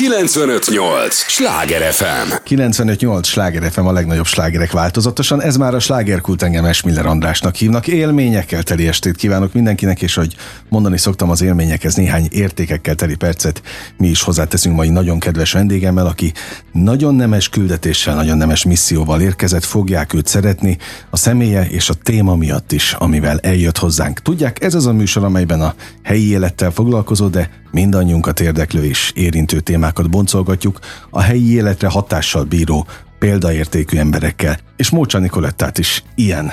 958! 0.00 1.14
Sláger 1.14 1.92
FM! 1.92 2.32
958! 2.44 3.26
Sláger 3.26 3.72
FM 3.72 3.86
a 3.86 3.92
legnagyobb 3.92 4.26
slágerek 4.26 4.72
változatosan. 4.72 5.42
Ez 5.42 5.56
már 5.56 5.74
a 5.74 5.80
slágerkult 5.80 6.42
engem 6.42 6.64
Esmiller 6.64 7.06
Andrásnak 7.06 7.54
hívnak. 7.54 7.86
Élményekkel 7.86 8.62
teli 8.62 8.88
estét 8.88 9.16
kívánok 9.16 9.52
mindenkinek, 9.52 10.02
és 10.02 10.14
hogy 10.14 10.36
mondani 10.68 10.98
szoktam 10.98 11.30
az 11.30 11.42
élményekhez 11.42 11.94
néhány 11.94 12.28
értékekkel 12.30 12.94
teli 12.94 13.14
percet. 13.14 13.62
Mi 13.96 14.08
is 14.08 14.22
hozzáteszünk 14.22 14.76
mai 14.76 14.88
nagyon 14.88 15.18
kedves 15.18 15.52
vendégemmel, 15.52 16.06
aki 16.06 16.32
nagyon 16.72 17.14
nemes 17.14 17.48
küldetéssel, 17.48 18.14
nagyon 18.14 18.36
nemes 18.36 18.64
misszióval 18.64 19.20
érkezett. 19.20 19.64
Fogják 19.64 20.14
őt 20.14 20.26
szeretni 20.26 20.78
a 21.10 21.16
személye 21.16 21.66
és 21.68 21.88
a 21.88 21.94
téma 21.94 22.36
miatt 22.36 22.72
is, 22.72 22.92
amivel 22.92 23.38
eljött 23.38 23.78
hozzánk. 23.78 24.20
Tudják, 24.20 24.62
ez 24.62 24.74
az 24.74 24.86
a 24.86 24.92
műsor, 24.92 25.24
amelyben 25.24 25.60
a 25.60 25.74
helyi 26.02 26.30
élettel 26.30 26.70
foglalkozó, 26.70 27.28
de 27.28 27.59
mindannyiunkat 27.70 28.40
érdeklő 28.40 28.84
és 28.84 29.12
érintő 29.14 29.60
témákat 29.60 30.10
boncolgatjuk 30.10 30.78
a 31.10 31.20
helyi 31.20 31.52
életre 31.52 31.88
hatással 31.88 32.44
bíró 32.44 32.86
példaértékű 33.18 33.98
emberekkel. 33.98 34.58
És 34.76 34.90
Mócsa 34.90 35.18
Nikolettát 35.18 35.78
is 35.78 36.04
ilyen 36.14 36.50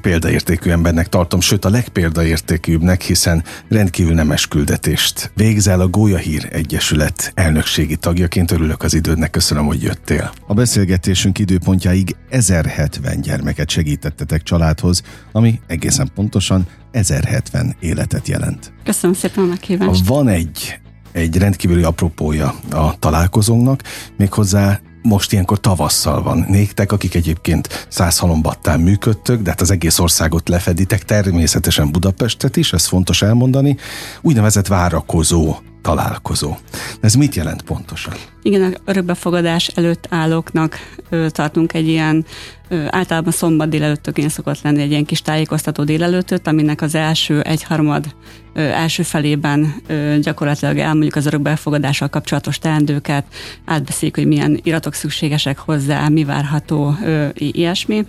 példaértékű 0.00 0.70
embernek 0.70 1.08
tartom, 1.08 1.40
sőt 1.40 1.64
a 1.64 1.70
legpéldaértékűbbnek, 1.70 3.02
hiszen 3.02 3.44
rendkívül 3.68 4.14
nemes 4.14 4.46
küldetést 4.46 5.30
végzel 5.34 5.80
a 5.80 5.88
Gólyahír 5.88 6.48
Egyesület 6.52 7.32
elnökségi 7.34 7.96
tagjaként. 7.96 8.50
Örülök 8.50 8.82
az 8.82 8.94
idődnek, 8.94 9.30
köszönöm, 9.30 9.66
hogy 9.66 9.82
jöttél. 9.82 10.32
A 10.46 10.54
beszélgetésünk 10.54 11.38
időpontjáig 11.38 12.16
1070 12.30 13.20
gyermeket 13.20 13.70
segítettetek 13.70 14.42
családhoz, 14.42 15.02
ami 15.32 15.60
egészen 15.66 16.10
pontosan 16.14 16.66
1070 16.90 17.76
életet 17.80 18.28
jelent. 18.28 18.72
Köszönöm 18.84 19.16
szépen 19.16 19.44
a 19.44 19.46
meghívást. 19.46 20.06
Van 20.06 20.28
egy 20.28 20.78
egy 21.12 21.36
rendkívüli 21.36 21.82
apropója 21.82 22.54
a 22.70 22.98
találkozónknak, 22.98 23.82
méghozzá 24.16 24.80
most 25.02 25.32
ilyenkor 25.32 25.60
tavasszal 25.60 26.22
van. 26.22 26.44
Néktek, 26.48 26.92
akik 26.92 27.14
egyébként 27.14 27.86
száz 27.88 28.18
halombattán 28.18 28.80
működtök, 28.80 29.42
de 29.42 29.50
hát 29.50 29.60
az 29.60 29.70
egész 29.70 29.98
országot 29.98 30.48
lefeditek, 30.48 31.04
természetesen 31.04 31.90
Budapestet 31.90 32.56
is, 32.56 32.72
ez 32.72 32.86
fontos 32.86 33.22
elmondani, 33.22 33.76
úgynevezett 34.20 34.66
várakozó 34.66 35.56
találkozó. 35.82 36.56
Ez 37.00 37.14
mit 37.14 37.34
jelent 37.34 37.62
pontosan? 37.62 38.14
Igen, 38.42 38.72
a 38.72 38.90
örökbefogadás 38.90 39.66
előtt 39.66 40.06
állóknak 40.10 40.76
ö, 41.08 41.30
tartunk 41.30 41.72
egy 41.72 41.88
ilyen, 41.88 42.24
ö, 42.68 42.84
általában 42.90 43.32
szombat 43.32 43.68
délelőttökén 43.68 44.28
szokott 44.28 44.62
lenni 44.62 44.82
egy 44.82 44.90
ilyen 44.90 45.04
kis 45.04 45.22
tájékoztató 45.22 45.84
délelőttöt, 45.84 46.46
aminek 46.46 46.82
az 46.82 46.94
első 46.94 47.40
egyharmad 47.40 48.14
ö, 48.54 48.60
első 48.60 49.02
felében 49.02 49.74
ö, 49.86 50.16
gyakorlatilag 50.20 50.78
elmondjuk 50.78 51.16
az 51.16 51.26
örökbefogadással 51.26 52.08
kapcsolatos 52.08 52.58
teendőket, 52.58 53.24
átbeszéljük, 53.64 54.16
hogy 54.16 54.26
milyen 54.26 54.60
iratok 54.62 54.94
szükségesek 54.94 55.58
hozzá, 55.58 56.08
mi 56.08 56.24
várható, 56.24 56.94
ö, 57.04 57.26
ilyesmi 57.34 58.06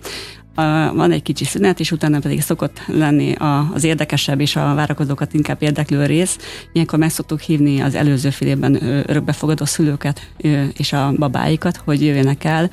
van 0.94 1.12
egy 1.12 1.22
kicsi 1.22 1.44
szünet, 1.46 1.80
és 1.80 1.92
utána 1.92 2.20
pedig 2.20 2.42
szokott 2.42 2.82
lenni 2.88 3.36
az 3.74 3.84
érdekesebb 3.84 4.40
és 4.40 4.56
a 4.56 4.74
várakozókat 4.74 5.34
inkább 5.34 5.62
érdeklő 5.62 6.06
rész. 6.06 6.38
Ilyenkor 6.74 7.00
meg 7.00 7.10
szoktuk 7.10 7.40
hívni 7.40 7.80
az 7.80 7.96
előző 7.96 8.30
fél 8.30 8.48
évben 8.48 8.84
örökbefogadó 9.10 9.66
szülőket 9.66 10.32
és 10.78 10.94
a 10.94 11.14
babáikat, 11.18 11.78
hogy 11.78 12.02
jöjjenek 12.02 12.44
el, 12.44 12.70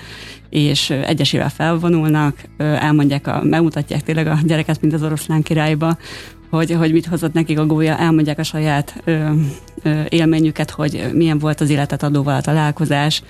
és 0.51 0.91
egyesével 0.91 1.51
felvonulnak, 1.51 2.37
elmondják, 2.57 3.27
a, 3.27 3.41
megmutatják 3.45 4.03
tényleg 4.03 4.27
a 4.27 4.39
gyereket, 4.45 4.81
mint 4.81 4.95
az 4.95 5.03
oroszlán 5.03 5.43
királyba, 5.43 5.97
hogy, 6.51 6.73
hogy 6.73 6.93
mit 6.93 7.07
hozott 7.07 7.33
nekik 7.33 7.59
a 7.59 7.67
gólya, 7.67 7.99
elmondják 7.99 8.39
a 8.39 8.43
saját 8.43 9.03
ö, 9.05 9.31
ö, 9.83 10.03
élményüket, 10.09 10.71
hogy 10.71 11.11
milyen 11.13 11.39
volt 11.39 11.61
az 11.61 11.71
életet 11.71 12.03
adóval 12.03 12.35
a 12.35 12.41
találkozás, 12.41 13.23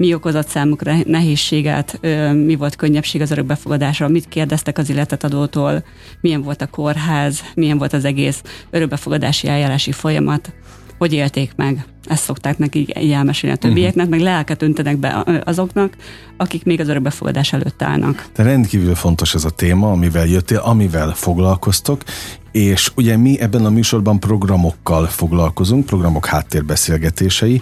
mi 0.00 0.14
okozott 0.14 0.48
számukra 0.48 0.94
nehézséget, 1.06 2.00
mi 2.32 2.54
volt 2.54 2.76
könnyebbség 2.76 3.20
az 3.20 3.30
örökbefogadásra, 3.30 4.08
mit 4.08 4.28
kérdeztek 4.28 4.78
az 4.78 4.90
életet 4.90 5.24
adótól, 5.24 5.84
milyen 6.20 6.42
volt 6.42 6.62
a 6.62 6.66
kórház, 6.66 7.42
milyen 7.54 7.78
volt 7.78 7.92
az 7.92 8.04
egész 8.04 8.42
örökbefogadási 8.70 9.48
eljárási 9.48 9.92
folyamat 9.92 10.52
hogy 11.00 11.12
élték 11.12 11.52
meg. 11.56 11.84
Ezt 12.04 12.22
szokták 12.22 12.58
nekik 12.58 12.98
így 12.98 13.12
elmesélni 13.12 13.56
a 13.56 13.58
többieknek, 13.58 14.06
uh-huh. 14.06 14.10
meg 14.10 14.20
lelket 14.20 14.62
öntenek 14.62 14.96
be 14.96 15.24
azoknak, 15.44 15.96
akik 16.36 16.64
még 16.64 16.80
az 16.80 16.88
örökbefogadás 16.88 17.52
előtt 17.52 17.82
állnak. 17.82 18.26
De 18.34 18.42
rendkívül 18.42 18.94
fontos 18.94 19.34
ez 19.34 19.44
a 19.44 19.50
téma, 19.50 19.90
amivel 19.90 20.26
jöttél, 20.26 20.58
amivel 20.58 21.12
foglalkoztok, 21.14 22.02
és 22.52 22.90
ugye 22.96 23.16
mi 23.16 23.40
ebben 23.40 23.64
a 23.64 23.70
műsorban 23.70 24.20
programokkal 24.20 25.06
foglalkozunk, 25.06 25.86
programok 25.86 26.26
háttérbeszélgetései, 26.26 27.60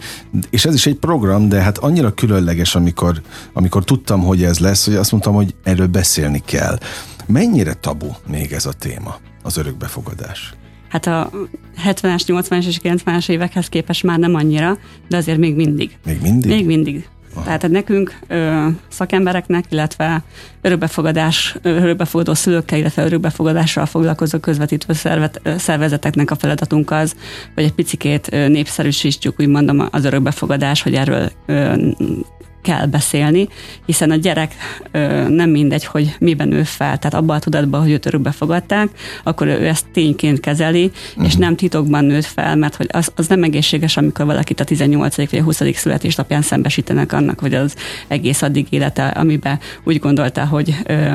és 0.51 0.65
ez 0.65 0.75
is 0.75 0.87
egy 0.87 0.97
program, 0.97 1.49
de 1.49 1.61
hát 1.61 1.79
annyira 1.79 2.15
különleges, 2.15 2.75
amikor, 2.75 3.21
amikor 3.53 3.85
tudtam, 3.85 4.21
hogy 4.21 4.43
ez 4.43 4.59
lesz, 4.59 4.85
hogy 4.85 4.95
azt 4.95 5.11
mondtam, 5.11 5.35
hogy 5.35 5.55
erről 5.63 5.87
beszélni 5.87 6.43
kell. 6.45 6.79
Mennyire 7.27 7.75
tabu 7.75 8.09
még 8.27 8.53
ez 8.53 8.67
a 8.67 8.73
téma, 8.73 9.17
az 9.43 9.57
örökbefogadás? 9.57 10.53
hát 10.89 11.07
a 11.07 11.31
70-es, 11.87 12.23
80-es 12.27 12.67
és 12.67 12.81
90-es 12.83 13.29
évekhez 13.29 13.69
képest 13.69 14.03
már 14.03 14.19
nem 14.19 14.35
annyira, 14.35 14.79
de 15.09 15.17
azért 15.17 15.39
még 15.39 15.55
mindig. 15.55 15.99
Még 16.05 16.21
mindig? 16.21 16.51
Még 16.51 16.67
mindig. 16.67 17.09
Aha. 17.39 17.45
Tehát 17.45 17.69
nekünk, 17.69 18.19
ö, 18.27 18.67
szakembereknek, 18.89 19.65
illetve 19.69 20.23
örökbefogadás, 20.61 21.57
örökbefogadó 21.63 22.35
szülőkkel, 22.35 22.79
illetve 22.79 23.05
örökbefogadással 23.05 23.87
foglalkozó 23.87 24.39
közvetítő 24.39 24.93
szervet, 24.93 25.41
szervezeteknek 25.59 26.31
a 26.31 26.35
feladatunk 26.35 26.91
az, 26.91 27.15
hogy 27.55 27.65
egy 27.65 27.75
picikét 27.75 28.31
népszerűsítsük, 28.31 29.41
úgy 29.41 29.49
mondom, 29.49 29.89
az 29.91 30.05
örökbefogadás, 30.05 30.83
hogy 30.83 30.95
erről 30.95 31.31
ö, 31.47 31.91
kell 32.69 32.87
beszélni, 32.87 33.49
hiszen 33.87 34.11
a 34.11 34.15
gyerek 34.15 34.55
ö, 34.91 35.29
nem 35.29 35.51
mindegy, 35.51 35.85
hogy 35.85 36.17
miben 36.19 36.53
ő 36.53 36.63
fel, 36.63 36.99
tehát 36.99 37.15
abban 37.15 37.37
a 37.37 37.39
tudatban, 37.39 37.81
hogy 37.81 37.91
őt 37.91 38.07
örökbe 38.07 38.31
fogadták, 38.31 38.89
akkor 39.25 39.47
ő 39.47 39.67
ezt 39.67 39.87
tényként 39.93 40.41
kezeli, 40.41 40.85
uh-huh. 40.85 41.27
és 41.27 41.33
mhm. 41.33 41.43
nem 41.43 41.57
titokban 41.57 42.05
nőtt 42.05 42.25
fel, 42.25 42.57
mert 42.57 42.77
hogy 42.77 42.87
az, 42.93 43.13
az 43.17 43.27
nem 43.27 43.43
egészséges, 43.43 43.97
amikor 43.97 44.27
valakit 44.27 44.61
a 44.61 44.65
18. 44.65 45.17
vagy 45.17 45.39
a 45.39 45.43
20. 45.43 45.63
születésnapján 45.75 46.43
szembesítenek 46.43 47.13
annak, 47.13 47.41
hogy 47.41 47.55
az 47.55 47.75
egész 48.09 48.43
addig 48.43 48.67
élete, 48.71 49.07
amiben 49.07 49.59
úgy 49.85 49.99
gondolta, 49.99 50.47
hogy 50.47 50.75
ö, 50.87 51.13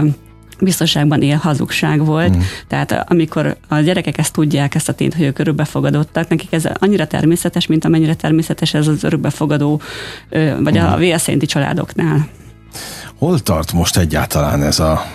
biztonságban 0.64 1.22
él 1.22 1.38
hazugság 1.38 2.06
volt. 2.06 2.36
Mm. 2.36 2.40
Tehát 2.68 3.06
amikor 3.08 3.58
a 3.68 3.76
gyerekek 3.76 4.18
ezt 4.18 4.34
tudják, 4.34 4.76
ezt 4.76 4.90
a 4.90 4.94
tényt, 4.94 5.14
hogy 5.14 5.26
ők 5.26 5.40
örökbefogadottak, 5.40 6.28
nekik 6.28 6.54
ez 6.54 6.66
annyira 6.80 7.08
természetes, 7.08 7.68
mint 7.68 7.86
amennyire 7.86 8.14
természetes 8.14 8.74
ez 8.74 8.88
az 8.88 9.04
örökbefogadó, 9.04 9.82
vagy 10.60 10.78
mm. 10.78 10.84
a 10.84 10.96
vélszénti 10.96 11.46
családoknál. 11.46 12.28
Hol 13.16 13.40
tart 13.40 13.74
most 13.74 13.98
egyáltalán 13.98 14.64
ez 14.64 14.80
a 14.80 15.06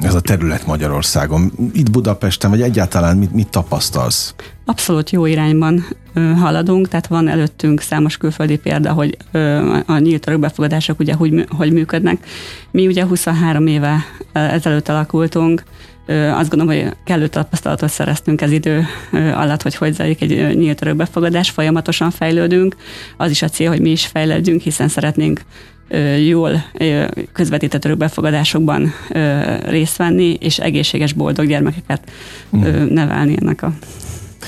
ez 0.00 0.14
a 0.14 0.20
terület 0.20 0.66
Magyarországon? 0.66 1.52
Itt 1.72 1.90
Budapesten, 1.90 2.50
vagy 2.50 2.62
egyáltalán 2.62 3.16
mit, 3.16 3.32
mit 3.32 3.48
tapasztalsz? 3.48 4.34
Abszolút 4.64 5.10
jó 5.10 5.26
irányban 5.26 5.84
haladunk, 6.14 6.88
tehát 6.88 7.06
van 7.06 7.28
előttünk 7.28 7.80
számos 7.80 8.16
külföldi 8.16 8.56
példa, 8.56 8.92
hogy 8.92 9.16
a 9.86 9.98
nyílt 9.98 10.26
örökbefogadások 10.26 10.98
ugye 10.98 11.14
hogy, 11.14 11.46
hogy 11.56 11.72
működnek. 11.72 12.26
Mi 12.70 12.86
ugye 12.86 13.04
23 13.04 13.66
éve 13.66 14.04
ezelőtt 14.32 14.88
alakultunk, 14.88 15.62
ö, 16.06 16.28
azt 16.28 16.50
gondolom, 16.50 16.82
hogy 16.82 16.96
kellő 17.04 17.28
tapasztalatot 17.28 17.90
szereztünk 17.90 18.40
ez 18.40 18.50
idő 18.50 18.86
alatt, 19.12 19.62
hogy 19.62 19.74
hogy 19.74 19.94
zajlik 19.94 20.22
egy 20.22 20.56
nyílt 20.56 20.82
örökbefogadás, 20.82 21.50
folyamatosan 21.50 22.10
fejlődünk. 22.10 22.76
Az 23.16 23.30
is 23.30 23.42
a 23.42 23.48
cél, 23.48 23.68
hogy 23.68 23.80
mi 23.80 23.90
is 23.90 24.06
fejlődjünk, 24.06 24.60
hiszen 24.60 24.88
szeretnénk 24.88 25.40
jól 26.26 26.64
közvetített 27.32 27.84
örökbefogadásokban 27.84 28.92
részt 29.64 29.96
venni, 29.96 30.36
és 30.40 30.58
egészséges, 30.58 31.12
boldog 31.12 31.46
gyermekeket 31.46 32.10
mm. 32.56 32.62
nevelni 32.88 33.36
ennek 33.40 33.62
a 33.62 33.72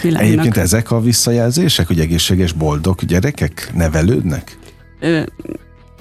világnak. 0.03 0.29
Egyébként 0.29 0.57
ezek 0.57 0.91
a 0.91 1.01
visszajelzések, 1.01 1.87
hogy 1.87 2.01
egészséges, 2.01 2.53
boldog 2.53 3.05
gyerekek 3.07 3.71
nevelődnek? 3.75 4.59
Ö, 5.01 5.23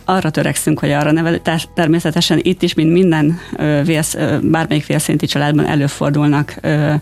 arra 0.05 0.29
törekszünk, 0.29 0.79
hogy 0.79 0.91
arra 0.91 1.11
nevelő, 1.11 1.41
természetesen 1.75 2.39
itt 2.41 2.61
is, 2.61 2.73
mint 2.73 2.91
minden 2.91 3.39
vész, 3.85 4.15
bármelyik 4.41 4.83
félszinti 4.83 5.25
családban 5.25 5.65
előfordulnak 5.65 6.55
ö, 6.61 6.93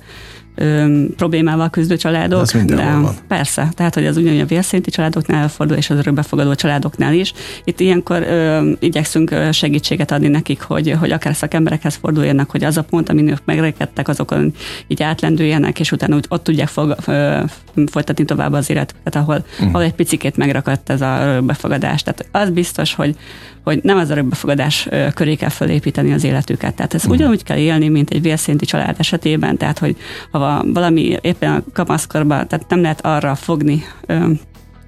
problémával 1.16 1.70
küzdő 1.70 1.98
családok. 1.98 2.42
Ez 2.42 2.66
de 2.66 2.76
van. 2.76 3.14
Persze, 3.28 3.70
tehát 3.76 3.94
hogy 3.94 4.06
az 4.06 4.18
ugyanúgy 4.18 4.40
a 4.40 4.46
vérszinti 4.46 4.92
családoknál 4.92 5.50
fordul, 5.50 5.78
és 5.78 5.90
az 5.90 5.98
örökbefogadó 5.98 6.56
családoknál 6.56 7.14
is. 7.14 7.34
Itt 7.64 7.80
ilyenkor 7.80 8.22
ö, 8.22 8.72
igyekszünk 8.80 9.36
segítséget 9.52 10.12
adni 10.12 10.28
nekik, 10.28 10.62
hogy, 10.62 10.96
hogy 11.00 11.12
akár 11.12 11.36
szakemberekhez 11.36 11.96
forduljanak, 11.96 12.52
hogy 12.52 12.64
az 12.64 12.78
a 12.78 12.84
pont, 12.84 13.10
amin 13.10 13.28
ők 13.28 13.46
megrekedtek, 13.46 14.08
azokon 14.08 14.54
így 14.88 15.04
átlendüljenek, 15.04 15.80
és 15.80 15.92
utána 15.92 16.16
úgy, 16.16 16.26
ott 16.30 16.44
tudják 16.44 16.68
fog, 16.68 16.96
ö, 17.08 17.40
folytatni 17.86 18.26
tovább 18.26 18.54
az 18.54 18.70
életüket, 18.70 19.16
ahol, 19.16 19.46
uh. 19.60 19.68
ahol 19.68 19.82
egy 19.84 19.94
picikét 19.94 20.38
megrakadt 20.38 20.90
ez 20.90 21.02
a 21.02 21.40
befogadás. 21.44 22.04
Tehát 22.04 22.26
az 22.32 22.50
biztos, 22.50 22.94
hogy, 22.94 23.16
hogy 23.64 23.80
nem 23.84 23.98
az 23.98 24.10
örökbefogadás 24.10 24.90
köré 25.14 25.36
kell 25.36 25.50
fölépíteni 25.50 26.14
az 26.14 26.24
életüket. 26.24 26.76
Tehát 26.76 26.94
ezt 26.94 27.06
uh. 27.06 27.12
ugyanúgy 27.12 27.44
kell 27.44 27.58
élni, 27.58 27.88
mint 27.88 28.10
egy 28.10 28.22
vérszinti 28.22 28.66
család 28.66 28.96
esetében, 29.00 29.58
tehát 29.58 29.80
hogy 29.80 29.96
ha 30.32 30.64
valami 30.74 31.18
éppen 31.22 31.52
a 31.56 31.64
kamaszkorban, 31.74 32.48
tehát 32.48 32.70
nem 32.70 32.82
lehet 32.82 33.06
arra 33.06 33.36
fogni 33.36 33.84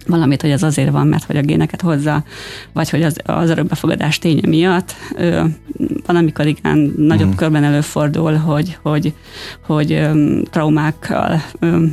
valamit, 0.07 0.41
hogy 0.41 0.49
ez 0.51 0.63
azért 0.63 0.91
van, 0.91 1.07
mert 1.07 1.23
hogy 1.23 1.37
a 1.37 1.41
géneket 1.41 1.81
hozza, 1.81 2.23
vagy 2.73 2.89
hogy 2.89 3.03
az, 3.03 3.17
az 3.23 3.49
örökbefogadás 3.49 4.19
ténye 4.19 4.47
miatt. 4.47 4.95
Ö, 5.15 5.43
van, 6.05 6.15
amikor 6.15 6.47
igen, 6.47 6.93
nagyobb 6.97 7.27
mm. 7.27 7.35
körben 7.35 7.63
előfordul, 7.63 8.33
hogy, 8.35 8.77
hogy, 8.81 9.13
hogy 9.65 9.91
ö, 9.91 10.39
traumákkal 10.51 11.41
ö, 11.59 11.83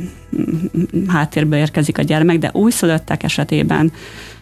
háttérbe 1.07 1.57
érkezik 1.57 1.97
a 1.97 2.01
gyermek, 2.01 2.37
de 2.37 2.49
újszülöttek 2.53 3.23
esetében 3.23 3.91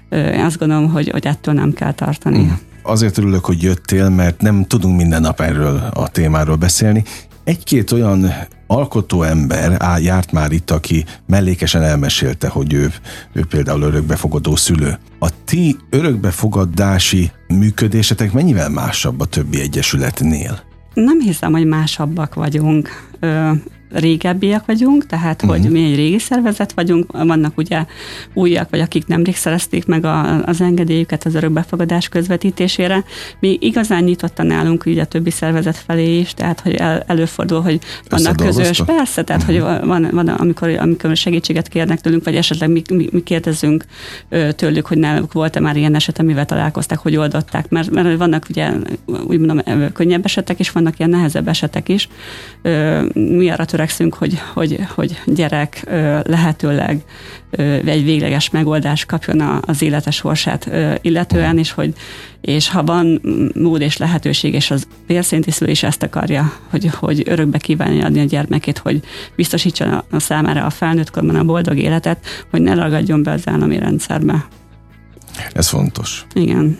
én 0.09 0.43
azt 0.45 0.57
gondolom, 0.57 0.89
hogy, 0.89 1.09
hogy 1.09 1.25
ettől 1.25 1.53
nem 1.53 1.73
kell 1.73 1.93
tartani. 1.93 2.43
Mm. 2.43 2.49
Azért 2.83 3.17
örülök, 3.17 3.45
hogy 3.45 3.63
jöttél, 3.63 4.09
mert 4.09 4.41
nem 4.41 4.65
tudunk 4.65 4.97
minden 4.97 5.21
nap 5.21 5.41
erről 5.41 5.89
a 5.93 6.07
témáról 6.07 6.55
beszélni. 6.55 7.03
Egy-két 7.43 7.91
olyan 7.91 8.33
alkotó 8.67 9.23
ember 9.23 9.75
á, 9.79 9.97
járt 9.97 10.31
már 10.31 10.51
itt, 10.51 10.71
aki 10.71 11.05
mellékesen 11.27 11.81
elmesélte, 11.81 12.47
hogy 12.47 12.73
ő, 12.73 12.91
ő 13.33 13.45
például 13.45 13.81
örökbefogadó 13.81 14.55
szülő. 14.55 14.97
A 15.19 15.29
ti 15.45 15.77
örökbefogadási 15.89 17.31
működésetek 17.47 18.31
mennyivel 18.31 18.69
másabb 18.69 19.19
a 19.19 19.25
többi 19.25 19.61
egyesületnél? 19.61 20.59
Nem 20.93 21.19
hiszem, 21.19 21.51
hogy 21.51 21.65
másabbak 21.65 22.33
vagyunk 22.33 22.89
régebbiek 23.91 24.65
vagyunk, 24.65 25.05
tehát 25.05 25.43
uh-huh. 25.43 25.59
hogy 25.59 25.71
mi 25.71 25.83
egy 25.83 25.95
régi 25.95 26.19
szervezet 26.19 26.71
vagyunk, 26.71 27.11
vannak 27.11 27.57
ugye 27.57 27.85
újak, 28.33 28.69
vagy 28.69 28.79
akik 28.79 29.07
nemrég 29.07 29.35
szerezték 29.35 29.85
meg 29.85 30.05
a, 30.05 30.43
az 30.45 30.61
engedélyüket 30.61 31.25
az 31.25 31.35
örökbefogadás 31.35 32.09
közvetítésére. 32.09 33.03
Mi 33.39 33.57
igazán 33.61 34.03
nyitottan 34.03 34.51
állunk 34.51 34.85
ugye 34.85 35.01
a 35.01 35.05
többi 35.05 35.29
szervezet 35.29 35.77
felé 35.77 36.17
is, 36.19 36.33
tehát 36.33 36.59
hogy 36.59 36.73
el, 36.73 37.03
előfordul, 37.07 37.61
hogy 37.61 37.79
vannak 38.09 38.35
közös, 38.35 38.81
persze, 38.85 39.23
tehát 39.23 39.41
uh-huh. 39.41 39.77
hogy 39.77 39.87
van, 39.87 40.09
van 40.11 40.27
amikor, 40.27 40.69
amikor 40.69 41.15
segítséget 41.15 41.67
kérnek 41.67 42.01
tőlünk, 42.01 42.23
vagy 42.23 42.35
esetleg 42.35 42.69
mi, 42.69 42.81
mi, 42.89 43.09
mi 43.11 43.23
kérdezünk 43.23 43.85
tőlük, 44.55 44.85
hogy 44.85 44.97
náluk 44.97 45.33
volt-e 45.33 45.59
már 45.59 45.77
ilyen 45.77 45.95
eset, 45.95 46.19
amivel 46.19 46.45
találkozták, 46.45 46.97
hogy 46.97 47.15
oldották, 47.15 47.69
mert, 47.69 47.91
mert 47.91 48.17
vannak 48.17 48.45
ugye 48.49 48.71
úgy 49.05 49.39
mondom 49.39 49.91
könnyebb 49.93 50.25
esetek, 50.25 50.59
és 50.59 50.71
vannak 50.71 50.99
ilyen 50.99 51.11
nehezebb 51.11 51.47
esetek 51.47 51.89
is. 51.89 52.09
Mi 53.13 53.49
arra 53.49 53.65
törekszünk, 53.79 54.13
hogy, 54.13 54.41
hogy, 54.53 54.79
hogy 54.95 55.21
gyerek 55.25 55.83
lehetőleg 56.23 57.01
egy 57.85 58.03
végleges 58.03 58.49
megoldást 58.49 59.05
kapjon 59.05 59.61
az 59.65 59.81
élete 59.81 60.11
sorsát 60.11 60.69
illetően, 61.01 61.57
és 61.57 61.71
hogy 61.71 61.93
és 62.41 62.69
ha 62.69 62.83
van 62.83 63.21
mód 63.53 63.81
és 63.81 63.97
lehetőség, 63.97 64.53
és 64.53 64.71
az 64.71 64.87
vérszinti 65.07 65.51
szülő 65.51 65.71
is 65.71 65.83
ezt 65.83 66.03
akarja, 66.03 66.53
hogy, 66.69 66.89
hogy 66.93 67.23
örökbe 67.25 67.57
kívánja 67.57 68.05
adni 68.05 68.19
a 68.19 68.23
gyermekét, 68.23 68.77
hogy 68.77 69.03
biztosítsa 69.35 70.05
a 70.11 70.19
számára 70.19 70.65
a 70.65 70.69
felnőtt 70.69 71.11
korban 71.11 71.35
a 71.35 71.43
boldog 71.43 71.77
életet, 71.77 72.25
hogy 72.51 72.61
ne 72.61 72.73
ragadjon 72.73 73.23
be 73.23 73.31
az 73.31 73.47
állami 73.47 73.77
rendszerbe. 73.77 74.47
Ez 75.53 75.67
fontos. 75.67 76.25
Igen. 76.33 76.77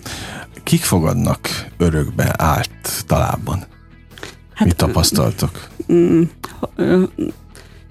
Kik 0.63 0.81
fogadnak 0.81 1.49
örökbe 1.77 2.33
általában? 2.37 3.63
Hát, 4.53 4.67
Mit 4.67 4.75
tapasztaltok? 4.75 5.69
Mm, 5.93 6.21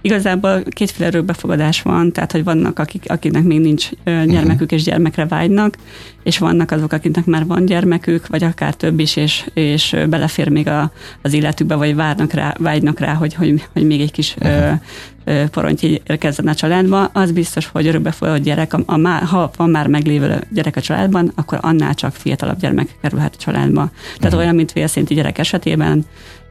igazából 0.00 0.62
kétféle 0.62 1.08
örökbefogadás 1.08 1.82
van, 1.82 2.12
tehát 2.12 2.32
hogy 2.32 2.44
vannak, 2.44 2.78
akik, 2.78 3.04
akiknek 3.06 3.42
még 3.42 3.60
nincs 3.60 3.90
gyermekük 4.04 4.60
uh-huh. 4.60 4.72
és 4.78 4.82
gyermekre 4.82 5.26
vágynak, 5.26 5.76
és 6.22 6.38
vannak 6.38 6.70
azok, 6.70 6.92
akiknek 6.92 7.24
már 7.24 7.46
van 7.46 7.64
gyermekük, 7.64 8.26
vagy 8.26 8.44
akár 8.44 8.74
több 8.74 8.98
is, 8.98 9.16
és, 9.16 9.50
és 9.54 9.96
belefér 10.08 10.48
még 10.48 10.68
a, 10.68 10.92
az 11.22 11.32
életükbe, 11.32 11.74
vagy 11.74 11.94
várnak 11.94 12.32
rá, 12.32 12.54
vágynak 12.58 12.98
rá, 12.98 13.12
hogy, 13.12 13.34
hogy, 13.34 13.68
hogy 13.72 13.86
még 13.86 14.00
egy 14.00 14.10
kis 14.10 14.34
uh-huh. 14.40 14.80
ö, 15.24 15.44
poronty 15.50 16.00
érkezzen 16.06 16.48
a 16.48 16.54
családba, 16.54 17.04
az 17.04 17.32
biztos, 17.32 17.66
hogy 17.66 17.86
örökbefogadott 17.86 18.42
gyerek, 18.42 18.74
a, 18.74 18.82
a, 18.86 19.08
ha 19.08 19.50
van 19.56 19.70
már 19.70 19.86
meglévő 19.86 20.40
gyerek 20.52 20.76
a 20.76 20.80
családban, 20.80 21.32
akkor 21.34 21.58
annál 21.62 21.94
csak 21.94 22.12
fiatalabb 22.12 22.60
gyermek 22.60 22.96
kerülhet 23.02 23.34
a 23.34 23.42
családba. 23.42 23.90
Tehát 24.02 24.24
uh-huh. 24.24 24.40
olyan, 24.40 24.54
mint 24.54 24.72
félszinti 24.72 25.14
gyerek 25.14 25.38
esetében, 25.38 26.04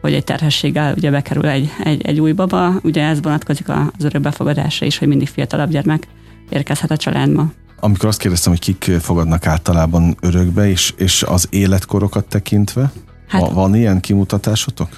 hogy 0.08 0.16
egy 0.16 0.24
terhességgel 0.24 0.94
ugye 0.94 1.12
bekerül 1.12 1.46
egy, 1.46 1.70
egy, 1.84 2.02
egy 2.02 2.20
új 2.20 2.32
baba, 2.32 2.74
ugye 2.84 3.04
ez 3.04 3.22
vonatkozik 3.22 3.70
az 3.70 4.04
örökbefogadásra 4.04 4.86
is, 4.86 4.98
hogy 4.98 5.08
mindig 5.08 5.28
fiatalabb 5.28 5.70
gyermek 5.70 6.08
érkezhet 6.50 6.92
a 6.92 6.98
családba. 6.98 7.52
Amikor 7.80 8.10
azt 8.10 8.20
kérdeztem, 8.20 8.52
hogy 8.52 8.62
kik 8.62 9.00
fogadnak 9.00 9.46
általában 9.46 10.18
örökbe, 10.22 10.70
és, 10.70 10.94
és 10.98 11.24
az 11.24 11.48
életkorokat 11.50 12.26
tekintve, 12.26 12.92
Hát, 13.28 13.50
van 13.52 13.76
ilyen 13.76 14.00
kimutatásotok? 14.00 14.90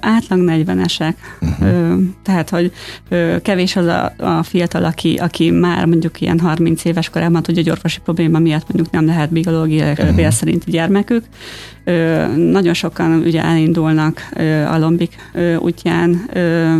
Átlag 0.00 0.40
40-esek. 0.42 1.14
Uh-huh. 1.40 1.68
Ö, 1.68 1.94
tehát, 2.22 2.50
hogy 2.50 2.72
kevés 3.42 3.76
az 3.76 3.86
a, 3.86 4.12
a 4.18 4.42
fiatal, 4.42 4.84
aki, 4.84 5.14
aki 5.14 5.50
már 5.50 5.84
mondjuk 5.84 6.20
ilyen 6.20 6.40
30 6.40 6.84
éves 6.84 7.10
korában 7.10 7.42
tudja, 7.42 7.62
hogy 7.62 7.72
orvosi 7.72 8.00
probléma 8.00 8.38
miatt 8.38 8.72
mondjuk 8.72 8.90
nem 8.90 9.06
lehet 9.06 9.32
biológiai 9.32 9.90
uh-huh. 9.90 10.28
szerinti 10.28 10.70
gyermekük. 10.70 11.24
Nagyon 12.36 12.74
sokan 12.74 13.22
ugye 13.24 13.42
elindulnak 13.42 14.28
a 14.70 14.78
lombik 14.78 15.16
útján, 15.58 16.30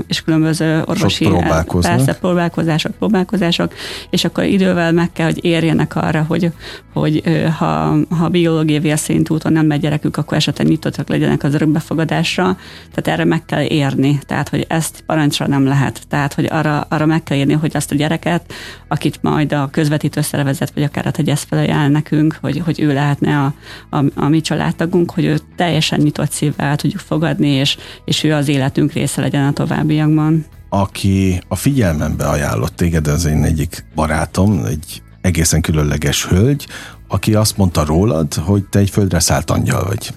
és 0.06 0.22
különböző 0.22 0.82
orvosi 0.86 1.24
próbálkoznak. 1.24 1.96
persze, 1.96 2.14
próbálkozások, 2.14 2.92
próbálkozások, 2.92 3.72
és 4.10 4.24
akkor 4.24 4.44
idővel 4.44 4.92
meg 4.92 5.12
kell, 5.12 5.26
hogy 5.26 5.44
érjenek 5.44 5.96
arra, 5.96 6.24
hogy, 6.28 6.50
hogy 6.92 7.22
ha, 7.58 7.96
ha 8.08 8.28
biológiai 8.28 8.78
vérszint 8.78 9.30
úton 9.30 9.52
nem 9.52 9.66
megy 9.66 9.80
gyerekük, 9.80 10.16
akkor 10.16 10.36
esetleg 10.36 10.66
nyitottak 10.66 11.08
legyenek 11.08 11.42
az 11.42 11.54
örökbefogadásra, 11.54 12.56
tehát 12.94 13.18
erre 13.18 13.24
meg 13.24 13.44
kell 13.44 13.62
érni, 13.62 14.18
tehát 14.26 14.48
hogy 14.48 14.64
ezt 14.68 15.02
parancsra 15.06 15.46
nem 15.46 15.64
lehet, 15.64 16.00
tehát 16.08 16.34
hogy 16.34 16.46
arra, 16.50 16.80
arra 16.80 17.06
meg 17.06 17.22
kell 17.22 17.36
érni, 17.36 17.52
hogy 17.52 17.76
azt 17.76 17.92
a 17.92 17.94
gyereket, 17.94 18.52
akit 18.88 19.22
majd 19.22 19.52
a 19.52 19.68
közvetítő 19.70 20.20
szervezet, 20.20 20.72
vagy 20.74 20.82
akár 20.82 21.06
a 21.06 21.10
tegyesz 21.10 21.46
felajánl 21.48 21.88
nekünk, 21.88 22.38
hogy, 22.40 22.62
hogy 22.64 22.80
ő 22.80 22.92
lehetne 22.92 23.38
a, 23.38 23.54
a, 23.96 24.04
a 24.14 24.28
mi 24.28 24.40
családtagunk, 24.40 25.10
hogy 25.10 25.24
őt 25.24 25.44
teljesen 25.56 26.00
nyitott 26.00 26.30
szívvel 26.30 26.66
el 26.66 26.76
tudjuk 26.76 27.00
fogadni, 27.00 27.48
és, 27.48 27.76
és 28.04 28.24
ő 28.24 28.34
az 28.34 28.48
életünk 28.48 28.92
része 28.92 29.20
legyen 29.20 29.46
a 29.46 29.52
továbbiakban. 29.52 30.44
Aki 30.68 31.40
a 31.48 31.56
figyelmembe 31.56 32.24
ajánlott 32.24 32.76
téged, 32.76 33.06
az 33.06 33.24
én 33.24 33.44
egyik 33.44 33.84
barátom, 33.94 34.64
egy 34.64 35.02
egészen 35.20 35.60
különleges 35.60 36.26
hölgy, 36.26 36.66
aki 37.08 37.34
azt 37.34 37.56
mondta 37.56 37.84
rólad, 37.84 38.34
hogy 38.34 38.64
te 38.64 38.78
egy 38.78 38.90
földre 38.90 39.20
szállt 39.20 39.50
angyal 39.50 39.84
vagy. 39.84 40.12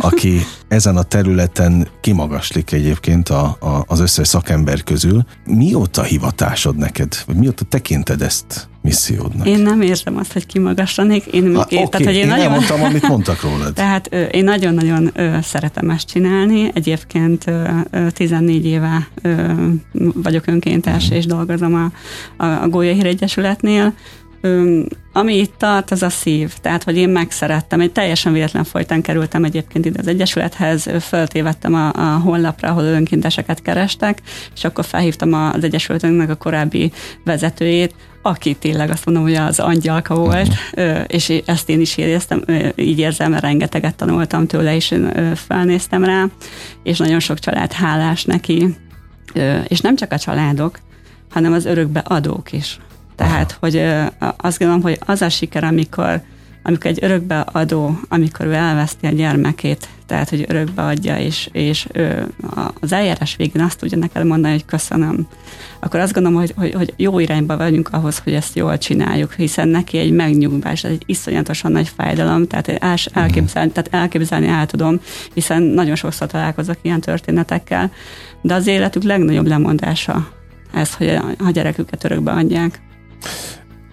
Aki 0.00 0.40
ezen 0.68 0.96
a 0.96 1.02
területen 1.02 1.88
kimagaslik 2.00 2.72
egyébként 2.72 3.28
a, 3.28 3.56
a, 3.60 3.84
az 3.86 4.00
összes 4.00 4.28
szakember 4.28 4.82
közül. 4.82 5.24
Mióta 5.44 6.02
hivatásod 6.02 6.76
neked? 6.76 7.16
Vagy 7.26 7.36
mióta 7.36 7.64
tekinted 7.64 8.22
ezt 8.22 8.68
missziódnak? 8.82 9.46
Én 9.46 9.58
nem 9.58 9.80
érzem 9.80 10.16
azt, 10.16 10.32
hogy 10.32 10.46
kimagaslanék. 10.46 11.26
Én, 11.26 11.44
én, 11.44 11.56
okay. 11.56 11.88
tehát, 11.88 12.06
hogy 12.06 12.14
én, 12.14 12.22
én 12.22 12.26
nagyon... 12.26 12.50
mondtam, 12.50 12.82
amit 12.82 13.08
mondtak 13.08 13.42
rólad. 13.42 13.72
Tehát 13.82 14.08
ö, 14.10 14.22
én 14.22 14.44
nagyon-nagyon 14.44 15.10
ö, 15.14 15.36
szeretem 15.42 15.90
ezt 15.90 16.06
csinálni. 16.06 16.70
Egyébként 16.74 17.46
ö, 17.46 17.68
ö, 17.90 18.10
14 18.10 18.64
éve 18.64 19.08
vagyok 20.14 20.46
önkéntes, 20.46 21.10
mm. 21.10 21.14
és 21.14 21.26
dolgozom 21.26 21.74
a, 21.74 21.92
a, 22.44 22.62
a 22.62 22.68
Gólyahír 22.68 23.06
Egyesületnél 23.06 23.94
ami 25.12 25.36
itt 25.36 25.54
tart, 25.58 25.90
az 25.90 26.02
a 26.02 26.08
szív. 26.08 26.52
Tehát, 26.60 26.82
hogy 26.82 26.96
én 26.96 27.08
megszerettem. 27.08 27.80
Egy 27.80 27.92
teljesen 27.92 28.32
véletlen 28.32 28.64
folytán 28.64 29.02
kerültem 29.02 29.44
egyébként 29.44 29.84
ide 29.84 29.98
az 30.00 30.06
Egyesülethez, 30.06 30.86
föltévettem 31.00 31.74
a, 31.74 31.92
a 31.92 32.18
honlapra, 32.18 32.68
ahol 32.68 32.84
önkénteseket 32.84 33.62
kerestek, 33.62 34.22
és 34.54 34.64
akkor 34.64 34.84
felhívtam 34.84 35.32
az 35.32 35.64
Egyesületünknek 35.64 36.30
a 36.30 36.34
korábbi 36.34 36.92
vezetőjét, 37.24 37.94
aki 38.22 38.54
tényleg 38.54 38.90
azt 38.90 39.04
mondom, 39.04 39.24
hogy 39.24 39.34
az 39.34 39.58
angyalka 39.58 40.14
volt, 40.14 40.48
uh-huh. 40.48 41.04
és 41.06 41.28
ezt 41.46 41.68
én 41.68 41.80
is 41.80 41.96
éreztem, 41.96 42.44
így 42.74 42.98
érzem, 42.98 43.30
mert 43.30 43.42
rengeteget 43.42 43.94
tanultam 43.94 44.46
tőle, 44.46 44.74
és 44.74 44.94
felnéztem 45.34 46.04
rá, 46.04 46.24
és 46.82 46.98
nagyon 46.98 47.20
sok 47.20 47.38
család 47.38 47.72
hálás 47.72 48.24
neki, 48.24 48.76
és 49.68 49.80
nem 49.80 49.96
csak 49.96 50.12
a 50.12 50.18
családok, 50.18 50.78
hanem 51.30 51.52
az 51.52 51.64
örökbe 51.64 52.00
adók 52.00 52.52
is. 52.52 52.78
Tehát, 53.16 53.56
hogy 53.60 53.82
azt 54.36 54.58
gondolom, 54.58 54.82
hogy 54.82 54.98
az 55.00 55.22
a 55.22 55.28
siker, 55.28 55.64
amikor, 55.64 56.20
amikor 56.62 56.90
egy 56.90 56.98
örökbeadó, 57.02 58.00
amikor 58.08 58.46
ő 58.46 58.52
elveszti 58.52 59.06
a 59.06 59.10
gyermekét, 59.10 59.88
tehát, 60.06 60.28
hogy 60.28 60.44
örökbe 60.48 60.82
adja, 60.82 61.18
és, 61.18 61.48
és 61.52 61.86
ő 61.92 62.26
az 62.80 62.92
eljárás 62.92 63.36
végén 63.36 63.62
azt 63.62 63.78
tudja 63.78 63.98
neked 63.98 64.26
mondani, 64.26 64.52
hogy 64.52 64.64
köszönöm, 64.64 65.26
akkor 65.80 66.00
azt 66.00 66.12
gondolom, 66.12 66.38
hogy, 66.38 66.52
hogy, 66.56 66.72
hogy 66.74 66.94
jó 66.96 67.18
irányba 67.18 67.56
vagyunk 67.56 67.88
ahhoz, 67.92 68.18
hogy 68.18 68.32
ezt 68.32 68.56
jól 68.56 68.78
csináljuk, 68.78 69.32
hiszen 69.32 69.68
neki 69.68 69.98
egy 69.98 70.12
megnyugvás, 70.12 70.84
ez 70.84 70.90
egy 70.90 71.02
iszonyatosan 71.06 71.72
nagy 71.72 71.88
fájdalom, 71.96 72.46
tehát 72.46 72.66
mhm. 72.66 73.18
elképzelni, 73.18 73.70
tehát 73.70 73.94
elképzelni 73.94 74.46
el 74.46 74.66
tudom, 74.66 75.00
hiszen 75.34 75.62
nagyon 75.62 75.94
sokszor 75.94 76.26
találkozok 76.26 76.76
ilyen 76.82 77.00
történetekkel, 77.00 77.92
de 78.40 78.54
az 78.54 78.66
életük 78.66 79.02
legnagyobb 79.02 79.46
lemondása 79.46 80.28
ez, 80.72 80.94
hogy 80.94 81.08
a 81.38 81.50
gyereküket 81.50 82.04
örökbe 82.04 82.32
adják. 82.32 82.80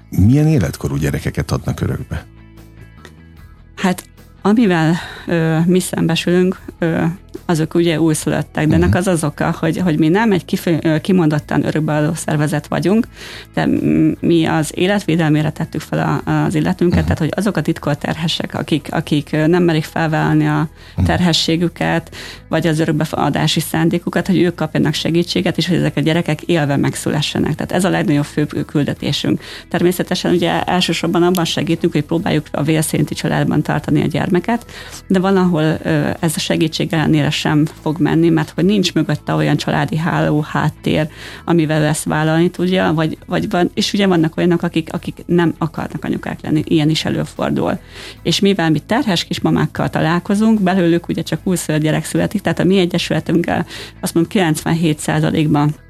Milyen 0.09 0.47
életkorú 0.47 0.95
gyerekeket 0.95 1.51
adnak 1.51 1.81
örökbe? 1.81 2.25
Hát 3.75 4.09
amivel 4.41 4.95
ö, 5.27 5.59
mi 5.65 5.79
szembesülünk, 5.79 6.61
ö, 6.79 7.03
azok 7.45 7.73
ugye 7.73 8.01
újszülöttek, 8.01 8.67
de 8.67 8.75
ennek 8.75 8.87
uh-huh. 8.87 9.01
az 9.01 9.07
az 9.07 9.23
oka, 9.23 9.55
hogy, 9.59 9.77
hogy 9.77 9.99
mi 9.99 10.07
nem 10.07 10.31
egy 10.31 10.45
kifő, 10.45 10.99
kimondottan 11.01 11.65
örökbeadó 11.65 12.13
szervezet 12.13 12.67
vagyunk, 12.67 13.07
de 13.53 13.67
mi 14.19 14.45
az 14.45 14.71
életvédelmére 14.75 15.49
tettük 15.49 15.81
fel 15.81 16.21
az 16.25 16.55
illetünket, 16.55 16.99
uh-huh. 16.99 17.03
tehát 17.03 17.19
hogy 17.19 17.31
azok 17.35 17.57
a 17.57 17.61
titkolt 17.61 17.97
terhesek, 17.97 18.53
akik, 18.53 18.87
akik 18.91 19.31
nem 19.31 19.63
merik 19.63 19.83
felvállalni 19.83 20.47
a 20.47 20.69
terhességüket, 21.05 22.15
vagy 22.47 22.67
az 22.67 22.79
örökbeadási 22.79 23.59
szándékukat, 23.59 24.27
hogy 24.27 24.41
ők 24.41 24.55
kapjanak 24.55 24.93
segítséget, 24.93 25.57
és 25.57 25.67
hogy 25.67 25.77
ezek 25.77 25.97
a 25.97 26.01
gyerekek 26.01 26.41
élve 26.41 26.75
megszülessenek. 26.75 27.55
Tehát 27.55 27.71
ez 27.71 27.85
a 27.85 27.89
legnagyobb 27.89 28.25
fő 28.25 28.45
küldetésünk. 28.45 29.41
Természetesen 29.69 30.33
ugye 30.33 30.63
elsősorban 30.63 31.23
abban 31.23 31.45
segítünk, 31.45 31.93
hogy 31.93 32.03
próbáljuk 32.03 32.45
a 32.51 32.63
vélszérinti 32.63 33.13
családban 33.13 33.61
tartani 33.61 34.01
a 34.01 34.07
gyermeket, 34.07 34.65
de 35.07 35.19
valahol 35.19 35.63
ez 36.19 36.33
a 36.35 36.39
segítség 36.39 36.93
ellenére 36.93 37.22
sem 37.29 37.65
fog 37.81 37.99
menni, 37.99 38.29
mert 38.29 38.49
hogy 38.49 38.65
nincs 38.65 38.93
mögötte 38.93 39.33
olyan 39.33 39.57
családi 39.57 39.97
háló 39.97 40.41
háttér, 40.41 41.07
amivel 41.45 41.83
ezt 41.83 42.03
vállalni 42.03 42.49
tudja, 42.49 42.93
vagy, 42.93 43.17
vagy 43.25 43.49
van, 43.49 43.71
és 43.73 43.93
ugye 43.93 44.07
vannak 44.07 44.37
olyanok, 44.37 44.61
akik, 44.61 44.93
akik 44.93 45.23
nem 45.25 45.53
akarnak 45.57 46.05
anyukák 46.05 46.41
lenni, 46.41 46.63
ilyen 46.65 46.89
is 46.89 47.05
előfordul. 47.05 47.79
És 48.23 48.39
mivel 48.39 48.69
mi 48.69 48.79
terhes 48.79 49.23
kismamákkal 49.23 49.89
találkozunk, 49.89 50.61
belőlük 50.61 51.07
ugye 51.07 51.21
csak 51.21 51.39
20 51.43 51.65
gyerek 51.65 52.05
születik, 52.05 52.41
tehát 52.41 52.59
a 52.59 52.63
mi 52.63 52.77
egyesületünkkel 52.77 53.65
azt 53.99 54.13
mondom 54.13 54.31
97%-ban 54.53 55.82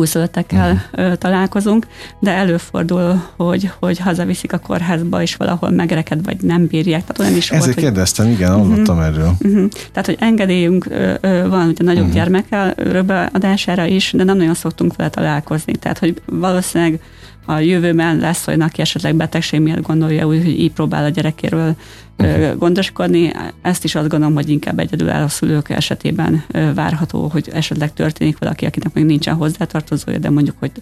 úszöltekkel 0.00 0.82
uh-huh. 0.92 1.14
találkozunk, 1.14 1.86
de 2.18 2.30
előfordul, 2.30 3.22
hogy, 3.36 3.70
hogy 3.80 3.98
hazaviszik 3.98 4.52
a 4.52 4.58
kórházba, 4.58 5.22
és 5.22 5.36
valahol 5.36 5.70
megreked, 5.70 6.24
vagy 6.24 6.36
nem 6.40 6.66
bírják. 6.66 7.00
Tehát 7.00 7.18
olyan 7.18 7.36
is 7.36 7.50
Ezért 7.50 7.64
volt, 7.64 7.76
kérdeztem, 7.76 8.26
hogy... 8.26 8.34
igen, 8.34 8.52
hallottam 8.52 8.96
uh-huh. 8.96 9.04
erről. 9.04 9.32
Uh-huh. 9.40 9.68
Tehát, 9.92 10.06
hogy 10.06 10.16
engedélyünk 10.20 10.84
van 11.22 11.68
ugye 11.68 11.84
nagyobb 11.84 12.02
uh-huh. 12.02 12.14
gyermekkel 12.14 12.74
röbeadására 12.76 13.84
is, 13.84 14.12
de 14.16 14.24
nem 14.24 14.36
nagyon 14.36 14.54
szoktunk 14.54 14.96
vele 14.96 15.10
találkozni. 15.10 15.72
Tehát, 15.72 15.98
hogy 15.98 16.22
valószínűleg 16.24 17.00
a 17.44 17.58
jövőben 17.58 18.18
lesz 18.18 18.46
olyan, 18.46 18.60
aki 18.60 18.80
esetleg 18.80 19.14
betegség 19.14 19.60
miatt 19.60 19.82
gondolja 19.82 20.26
úgy, 20.26 20.42
hogy 20.42 20.60
így 20.60 20.72
próbál 20.72 21.04
a 21.04 21.08
gyerekéről 21.08 21.76
uh-huh. 22.18 22.56
gondoskodni. 22.58 23.32
Ezt 23.62 23.84
is 23.84 23.94
azt 23.94 24.08
gondolom, 24.08 24.34
hogy 24.34 24.48
inkább 24.48 24.78
egyedülálló 24.78 25.28
szülők 25.28 25.68
esetében 25.68 26.44
várható, 26.74 27.28
hogy 27.28 27.48
esetleg 27.52 27.92
történik 27.92 28.38
valaki, 28.38 28.66
akinek 28.66 28.94
még 28.94 29.04
nincsen 29.04 29.34
hozzátartozója, 29.34 30.18
de 30.18 30.30
mondjuk, 30.30 30.56
hogy 30.58 30.72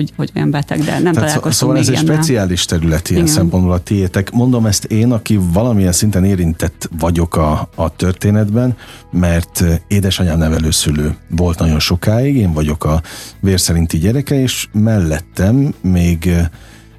hogy, 0.00 0.12
hogy 0.16 0.30
olyan 0.34 0.50
beteg, 0.50 0.78
de 0.78 0.92
nem 0.92 1.00
Tehát 1.00 1.14
találkoztam 1.14 1.52
Szóval 1.52 1.76
ez 1.76 1.88
egy 1.88 1.96
speciális 1.96 2.64
terület 2.64 3.10
ilyen 3.10 3.22
Igen. 3.22 3.34
szempontból 3.34 3.72
a 3.72 3.78
tiétek. 3.78 4.30
Mondom 4.30 4.66
ezt 4.66 4.84
én, 4.84 5.12
aki 5.12 5.40
valamilyen 5.52 5.92
szinten 5.92 6.24
érintett 6.24 6.88
vagyok 6.98 7.36
a, 7.36 7.68
a 7.74 7.96
történetben, 7.96 8.76
mert 9.10 9.64
édesanyám 9.88 10.38
nevelőszülő 10.38 11.16
volt 11.28 11.58
nagyon 11.58 11.78
sokáig, 11.78 12.36
én 12.36 12.52
vagyok 12.52 12.84
a 12.84 13.02
vérszerinti 13.40 13.98
gyereke, 13.98 14.40
és 14.40 14.68
mellettem 14.72 15.74
még 15.80 16.30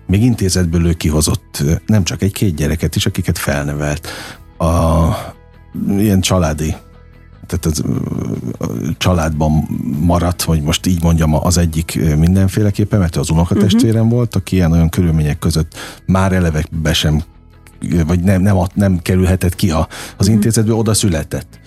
még 0.08 0.24
intézetből 0.24 0.86
ő 0.86 0.94
kihozott 0.94 1.64
nem 1.86 2.04
csak 2.04 2.22
egy-két 2.22 2.56
gyereket 2.56 2.96
is, 2.96 3.06
akiket 3.06 3.38
felnevelt. 3.38 4.08
A 4.58 5.10
ilyen 5.98 6.22
családi 6.22 6.76
tehát 7.52 7.66
az 7.66 7.84
családban 8.98 9.52
maradt, 10.00 10.42
hogy 10.42 10.62
most 10.62 10.86
így 10.86 11.04
mondjam, 11.04 11.36
az 11.36 11.58
egyik 11.58 12.00
mindenféleképpen, 12.18 13.00
mert 13.00 13.16
az 13.16 13.30
unokatestvérem 13.30 14.02
uh-huh. 14.04 14.16
volt, 14.16 14.36
aki 14.36 14.56
ilyen 14.56 14.72
olyan 14.72 14.90
körülmények 14.90 15.40
között 15.40 15.76
már 16.06 16.34
eleve 16.34 16.66
be 16.72 16.94
sem, 16.94 17.24
vagy 18.08 18.20
nem, 18.20 18.42
nem, 18.42 18.58
nem 18.74 19.00
kerülhetett 19.02 19.56
ki 19.56 19.72
a, 19.72 19.80
az 19.80 19.88
uh-huh. 20.18 20.34
intézetből, 20.34 20.76
oda 20.76 20.94
született 20.94 21.60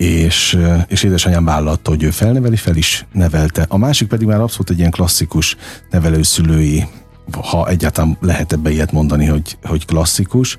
és, 0.00 0.58
és 0.86 1.02
édesanyám 1.02 1.44
vállalta, 1.44 1.90
hogy 1.90 2.02
ő 2.02 2.10
felneveli, 2.10 2.56
fel 2.56 2.76
is 2.76 3.06
nevelte. 3.12 3.66
A 3.68 3.76
másik 3.76 4.08
pedig 4.08 4.26
már 4.26 4.40
abszolút 4.40 4.70
egy 4.70 4.78
ilyen 4.78 4.90
klasszikus 4.90 5.56
nevelőszülői, 5.90 6.84
ha 7.50 7.68
egyáltalán 7.68 8.16
lehet 8.20 8.52
ebbe 8.52 8.70
ilyet 8.70 8.92
mondani, 8.92 9.26
hogy, 9.26 9.58
hogy 9.62 9.84
klasszikus, 9.84 10.56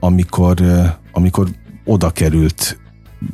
amikor, 0.00 0.56
amikor 1.12 1.48
oda 1.84 2.10
került 2.10 2.78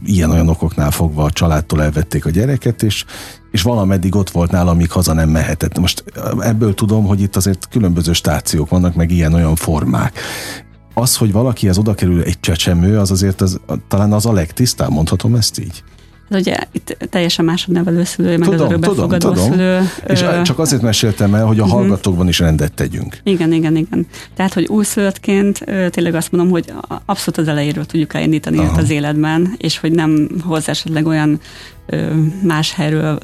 ilyen-olyan 0.04 0.49
okoknál 0.49 0.90
fogva 0.90 1.25
a 1.25 1.30
családtól 1.30 1.82
elvették 1.82 2.26
a 2.26 2.30
gyereket, 2.30 2.82
és, 2.82 3.04
és 3.50 3.62
valameddig 3.62 4.14
ott 4.14 4.30
volt 4.30 4.50
nála, 4.50 4.70
amíg 4.70 4.90
haza 4.90 5.12
nem 5.12 5.28
mehetett. 5.28 5.78
Most 5.78 6.04
ebből 6.40 6.75
tudom, 6.75 7.06
hogy 7.06 7.20
itt 7.20 7.37
azért 7.37 7.68
különböző 7.70 8.12
stációk 8.12 8.68
vannak, 8.68 8.94
meg 8.94 9.11
ilyen-olyan 9.11 9.54
formák. 9.54 10.18
Az, 10.94 11.16
hogy 11.16 11.32
valaki 11.32 11.68
ez 11.68 11.78
oda 11.78 11.94
kerül 11.94 12.23
egy 12.23 12.40
csecsemő, 12.40 12.99
az 12.99 13.11
azért 13.11 13.40
az, 13.40 13.61
talán 13.88 14.12
az 14.12 14.26
a 14.26 14.32
legtisztább, 14.32 14.90
mondhatom 14.90 15.35
ezt 15.35 15.59
így? 15.59 15.82
Ez 16.30 16.37
ugye 16.37 16.56
itt 16.72 16.96
teljesen 17.10 17.44
más 17.44 17.66
a 17.68 17.72
nevelőszülő, 17.72 18.37
meg 18.38 18.49
tudom, 18.49 18.66
az 18.66 18.72
örökbefogadó 18.72 19.30
tudom, 19.30 19.50
szülő. 19.50 19.90
És 20.06 20.22
ö... 20.22 20.42
csak 20.42 20.58
azért 20.58 20.82
meséltem 20.82 21.34
el, 21.34 21.44
hogy 21.44 21.58
a 21.58 21.64
mhm. 21.64 21.72
hallgatókban 21.72 22.28
is 22.28 22.38
rendet 22.38 22.72
tegyünk. 22.72 23.16
Igen, 23.22 23.52
igen, 23.52 23.76
igen. 23.76 24.06
Tehát, 24.34 24.52
hogy 24.52 24.66
újszülöttként 24.66 25.64
tényleg 25.90 26.14
azt 26.14 26.32
mondom, 26.32 26.50
hogy 26.50 26.72
abszolút 27.04 27.40
az 27.40 27.49
elejéről 27.49 27.87
tudjuk 27.87 28.14
elindítani 28.14 28.58
őt 28.58 28.76
az 28.76 28.90
életben, 28.90 29.54
és 29.56 29.78
hogy 29.78 29.92
nem 29.92 30.28
hoz 30.44 30.68
esetleg 30.68 31.06
olyan 31.06 31.40
más 32.42 32.75
helyről 32.75 33.18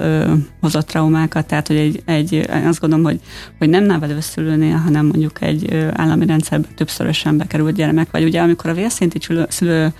hozott 0.60 0.86
traumákat, 0.86 1.46
tehát 1.46 1.66
hogy 1.66 1.76
egy, 1.76 2.02
egy 2.04 2.50
azt 2.66 2.80
gondolom, 2.80 3.04
hogy, 3.04 3.20
hogy 3.58 3.68
nem 3.68 3.84
nevelőszülőnél, 3.84 4.76
hanem 4.76 5.06
mondjuk 5.06 5.42
egy 5.42 5.88
állami 5.92 6.26
rendszerbe 6.26 6.66
többszörösen 6.76 7.36
bekerült 7.36 7.74
gyermek, 7.74 8.10
vagy 8.10 8.24
ugye 8.24 8.40
amikor 8.40 8.70
a 8.70 8.74
vérszinti 8.74 9.18
szülő 9.48 9.92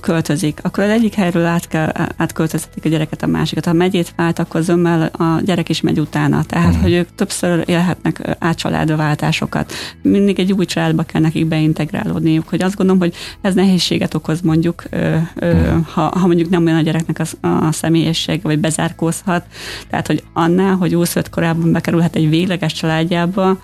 költözik, 0.00 0.58
akkor 0.62 0.84
az 0.84 0.90
egyik 0.90 1.14
helyről 1.14 1.44
át 1.44 1.68
kell, 1.68 1.92
átköltözhetik 2.16 2.84
a 2.84 2.88
gyereket 2.88 3.22
a 3.22 3.26
másikat. 3.26 3.64
Ha 3.64 3.72
megyét 3.72 4.12
vált, 4.16 4.38
akkor 4.38 4.62
zömmel 4.62 5.02
a 5.02 5.40
gyerek 5.44 5.68
is 5.68 5.80
megy 5.80 6.00
utána. 6.00 6.44
Tehát, 6.44 6.66
uh-huh. 6.66 6.82
hogy 6.82 6.92
ők 6.92 7.08
többször 7.14 7.62
élhetnek 7.66 8.36
átcsaládváltásokat. 8.38 9.72
Mindig 10.02 10.38
egy 10.38 10.52
új 10.52 10.64
családba 10.64 11.02
kell 11.02 11.20
nekik 11.20 11.46
beintegrálódniuk, 11.46 12.48
hogy 12.48 12.62
azt 12.62 12.76
gondolom, 12.76 13.00
hogy 13.00 13.14
ez 13.40 13.54
nehézséget 13.54 14.14
okoz 14.14 14.40
mondjuk, 14.40 14.82
uh-huh. 14.90 15.86
ha, 15.86 16.02
ha 16.18 16.26
mondjuk 16.26 16.50
nem 16.50 16.64
olyan 16.64 16.78
a 16.78 16.82
gyereknek 16.82 17.18
az, 17.18 17.36
a 17.40 17.72
személyesség, 17.74 18.42
vagy 18.42 18.58
bezárkózhat. 18.58 19.44
Tehát, 19.90 20.06
hogy 20.06 20.22
annál, 20.32 20.74
hogy 20.74 20.92
25 20.92 21.28
korábban 21.28 21.72
bekerülhet 21.72 22.16
egy 22.16 22.28
végleges 22.28 22.72
családjába, 22.72 23.58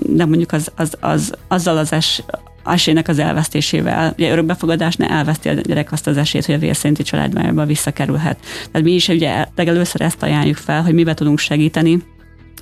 de 0.00 0.24
mondjuk 0.24 0.52
az, 0.52 0.72
az, 0.76 0.96
az, 1.00 1.32
azzal 1.48 1.76
az 1.76 1.92
es, 1.92 2.22
esélynek 2.64 3.08
az 3.08 3.18
elvesztésével, 3.18 4.12
ugye 4.16 4.32
örökbefogadásnál 4.32 5.10
elveszti 5.10 5.48
a 5.48 5.52
gyerek 5.52 5.92
azt 5.92 6.06
az 6.06 6.16
esélyt, 6.16 6.46
hogy 6.46 6.54
a 6.54 6.58
vérszerinti 6.58 7.02
családba 7.02 7.64
visszakerülhet. 7.64 8.38
Tehát 8.70 8.86
mi 8.86 8.92
is 8.92 9.08
ugye 9.08 9.46
legelőször 9.56 10.00
ezt 10.00 10.22
ajánljuk 10.22 10.56
fel, 10.56 10.82
hogy 10.82 10.94
mibe 10.94 11.14
tudunk 11.14 11.38
segíteni, 11.38 12.02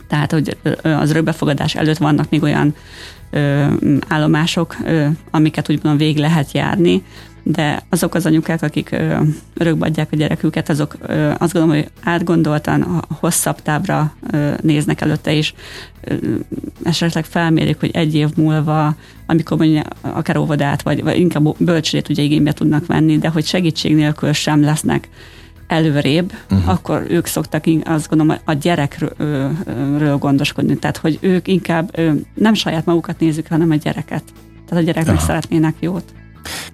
tehát, 0.08 0.32
hogy 0.32 0.56
az 0.82 1.10
örökbefogadás 1.10 1.74
előtt 1.74 1.96
vannak 1.96 2.30
még 2.30 2.42
olyan 2.42 2.74
ö, 3.30 3.66
állomások, 4.08 4.76
ö, 4.84 5.06
amiket 5.30 5.70
úgymond 5.70 5.98
végig 5.98 6.16
lehet 6.16 6.52
járni, 6.52 7.02
de 7.48 7.82
azok 7.88 8.14
az 8.14 8.26
anyukák, 8.26 8.62
akik 8.62 8.96
örökbe 9.54 9.86
adják 9.86 10.08
a 10.12 10.16
gyereküket, 10.16 10.68
azok 10.68 10.96
azt 11.38 11.52
gondolom, 11.52 11.68
hogy 11.68 11.90
átgondoltan, 12.02 13.04
hosszabb 13.08 13.62
távra 13.62 14.14
néznek 14.60 15.00
előtte, 15.00 15.32
és 15.32 15.52
esetleg 16.82 17.24
felmérik, 17.24 17.80
hogy 17.80 17.90
egy 17.92 18.14
év 18.14 18.28
múlva, 18.36 18.94
amikor 19.26 19.56
mondja 19.56 19.82
akár 20.00 20.36
óvodát, 20.36 20.82
vagy, 20.82 21.02
vagy 21.02 21.18
inkább 21.18 21.56
bölcsődét 21.58 22.08
ugye 22.08 22.22
igénybe 22.22 22.52
tudnak 22.52 22.86
venni, 22.86 23.18
de 23.18 23.28
hogy 23.28 23.44
segítség 23.44 23.94
nélkül 23.94 24.32
sem 24.32 24.60
lesznek 24.60 25.08
előrébb, 25.66 26.32
uh-huh. 26.50 26.68
akkor 26.68 27.06
ők 27.08 27.26
szoktak, 27.26 27.64
azt 27.84 28.08
gondolom, 28.08 28.36
a 28.44 28.52
gyerekről 28.52 30.18
gondoskodni. 30.18 30.76
Tehát, 30.76 30.96
hogy 30.96 31.18
ők 31.20 31.48
inkább 31.48 32.00
nem 32.34 32.54
saját 32.54 32.84
magukat 32.84 33.20
nézik, 33.20 33.48
hanem 33.48 33.70
a 33.70 33.74
gyereket. 33.74 34.22
Tehát 34.68 34.82
a 34.82 34.86
gyereknek 34.86 35.16
Aha. 35.16 35.24
szeretnének 35.24 35.74
jót. 35.80 36.04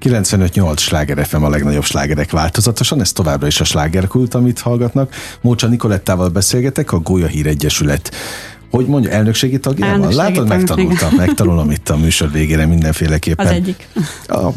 95-8 0.02 0.78
sláger 0.78 1.26
FM 1.26 1.42
a 1.42 1.48
legnagyobb 1.48 1.84
slágerek 1.84 2.30
változatosan, 2.30 3.00
ez 3.00 3.12
továbbra 3.12 3.46
is 3.46 3.60
a 3.60 3.64
slágerkult, 3.64 4.34
amit 4.34 4.60
hallgatnak. 4.60 5.14
Mócsa 5.40 5.66
Nikolettával 5.66 6.28
beszélgetek, 6.28 6.92
a 6.92 6.98
Gólya 6.98 7.26
Hír 7.26 7.46
Egyesület 7.46 8.10
hogy 8.72 8.86
mondja, 8.86 9.10
elnökségi 9.10 9.58
tagjával? 9.58 10.12
Látod, 10.12 10.48
megtanultam, 10.48 11.14
megtanulom 11.14 11.70
itt 11.70 11.88
a 11.88 11.96
műsor 11.96 12.30
végére 12.30 12.66
mindenféleképpen. 12.66 13.46
Az 13.46 13.52
egyik. 13.52 13.88
A, 14.26 14.48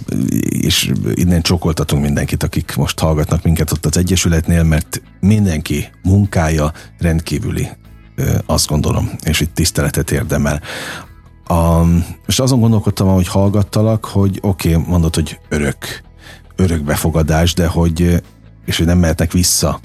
és 0.49 0.91
innen 1.13 1.41
csokoltatunk 1.41 2.03
mindenkit, 2.03 2.43
akik 2.43 2.75
most 2.75 2.99
hallgatnak 2.99 3.43
minket 3.43 3.71
ott 3.71 3.85
az 3.85 3.97
Egyesületnél, 3.97 4.63
mert 4.63 5.01
mindenki 5.19 5.87
munkája 6.03 6.71
rendkívüli, 6.99 7.67
azt 8.45 8.67
gondolom, 8.67 9.11
és 9.23 9.39
itt 9.39 9.53
tiszteletet 9.53 10.11
érdemel. 10.11 10.61
A, 11.47 11.81
és 12.27 12.39
azon 12.39 12.59
gondolkodtam, 12.59 13.07
hogy 13.07 13.27
hallgattalak, 13.27 14.05
hogy 14.05 14.39
oké, 14.41 14.73
okay, 14.73 14.87
mondod, 14.87 15.15
hogy 15.15 15.39
örök, 15.49 16.03
örök 16.55 16.83
befogadás, 16.83 17.53
de 17.53 17.67
hogy, 17.67 18.23
és 18.65 18.77
hogy 18.77 18.85
nem 18.85 18.97
mehetnek 18.97 19.31
vissza 19.31 19.79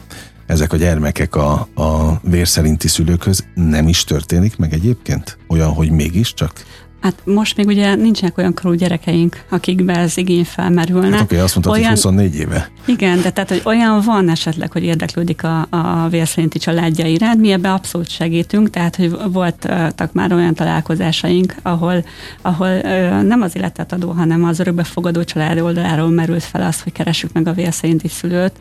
ezek 0.51 0.73
a 0.73 0.77
gyermekek 0.77 1.35
a, 1.35 1.69
a 1.75 2.21
vérszerinti 2.23 2.89
szülőkhöz, 2.89 3.45
nem 3.55 3.89
is 3.89 4.05
történik 4.05 4.57
meg 4.57 4.73
egyébként? 4.73 5.39
Olyan, 5.49 5.73
hogy 5.73 5.91
mégiscsak? 5.91 6.65
Hát 7.01 7.15
most 7.25 7.57
még 7.57 7.67
ugye 7.67 7.95
nincsenek 7.95 8.39
olyan 8.39 8.55
korú 8.55 8.75
gyerekeink, 8.75 9.45
akikbe 9.49 9.97
ez 9.97 10.17
igény 10.17 10.45
felmerülne. 10.45 11.17
Hát 11.17 11.21
oké, 11.21 11.39
azt 11.39 11.55
mondtad, 11.55 11.75
olyan, 11.75 11.89
hogy 11.89 11.95
24 11.95 12.35
éve. 12.35 12.71
Igen, 12.85 13.21
de 13.23 13.31
tehát, 13.31 13.49
hogy 13.49 13.63
olyan 13.65 14.01
van 14.01 14.29
esetleg, 14.29 14.73
hogy 14.73 14.83
érdeklődik 14.83 15.45
a, 15.45 15.67
a 15.71 16.09
vérszerinti 16.09 16.59
családja 16.59 17.07
iránt, 17.07 17.41
mi 17.41 17.53
ebbe 17.53 17.73
abszolút 17.73 18.09
segítünk, 18.09 18.71
tehát, 18.71 18.97
hogy 18.97 19.17
voltak 19.33 20.13
már 20.13 20.33
olyan 20.33 20.55
találkozásaink, 20.55 21.55
ahol, 21.63 22.05
ahol 22.43 22.81
nem 23.23 23.43
az 23.43 23.57
életet 23.57 23.93
adó, 23.93 24.11
hanem 24.11 24.45
az 24.45 24.59
örökbefogadó 24.59 25.25
család 25.25 25.61
oldaláról 25.61 26.11
merült 26.11 26.45
fel 26.45 26.63
az, 26.63 26.83
hogy 26.83 26.93
keressük 26.93 27.33
meg 27.33 27.47
a 27.47 27.53
vérszerinti 27.53 28.09
szülőt, 28.09 28.53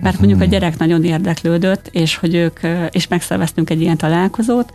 mert 0.00 0.18
mondjuk 0.18 0.40
a 0.40 0.42
hmm. 0.42 0.52
gyerek 0.52 0.78
nagyon 0.78 1.04
érdeklődött, 1.04 1.88
és 1.92 2.16
hogy 2.16 2.34
ők, 2.34 2.60
és 2.90 3.08
megszerveztünk 3.08 3.70
egy 3.70 3.80
ilyen 3.80 3.96
találkozót, 3.96 4.72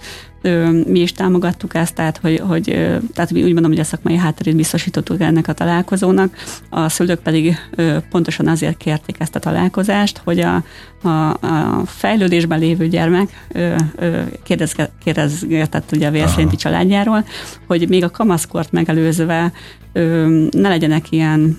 mi 0.88 1.00
is 1.00 1.12
támogattuk 1.12 1.75
ezt, 1.75 1.95
tehát 1.95 2.17
hogy, 2.17 2.39
hogy 2.47 2.63
tehát 3.13 3.31
mi 3.31 3.43
úgy 3.43 3.53
mondom, 3.53 3.71
hogy 3.71 3.79
a 3.79 3.83
szakmai 3.83 4.15
hátterét 4.15 4.55
biztosítottuk 4.55 5.21
ennek 5.21 5.47
a 5.47 5.53
találkozónak, 5.53 6.35
a 6.69 6.89
szülők 6.89 7.19
pedig 7.19 7.55
pontosan 8.09 8.47
azért 8.47 8.77
kérték 8.77 9.15
ezt 9.19 9.35
a 9.35 9.39
találkozást, 9.39 10.21
hogy 10.23 10.39
a, 10.39 10.63
a, 11.01 11.29
a 11.29 11.83
fejlődésben 11.85 12.59
lévő 12.59 12.88
gyermek 12.88 13.47
kérdezgetett 15.03 15.91
ugye 15.91 16.07
a 16.07 16.12
vérszerinti 16.12 16.55
családjáról, 16.55 17.25
hogy 17.67 17.89
még 17.89 18.03
a 18.03 18.12
kamaszkort 18.12 18.71
megelőzve 18.71 19.51
ne 20.51 20.69
legyenek 20.69 21.12
ilyen 21.12 21.55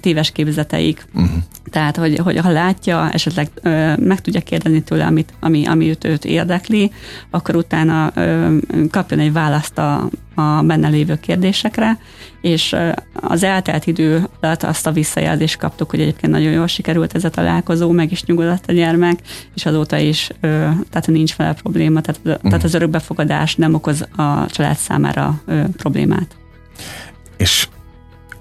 téves 0.00 0.30
képzeteik. 0.30 1.06
Uh-huh. 1.14 1.30
Tehát, 1.74 1.96
hogy, 1.96 2.18
hogy 2.18 2.38
ha 2.38 2.50
látja, 2.50 3.10
esetleg 3.10 3.48
ö, 3.62 3.96
meg 3.96 4.20
tudja 4.20 4.40
kérdezni 4.40 4.82
tőle, 4.82 5.06
amit, 5.06 5.32
ami, 5.40 5.66
ami 5.66 5.88
őt, 5.88 6.04
őt 6.04 6.24
érdekli, 6.24 6.90
akkor 7.30 7.56
utána 7.56 8.10
ö, 8.14 8.56
kapjon 8.90 9.20
egy 9.20 9.32
választ 9.32 9.78
a, 9.78 10.08
a 10.34 10.62
benne 10.62 10.88
lévő 10.88 11.18
kérdésekre, 11.20 11.98
és 12.40 12.72
ö, 12.72 12.90
az 13.14 13.42
eltelt 13.42 13.86
idő 13.86 14.28
alatt 14.40 14.62
azt 14.62 14.86
a 14.86 14.92
visszajelzést 14.92 15.58
kaptuk, 15.58 15.90
hogy 15.90 16.00
egyébként 16.00 16.32
nagyon 16.32 16.52
jól 16.52 16.66
sikerült 16.66 17.14
ez 17.14 17.24
a 17.24 17.30
találkozó, 17.30 17.90
meg 17.90 18.12
is 18.12 18.24
nyugodott 18.24 18.64
a 18.66 18.72
gyermek, 18.72 19.18
és 19.54 19.66
azóta 19.66 19.96
is, 19.96 20.28
ö, 20.40 20.48
tehát 20.90 21.06
nincs 21.06 21.36
vele 21.36 21.52
probléma, 21.52 22.00
tehát, 22.00 22.20
uh-huh. 22.24 22.50
tehát 22.50 22.64
az 22.64 22.74
örökbefogadás 22.74 23.54
nem 23.54 23.74
okoz 23.74 24.00
a 24.16 24.46
család 24.46 24.76
számára 24.76 25.40
ö, 25.46 25.62
problémát. 25.76 26.36
És 27.36 27.68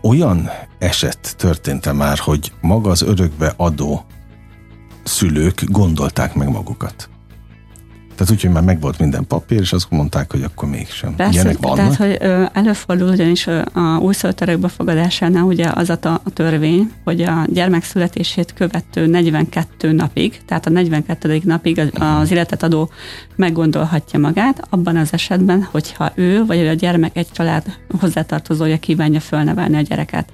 olyan 0.03 0.49
eset 0.79 1.35
történt-e 1.37 1.91
már, 1.91 2.17
hogy 2.17 2.51
maga 2.61 2.89
az 2.89 3.01
örökbe 3.01 3.53
adó 3.57 4.05
szülők 5.03 5.63
gondolták 5.65 6.33
meg 6.35 6.49
magukat? 6.49 7.09
Tehát 8.15 8.31
úgy, 8.31 8.41
hogy 8.41 8.51
már 8.51 8.63
megvolt 8.63 8.99
minden 8.99 9.27
papír, 9.27 9.59
és 9.59 9.73
azt 9.73 9.89
mondták, 9.89 10.31
hogy 10.31 10.43
akkor 10.43 10.69
mégsem. 10.69 11.15
Persze, 11.15 11.33
Ilyenek 11.33 11.57
vannak? 11.59 11.77
Tehát, 11.77 11.95
hogy 11.95 12.17
előfordul 12.53 13.09
ugyanis 13.09 13.47
a 13.47 13.97
újszülöttek 14.01 14.59
befogadásánál 14.59 15.43
ugye 15.43 15.71
az 15.73 15.89
a, 15.89 15.97
a 16.03 16.29
törvény, 16.33 16.91
hogy 17.03 17.21
a 17.21 17.45
gyermek 17.47 17.83
születését 17.83 18.53
követő 18.53 19.05
42 19.05 19.91
napig, 19.91 20.41
tehát 20.45 20.65
a 20.65 20.69
42. 20.69 21.41
napig 21.43 21.79
az, 21.79 21.89
mhm. 21.93 22.03
az 22.03 22.31
életet 22.31 22.63
adó 22.63 22.89
meggondolhatja 23.35 24.19
magát, 24.19 24.67
abban 24.69 24.97
az 24.97 25.13
esetben, 25.13 25.67
hogyha 25.71 26.11
ő 26.15 26.45
vagy 26.45 26.67
a 26.67 26.73
gyermek 26.73 27.17
egy 27.17 27.31
család 27.31 27.63
hozzátartozója 27.99 28.77
kívánja 28.77 29.19
fölnevelni 29.19 29.77
a 29.77 29.81
gyereket 29.81 30.29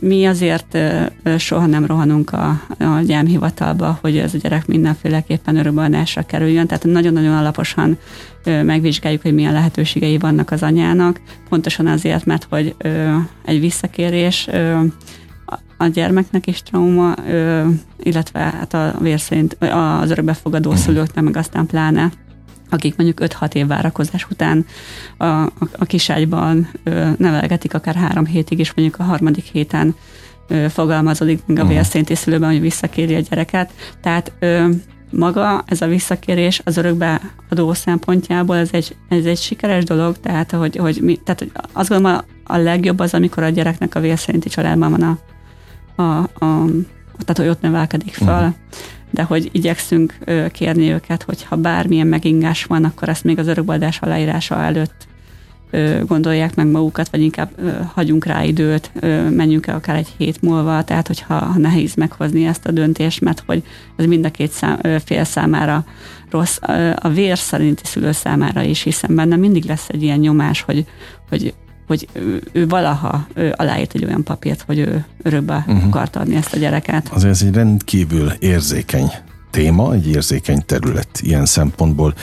mi 0.00 0.26
azért 0.26 0.78
soha 1.38 1.66
nem 1.66 1.86
rohanunk 1.86 2.32
a, 2.32 2.48
a 2.78 3.00
gyámhivatalba, 3.04 3.98
hogy 4.00 4.18
ez 4.18 4.34
a 4.34 4.38
gyerek 4.38 4.66
mindenféleképpen 4.66 5.56
örökbeadásra 5.56 6.22
kerüljön, 6.22 6.66
tehát 6.66 6.84
nagyon-nagyon 6.84 7.34
alaposan 7.34 7.98
megvizsgáljuk, 8.44 9.22
hogy 9.22 9.34
milyen 9.34 9.52
lehetőségei 9.52 10.18
vannak 10.18 10.50
az 10.50 10.62
anyának, 10.62 11.20
pontosan 11.48 11.86
azért, 11.86 12.24
mert 12.24 12.46
hogy 12.50 12.74
egy 13.44 13.60
visszakérés 13.60 14.48
a 15.76 15.86
gyermeknek 15.86 16.46
is 16.46 16.62
trauma, 16.62 17.14
illetve 18.02 18.40
hát 18.40 18.74
a 18.74 18.94
vérszerint 19.00 19.56
az 20.00 20.10
örökbefogadó 20.10 20.74
szülőknek, 20.74 21.24
meg 21.24 21.36
aztán 21.36 21.66
pláne 21.66 22.12
akik 22.72 22.96
mondjuk 22.96 23.30
5-6 23.40 23.54
év 23.54 23.66
várakozás 23.66 24.26
után 24.30 24.66
a, 25.16 25.24
a, 25.24 25.50
a 25.78 25.84
kiságyban 25.84 26.68
ö, 26.82 27.10
nevelgetik 27.18 27.74
akár 27.74 27.94
három 27.94 28.26
hétig, 28.26 28.58
és 28.58 28.74
mondjuk 28.74 29.00
a 29.00 29.02
harmadik 29.02 29.44
héten 29.44 29.94
ö, 30.48 30.66
fogalmazódik 30.68 31.40
meg 31.46 31.58
a 31.58 31.62
mhm. 31.62 31.72
vérszénti 31.72 32.14
szülőben, 32.14 32.50
hogy 32.50 32.60
visszakéri 32.60 33.14
a 33.14 33.20
gyereket. 33.20 33.72
Tehát 34.00 34.32
ö, 34.38 34.68
maga 35.10 35.62
ez 35.66 35.80
a 35.80 35.86
visszakérés 35.86 36.60
az 36.64 36.76
örökbeadó 36.76 37.72
szempontjából 37.72 38.56
ez 38.56 38.68
egy, 38.72 38.96
ez 39.08 39.24
egy 39.24 39.38
sikeres 39.38 39.84
dolog, 39.84 40.20
tehát 40.20 40.50
hogy, 40.50 40.76
hogy, 40.76 40.98
mi, 41.02 41.16
tehát, 41.16 41.38
hogy 41.38 41.50
azt 41.72 41.88
gondolom 41.88 42.22
a, 42.46 42.52
a 42.52 42.56
legjobb 42.56 42.98
az, 42.98 43.14
amikor 43.14 43.42
a 43.42 43.48
gyereknek 43.48 43.94
a 43.94 44.00
vérszerinti 44.00 44.48
családban 44.48 44.90
van 44.90 45.02
a, 45.02 45.18
a, 46.02 46.18
a 46.22 46.66
tehát 47.18 47.36
hogy 47.36 47.48
ott 47.48 47.60
nevelkedik 47.60 48.14
fel. 48.14 48.38
Uh-huh 48.38 48.54
de 49.12 49.22
hogy 49.22 49.48
igyekszünk 49.52 50.18
kérni 50.52 50.92
őket, 50.92 51.22
hogy 51.22 51.42
ha 51.42 51.56
bármilyen 51.56 52.06
megingás 52.06 52.64
van, 52.64 52.84
akkor 52.84 53.08
ezt 53.08 53.24
még 53.24 53.38
az 53.38 53.46
örökbeadás 53.46 54.00
aláírása 54.00 54.62
előtt 54.62 55.06
gondolják 56.06 56.54
meg 56.54 56.66
magukat, 56.66 57.08
vagy 57.08 57.20
inkább 57.20 57.50
hagyunk 57.94 58.24
rá 58.24 58.44
időt, 58.44 58.90
menjünk 59.30 59.66
el 59.66 59.74
akár 59.74 59.96
egy 59.96 60.14
hét 60.16 60.42
múlva, 60.42 60.84
tehát 60.84 61.06
hogyha 61.06 61.34
ha 61.34 61.58
nehéz 61.58 61.94
meghozni 61.94 62.46
ezt 62.46 62.66
a 62.66 62.72
döntést, 62.72 63.20
mert 63.20 63.42
hogy 63.46 63.62
ez 63.96 64.06
mind 64.06 64.24
a 64.24 64.30
két 64.30 64.50
szám, 64.50 64.78
fél 65.04 65.24
számára 65.24 65.84
rossz, 66.30 66.58
a 66.96 67.08
vér 67.08 67.38
szerinti 67.38 67.82
szülő 67.84 68.12
számára 68.12 68.62
is, 68.62 68.82
hiszen 68.82 69.14
benne 69.14 69.36
mindig 69.36 69.64
lesz 69.64 69.88
egy 69.88 70.02
ilyen 70.02 70.18
nyomás, 70.18 70.60
hogy, 70.60 70.86
hogy 71.28 71.54
hogy 71.86 72.08
ő, 72.12 72.42
ő 72.52 72.68
valaha 72.68 73.26
ő 73.34 73.54
aláírt 73.56 73.94
egy 73.94 74.04
olyan 74.04 74.22
papírt, 74.22 74.62
hogy 74.62 74.78
ő 74.78 75.04
örökbe 75.22 75.64
uh-huh. 75.66 75.86
akart 75.86 76.16
adni 76.16 76.36
ezt 76.36 76.54
a 76.54 76.58
gyereket. 76.58 77.08
Azért 77.08 77.32
ez 77.32 77.42
egy 77.42 77.54
rendkívül 77.54 78.30
érzékeny 78.30 79.12
téma, 79.50 79.92
egy 79.92 80.08
érzékeny 80.08 80.62
terület 80.66 81.20
ilyen 81.20 81.46
szempontból. 81.46 82.14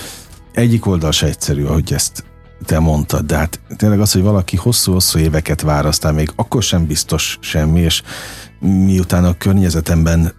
Egyik 0.52 0.86
oldal 0.86 1.12
se 1.12 1.26
egyszerű, 1.26 1.63
ahogy 1.63 1.93
ezt 1.93 2.24
te 2.65 2.80
mondtad, 2.80 3.26
de 3.26 3.36
hát 3.36 3.60
tényleg 3.76 4.00
az, 4.00 4.12
hogy 4.12 4.22
valaki 4.22 4.56
hosszú-hosszú 4.56 5.19
éveket 5.19 5.62
vár, 5.62 5.86
aztán 5.86 6.13
még 6.13 6.32
akkor 6.36 6.63
sem 6.63 6.86
biztos 6.86 7.38
semmi, 7.41 7.80
és 7.80 8.02
miután 8.60 9.26
a 9.26 9.38
környezetemben 9.38 10.32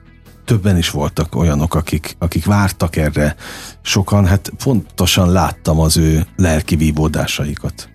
többen 0.45 0.77
is 0.77 0.91
voltak 0.91 1.35
olyanok, 1.35 1.75
akik, 1.75 2.17
akik 2.19 2.45
vártak 2.45 2.97
erre, 2.97 3.37
sokan, 3.83 4.27
hát 4.27 4.53
pontosan 4.65 5.33
láttam 5.33 5.81
az 5.81 5.97
ő 5.97 6.27
lelki 6.37 6.77
vívódásaikat 6.77 7.89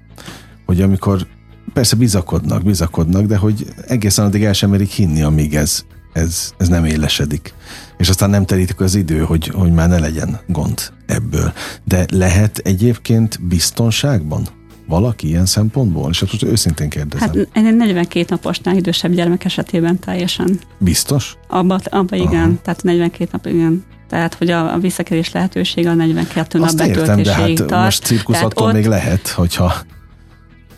hogy 0.65 0.81
amikor 0.81 1.27
persze 1.73 1.95
bizakodnak, 1.95 2.63
bizakodnak, 2.63 3.25
de 3.25 3.37
hogy 3.37 3.65
egészen 3.87 4.25
addig 4.25 4.43
el 4.43 4.53
sem 4.53 4.69
merik 4.69 4.89
hinni, 4.89 5.21
amíg 5.21 5.55
ez, 5.55 5.83
ez, 6.13 6.53
ez 6.57 6.67
nem 6.67 6.85
élesedik. 6.85 7.53
És 7.97 8.09
aztán 8.09 8.29
nem 8.29 8.45
terítik 8.45 8.79
az 8.79 8.95
idő, 8.95 9.19
hogy, 9.19 9.47
hogy 9.47 9.71
már 9.71 9.89
ne 9.89 9.99
legyen 9.99 10.39
gond 10.47 10.91
ebből. 11.05 11.53
De 11.83 12.05
lehet 12.11 12.57
egyébként 12.57 13.47
biztonságban 13.47 14.47
valaki 14.87 15.27
ilyen 15.27 15.45
szempontból? 15.45 16.09
És 16.09 16.21
most 16.21 16.43
őszintén 16.43 16.89
kérdezem. 16.89 17.27
Hát 17.27 17.47
egy 17.53 17.75
42 17.75 18.25
naposnál 18.29 18.75
idősebb 18.75 19.13
gyermek 19.13 19.45
esetében 19.45 19.99
teljesen. 19.99 20.59
Biztos? 20.77 21.37
Abba, 21.47 21.79
abba 21.89 22.15
igen, 22.15 22.43
Aha. 22.43 22.61
tehát 22.63 22.83
42 22.83 23.29
nap 23.31 23.45
igen. 23.45 23.83
Tehát, 24.09 24.33
hogy 24.33 24.49
a, 24.49 24.73
a 24.73 24.77
visszakerés 24.77 25.31
lehetősége 25.31 25.89
a 25.89 25.93
42 25.93 26.59
Azt 26.59 26.77
nap 26.77 26.87
értem, 26.87 27.21
de 27.21 27.33
hát 27.33 27.53
tart. 27.53 27.71
most 27.71 28.03
cirkusz 28.03 28.41
attól 28.41 28.67
ott... 28.67 28.73
még 28.73 28.85
lehet, 28.85 29.27
hogyha 29.27 29.73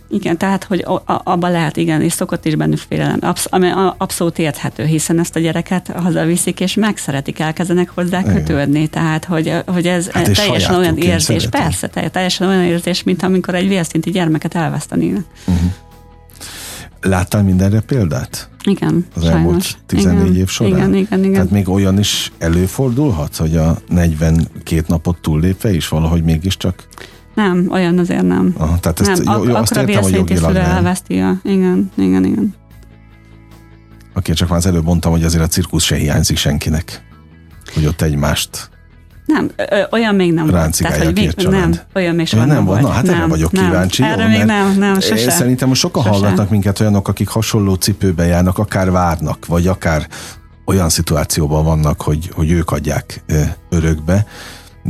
igen, 0.09 0.37
tehát, 0.37 0.63
hogy 0.63 0.85
abban 1.05 1.51
lehet, 1.51 1.77
igen, 1.77 2.01
és 2.01 2.13
szokott 2.13 2.45
is 2.45 2.55
bennük 2.55 2.77
félelem, 2.77 3.17
Absz- 3.21 3.47
ami 3.49 3.69
abszolút 3.97 4.39
érthető, 4.39 4.85
hiszen 4.85 5.19
ezt 5.19 5.35
a 5.35 5.39
gyereket 5.39 5.87
hazaviszik, 5.87 6.59
és 6.59 6.73
megszeretik, 6.73 7.39
elkezdenek 7.39 7.89
hozzá 7.93 8.23
kötődni, 8.23 8.77
igen. 8.77 8.89
tehát, 8.89 9.25
hogy, 9.25 9.53
hogy 9.65 9.87
ez 9.87 10.09
hát 10.09 10.31
teljesen 10.33 10.75
olyan 10.75 10.97
érzés, 10.97 11.41
szeretem. 11.41 11.61
persze, 11.61 11.87
teljesen 11.87 12.47
olyan 12.47 12.63
érzés, 12.63 13.03
mint 13.03 13.23
amikor 13.23 13.55
egy 13.55 13.67
vérszinti 13.67 14.11
gyermeket 14.11 14.55
elvesztenének. 14.55 15.23
Uh-huh. 15.47 15.71
Láttál 17.01 17.43
mindenre 17.43 17.79
példát? 17.79 18.49
Igen, 18.63 19.05
Az 19.15 19.21
sajnos. 19.23 19.37
elmúlt 19.39 19.77
14 19.85 20.25
igen, 20.25 20.35
év 20.35 20.47
során? 20.47 20.73
Igen, 20.73 20.93
igen, 20.93 21.19
igen. 21.19 21.31
Tehát 21.33 21.49
még 21.49 21.69
olyan 21.69 21.99
is 21.99 22.31
előfordulhat, 22.37 23.35
hogy 23.35 23.55
a 23.55 23.77
42 23.87 24.83
napot 24.87 25.17
túllépve 25.21 25.73
is 25.73 25.87
valahogy 25.87 26.23
mégiscsak 26.23 26.87
nem, 27.37 27.67
olyan 27.71 27.97
azért 27.97 28.23
nem. 28.23 28.53
Aha, 28.57 28.79
tehát 28.79 28.99
ezt 28.99 29.23
nem, 29.23 29.37
jó, 29.37 29.43
jó, 29.43 29.55
azt 29.55 29.75
értem, 29.75 30.01
hogy 30.01 30.13
jogilag 30.13 30.53
nem. 30.53 30.63
elveszti 30.63 31.19
a... 31.19 31.39
Igen, 31.43 31.91
igen, 31.95 32.25
igen. 32.25 32.55
Oké, 34.15 34.33
csak 34.33 34.49
már 34.49 34.57
az 34.57 34.65
előbb 34.65 34.83
mondtam, 34.83 35.11
hogy 35.11 35.23
azért 35.23 35.43
a 35.43 35.47
cirkusz 35.47 35.83
se 35.83 35.95
hiányzik 35.95 36.37
senkinek. 36.37 37.01
Hogy 37.73 37.85
ott 37.85 38.01
egymást 38.01 38.69
nem, 39.25 39.49
ö, 39.55 39.81
olyan 39.91 40.15
még 40.15 40.33
nem 40.33 40.47
volt. 40.47 40.77
Tehát, 40.77 41.03
hogy 41.03 41.13
még, 41.13 41.33
nem, 41.35 41.73
olyan 41.93 42.15
még 42.15 42.27
soha 42.27 42.45
nem, 42.45 42.55
nem 42.55 42.65
volt. 42.65 42.81
Na, 42.81 42.89
hát 42.89 43.03
nem, 43.03 43.15
erre 43.15 43.25
vagyok 43.25 43.51
nem, 43.51 43.65
kíváncsi. 43.65 44.03
Erre 44.03 44.23
jó, 44.23 44.29
még 44.29 44.43
nem, 44.43 44.77
nem, 44.77 44.99
sose. 44.99 45.29
Szerintem 45.29 45.67
most 45.67 45.81
sokan 45.81 46.03
sose. 46.03 46.15
hallgatnak 46.15 46.49
minket 46.49 46.79
olyanok, 46.79 47.07
akik 47.07 47.27
hasonló 47.27 47.73
cipőbe 47.73 48.25
járnak, 48.25 48.57
akár 48.57 48.91
várnak, 48.91 49.45
vagy 49.45 49.67
akár 49.67 50.07
olyan 50.65 50.89
szituációban 50.89 51.63
vannak, 51.63 52.01
hogy, 52.01 52.29
hogy 52.33 52.51
ők 52.51 52.71
adják 52.71 53.23
örökbe 53.69 54.25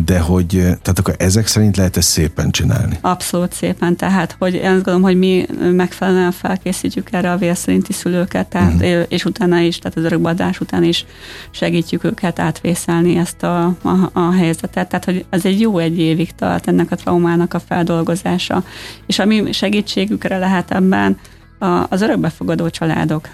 de 0.05 0.19
hogy, 0.19 0.47
tehát 0.49 0.99
akkor 0.99 1.15
ezek 1.17 1.47
szerint 1.47 1.77
lehet 1.77 1.97
ezt 1.97 2.09
szépen 2.09 2.51
csinálni? 2.51 2.97
Abszolút 3.01 3.53
szépen, 3.53 3.95
tehát 3.95 4.35
hogy 4.39 4.53
én 4.53 4.65
azt 4.65 4.73
gondolom, 4.73 5.01
hogy 5.01 5.17
mi 5.17 5.45
megfelelően 5.71 6.31
felkészítjük 6.31 7.07
erre 7.11 7.31
a 7.31 7.37
vérszerinti 7.37 7.93
szülőket, 7.93 8.47
tehát, 8.47 8.73
uh-huh. 8.73 9.03
és 9.07 9.25
utána 9.25 9.59
is, 9.59 9.79
tehát 9.79 9.97
az 9.97 10.03
örökbeadás 10.03 10.59
után 10.59 10.83
is 10.83 11.05
segítjük 11.51 12.03
őket 12.03 12.39
átvészelni 12.39 13.17
ezt 13.17 13.43
a, 13.43 13.65
a, 13.65 14.09
a 14.13 14.31
helyzetet, 14.31 14.87
tehát 14.87 15.05
hogy 15.05 15.25
ez 15.29 15.45
egy 15.45 15.59
jó 15.59 15.77
egy 15.77 15.99
évig 15.99 16.35
tart 16.35 16.67
ennek 16.67 16.91
a 16.91 16.95
traumának 16.95 17.53
a 17.53 17.59
feldolgozása, 17.59 18.63
és 19.05 19.19
ami 19.19 19.51
segítségükre 19.51 20.37
lehet 20.37 20.71
ebben, 20.71 21.17
az 21.89 22.01
örökbefogadó 22.01 22.69
családok, 22.69 23.27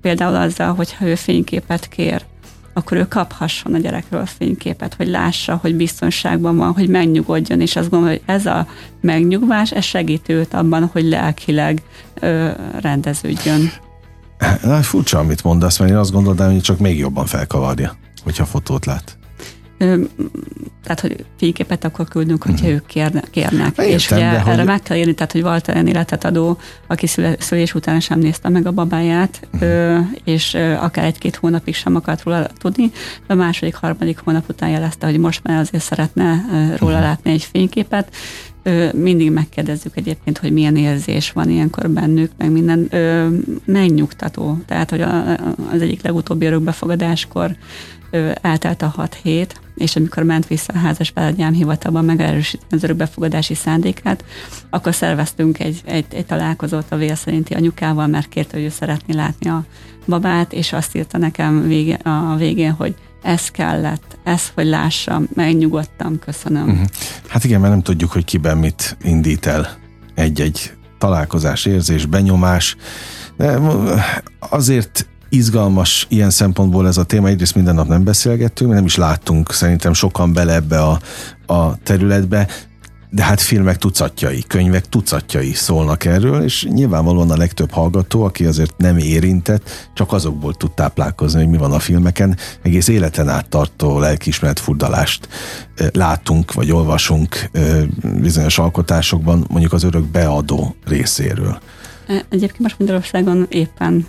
például 0.00 0.34
azzal, 0.34 0.74
hogyha 0.74 1.06
ő 1.06 1.14
fényképet 1.14 1.88
kér, 1.88 2.24
akkor 2.72 2.96
ő 2.96 3.08
kaphasson 3.08 3.74
a 3.74 3.78
gyerekről 3.78 4.26
fényképet, 4.26 4.94
hogy 4.94 5.08
lássa, 5.08 5.58
hogy 5.62 5.74
biztonságban 5.74 6.56
van, 6.56 6.72
hogy 6.72 6.88
megnyugodjon, 6.88 7.60
és 7.60 7.76
azt 7.76 7.90
gondolom, 7.90 8.14
hogy 8.14 8.34
ez 8.34 8.46
a 8.46 8.66
megnyugvás, 9.00 9.72
ez 9.72 9.84
segít 9.84 10.28
őt 10.28 10.54
abban, 10.54 10.88
hogy 10.92 11.04
lelkileg 11.04 11.82
ö, 12.20 12.50
rendeződjön. 12.80 13.72
Na, 14.62 14.82
furcsa, 14.82 15.18
amit 15.18 15.44
mondasz, 15.44 15.78
mert 15.78 15.90
én 15.90 15.96
azt 15.96 16.12
gondolom, 16.12 16.52
hogy 16.52 16.60
csak 16.60 16.78
még 16.78 16.98
jobban 16.98 17.26
felkavarja, 17.26 17.96
hogyha 18.22 18.44
fotót 18.44 18.86
lát 18.86 19.19
tehát, 20.82 21.00
hogy 21.00 21.24
fényképet 21.36 21.84
akkor 21.84 22.08
küldünk, 22.08 22.42
hogyha 22.42 22.66
uh-huh. 22.66 22.74
ők 22.74 22.86
kérnek. 22.86 23.30
kérnek. 23.30 23.66
Értem, 23.66 23.84
és 23.84 24.10
ugye 24.10 24.24
erre 24.24 24.54
hogy... 24.54 24.64
meg 24.64 24.82
kell 24.82 24.96
írni, 24.96 25.14
tehát, 25.14 25.32
hogy 25.32 25.42
volt 25.42 25.68
olyan 25.68 25.86
életet 25.86 26.24
adó, 26.24 26.58
aki 26.86 27.06
szülés 27.38 27.74
után 27.74 28.00
sem 28.00 28.18
nézte 28.18 28.48
meg 28.48 28.66
a 28.66 28.72
babáját, 28.72 29.48
uh-huh. 29.52 30.06
és 30.24 30.54
akár 30.80 31.04
egy-két 31.04 31.36
hónapig 31.36 31.74
sem 31.74 31.96
akart 31.96 32.22
róla 32.22 32.46
tudni, 32.58 32.90
de 33.26 33.32
a 33.32 33.36
második, 33.36 33.74
harmadik 33.74 34.18
hónap 34.24 34.48
után 34.48 34.68
jelezte, 34.68 35.06
hogy 35.06 35.18
most 35.18 35.40
már 35.42 35.58
azért 35.58 35.84
szeretne 35.84 36.44
róla 36.50 36.92
uh-huh. 36.92 37.08
látni 37.08 37.30
egy 37.30 37.44
fényképet, 37.52 38.14
mindig 38.94 39.30
megkérdezzük 39.30 39.96
egyébként, 39.96 40.38
hogy 40.38 40.52
milyen 40.52 40.76
érzés 40.76 41.32
van 41.32 41.50
ilyenkor 41.50 41.90
bennük, 41.90 42.30
meg 42.36 42.50
minden 42.50 42.90
megnyugtató. 43.64 44.58
Tehát, 44.66 44.90
hogy 44.90 45.00
az 45.72 45.80
egyik 45.80 46.02
legutóbbi 46.02 46.46
örökbefogadáskor 46.46 47.56
eltelt 48.40 48.82
a 48.82 48.86
hat 48.86 49.18
hét, 49.22 49.60
és 49.80 49.96
amikor 49.96 50.22
ment 50.22 50.46
vissza 50.46 50.72
a 50.74 50.78
házas 50.78 51.12
feladjám 51.14 51.52
hivatalban 51.52 52.04
megerősíteni 52.04 52.70
az 52.70 52.82
örökbefogadási 52.82 53.54
szándékát, 53.54 54.24
akkor 54.70 54.94
szerveztünk 54.94 55.58
egy, 55.58 55.80
egy, 55.84 56.04
egy 56.10 56.26
találkozót 56.26 56.86
a 56.88 56.96
vél 56.96 57.14
szerinti 57.14 57.54
anyukával, 57.54 58.06
mert 58.06 58.28
kérte, 58.28 58.56
hogy 58.56 58.64
ő 58.64 58.68
szeretné 58.68 59.14
látni 59.14 59.50
a 59.50 59.64
babát, 60.06 60.52
és 60.52 60.72
azt 60.72 60.96
írta 60.96 61.18
nekem 61.18 61.68
vége, 61.68 61.94
a 61.94 62.36
végén, 62.36 62.72
hogy 62.72 62.94
ez 63.22 63.48
kellett, 63.48 64.18
ez, 64.24 64.42
hogy 64.54 64.66
lássam, 64.66 65.28
megnyugodtam, 65.34 66.18
köszönöm. 66.18 66.68
Uh-huh. 66.68 66.86
Hát 67.28 67.44
igen, 67.44 67.60
mert 67.60 67.72
nem 67.72 67.82
tudjuk, 67.82 68.12
hogy 68.12 68.24
kiben 68.24 68.58
mit 68.58 68.96
indít 69.02 69.46
el 69.46 69.78
egy-egy 70.14 70.72
találkozás, 70.98 71.64
érzés, 71.64 72.06
benyomás. 72.06 72.76
De 73.36 73.58
azért 74.38 75.06
izgalmas 75.30 76.06
ilyen 76.08 76.30
szempontból 76.30 76.86
ez 76.86 76.96
a 76.96 77.04
téma. 77.04 77.28
Egyrészt 77.28 77.54
minden 77.54 77.74
nap 77.74 77.88
nem 77.88 78.04
beszélgettünk, 78.04 78.72
nem 78.72 78.84
is 78.84 78.96
láttunk 78.96 79.52
szerintem 79.52 79.92
sokan 79.92 80.32
bele 80.32 80.54
ebbe 80.54 80.82
a, 80.82 81.00
a 81.46 81.76
területbe, 81.82 82.48
de 83.12 83.22
hát 83.24 83.40
filmek 83.40 83.76
tucatjai, 83.76 84.44
könyvek 84.46 84.88
tucatjai 84.88 85.52
szólnak 85.52 86.04
erről, 86.04 86.42
és 86.42 86.64
nyilvánvalóan 86.64 87.30
a 87.30 87.36
legtöbb 87.36 87.70
hallgató, 87.70 88.22
aki 88.22 88.44
azért 88.44 88.76
nem 88.76 88.96
érintett, 88.96 89.90
csak 89.94 90.12
azokból 90.12 90.54
tud 90.54 90.72
táplálkozni, 90.72 91.40
hogy 91.40 91.50
mi 91.50 91.56
van 91.56 91.72
a 91.72 91.78
filmeken. 91.78 92.36
Egész 92.62 92.88
életen 92.88 93.28
át 93.28 93.48
tartó 93.48 93.98
lelkiismeret 93.98 94.60
furdalást 94.60 95.28
látunk, 95.92 96.52
vagy 96.52 96.72
olvasunk 96.72 97.50
bizonyos 98.20 98.58
alkotásokban, 98.58 99.46
mondjuk 99.48 99.72
az 99.72 99.82
örök 99.82 100.04
beadó 100.04 100.76
részéről. 100.84 101.60
Egyébként 102.28 102.58
most 102.58 102.78
Magyarországon 102.78 103.46
éppen 103.48 104.06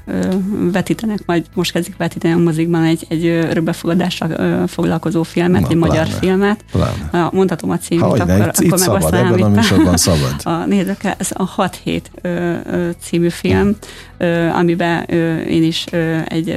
vetítenek, 0.71 1.19
majd 1.25 1.45
most 1.53 1.71
kezdik 1.71 1.97
vetíteni 1.97 2.33
a 2.33 2.37
mozikban 2.37 2.83
egy, 2.83 3.05
egy 3.09 3.25
örökbefogadással 3.25 4.67
foglalkozó 4.67 5.23
filmet, 5.23 5.61
Na, 5.61 5.67
egy 5.67 5.77
pláne, 5.77 5.87
magyar 5.87 6.07
filmet. 6.07 6.65
Pláne. 6.71 7.29
Mondhatom 7.31 7.69
a 7.69 7.77
címét, 7.77 8.03
ha, 8.03 8.09
akkor, 8.09 8.51
itt, 8.59 8.65
akkor 8.65 8.79
szabad, 8.79 9.13
ebben 9.13 9.41
a 9.41 9.49
műsorban 9.49 9.97
szabad. 10.07 10.35
A, 10.43 10.65
nézzük, 10.65 11.03
ez 11.17 11.29
a 11.33 11.43
6 11.43 11.79
hét 11.83 12.11
ö, 12.21 12.55
ö, 12.65 12.89
című 13.01 13.29
film, 13.29 13.75
ö, 14.17 14.47
amiben 14.47 15.03
én 15.47 15.63
is 15.63 15.85
egy 16.25 16.55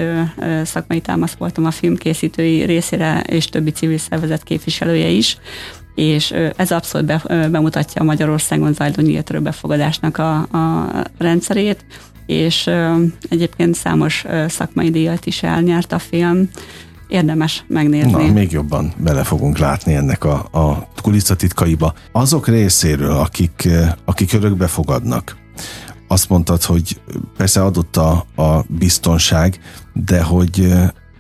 szakmai 0.62 1.00
támasz 1.00 1.34
voltam 1.38 1.64
a 1.64 1.70
filmkészítői 1.70 2.62
részére, 2.62 3.24
és 3.26 3.46
többi 3.46 3.70
civil 3.70 3.98
szervezet 3.98 4.42
képviselője 4.42 5.08
is 5.08 5.38
és 5.94 6.34
ez 6.56 6.70
abszolút 6.70 7.06
be, 7.06 7.48
bemutatja 7.48 8.00
a 8.00 8.04
Magyarországon 8.04 8.72
zajló 8.72 9.02
nyílt 9.02 9.42
befogadásnak 9.42 10.18
a, 10.18 10.36
a 10.36 10.88
rendszerét, 11.18 11.84
és 12.26 12.70
egyébként 13.28 13.74
számos 13.74 14.24
szakmai 14.48 14.90
díjat 14.90 15.26
is 15.26 15.42
elnyert 15.42 15.92
a 15.92 15.98
film, 15.98 16.48
érdemes 17.08 17.64
megnézni. 17.68 18.26
Na, 18.26 18.32
még 18.32 18.52
jobban 18.52 18.92
bele 18.96 19.24
fogunk 19.24 19.58
látni 19.58 19.94
ennek 19.94 20.24
a, 20.24 20.48
a 20.50 20.88
kulisszatitkaiba. 21.02 21.94
Azok 22.12 22.48
részéről, 22.48 23.16
akik, 23.16 23.68
akik 24.04 24.32
örökbe 24.32 24.66
fogadnak, 24.66 25.36
azt 26.08 26.28
mondtad, 26.28 26.62
hogy 26.62 27.00
persze 27.36 27.62
adott 27.64 27.96
a, 27.96 28.26
a 28.36 28.64
biztonság, 28.68 29.60
de 29.92 30.22
hogy 30.22 30.72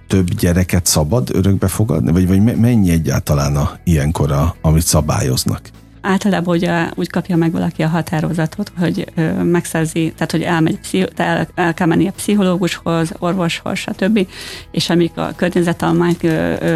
több 0.06 0.28
gyereket 0.30 0.86
szabad 0.86 1.30
örökbe 1.32 1.68
fogadni? 1.68 2.12
Vagy, 2.12 2.26
vagy 2.26 2.58
mennyi 2.58 2.90
egyáltalán 2.90 3.56
a, 3.56 3.70
ilyenkor, 3.84 4.32
a, 4.32 4.56
amit 4.60 4.86
szabályoznak? 4.86 5.60
Általában 6.06 6.56
ugye 6.56 6.88
úgy 6.94 7.10
kapja 7.10 7.36
meg 7.36 7.52
valaki 7.52 7.82
a 7.82 7.88
határozatot, 7.88 8.72
hogy 8.78 9.12
ö, 9.14 9.42
megszerzi, 9.42 10.12
tehát 10.14 10.30
hogy 10.30 10.42
elmegy, 10.42 11.08
el, 11.16 11.48
el 11.54 11.74
kell 11.74 11.86
menni 11.86 12.08
a 12.08 12.12
pszichológushoz, 12.12 13.12
orvoshoz, 13.18 13.78
stb. 13.78 14.26
És 14.70 14.90
amik 14.90 15.16
a 15.16 15.32
környezetalmányt 15.36 16.26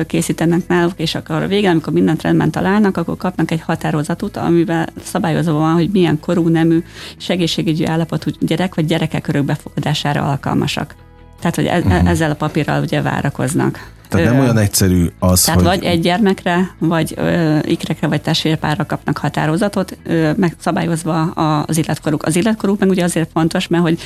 készítenek 0.06 0.68
náluk, 0.68 0.92
és 0.96 1.14
akkor 1.14 1.42
a 1.42 1.46
végén, 1.46 1.70
amikor 1.70 1.92
mindent 1.92 2.22
rendben 2.22 2.50
találnak, 2.50 2.96
akkor 2.96 3.16
kapnak 3.16 3.50
egy 3.50 3.60
határozatot, 3.60 4.36
amiben 4.36 4.88
szabályozva 5.02 5.52
van, 5.52 5.72
hogy 5.72 5.90
milyen 5.90 6.20
korú, 6.20 6.48
nemű, 6.48 6.82
segészségügyi 7.16 7.86
állapotú 7.86 8.30
gyerek 8.40 8.74
vagy 8.74 8.86
gyerekek 8.86 9.28
örökbefogadására 9.28 10.28
alkalmasak. 10.30 10.94
Tehát, 11.40 11.54
hogy 11.54 11.66
e- 11.66 11.78
uh-huh. 11.78 12.08
ezzel 12.10 12.30
a 12.30 12.34
papírral 12.34 12.82
ugye 12.82 13.02
várakoznak. 13.02 13.96
Tehát 14.08 14.30
nem 14.30 14.40
olyan 14.40 14.58
egyszerű 14.58 15.06
az, 15.18 15.42
Tehát 15.42 15.60
hogy... 15.60 15.68
vagy 15.68 15.84
egy 15.84 16.00
gyermekre, 16.00 16.74
vagy 16.78 17.14
ö, 17.16 17.58
ikrekre, 17.62 18.06
vagy 18.06 18.20
testvérpárra 18.20 18.86
kapnak 18.86 19.18
határozatot, 19.18 19.98
ö, 20.04 20.30
megszabályozva 20.36 21.22
az 21.66 21.78
életkoruk. 21.78 22.22
Az 22.22 22.36
életkoruk 22.36 22.78
meg 22.78 22.88
ugye 22.88 23.04
azért 23.04 23.30
fontos, 23.32 23.68
mert 23.68 23.82
hogy 23.82 23.98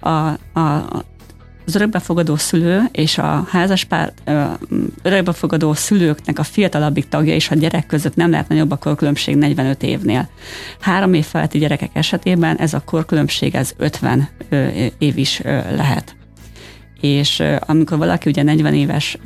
a, 0.00 0.08
a, 0.08 0.86
az 1.66 1.74
örökbefogadó 1.74 2.36
szülő 2.36 2.82
és 2.92 3.18
a 3.18 3.46
házaspár 3.48 4.12
örökbefogadó 5.02 5.72
szülőknek 5.72 6.38
a 6.38 6.42
fiatalabbik 6.42 7.08
tagja 7.08 7.34
és 7.34 7.50
a 7.50 7.54
gyerek 7.54 7.86
között 7.86 8.16
nem 8.16 8.30
lehet 8.30 8.48
nagyobb 8.48 8.70
a 8.70 8.76
korkülönbség 8.76 9.36
45 9.36 9.82
évnél. 9.82 10.28
Három 10.80 11.14
év 11.14 11.24
feletti 11.24 11.58
gyerekek 11.58 11.90
esetében 11.92 12.56
ez 12.56 12.74
a 12.74 12.82
korkülönbség 12.84 13.54
ez 13.54 13.72
50 13.76 14.28
év 14.98 15.18
is 15.18 15.40
lehet 15.76 16.14
és 17.00 17.42
amikor 17.60 17.98
valaki 17.98 18.30
ugye 18.30 18.42
40 18.42 18.74
éves 18.74 19.18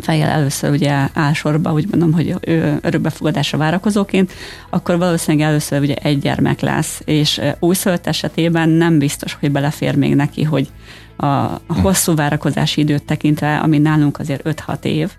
fejjel 0.00 0.30
először 0.30 0.70
ugye 0.70 1.08
áll 1.14 1.32
sorba, 1.32 1.72
úgy 1.72 1.86
mondom, 1.90 2.12
hogy 2.12 2.34
örökbefogadásra 2.80 3.58
várakozóként, 3.58 4.32
akkor 4.70 4.98
valószínűleg 4.98 5.48
először 5.48 5.80
ugye 5.80 5.94
egy 5.94 6.18
gyermek 6.18 6.60
lesz, 6.60 7.02
és 7.04 7.40
újszülött 7.58 8.06
esetében 8.06 8.68
nem 8.68 8.98
biztos, 8.98 9.36
hogy 9.40 9.52
belefér 9.52 9.96
még 9.96 10.14
neki, 10.14 10.42
hogy 10.42 10.68
a 11.16 11.60
hosszú 11.82 12.14
várakozási 12.14 12.80
időt 12.80 13.04
tekintve, 13.04 13.58
ami 13.58 13.78
nálunk 13.78 14.18
azért 14.18 14.62
5-6 14.66 14.84
év, 14.84 15.10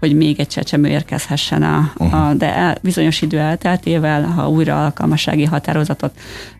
hogy 0.00 0.16
még 0.16 0.40
egy 0.40 0.46
csecsemő 0.46 0.88
érkezhessen, 0.88 1.62
a, 1.62 1.92
a, 1.96 2.34
de 2.34 2.54
el, 2.54 2.76
bizonyos 2.80 3.22
idő 3.22 3.38
elteltével, 3.38 4.22
ha 4.22 4.48
újra 4.48 4.84
alkalmassági 4.84 5.44
határozatot 5.44 6.12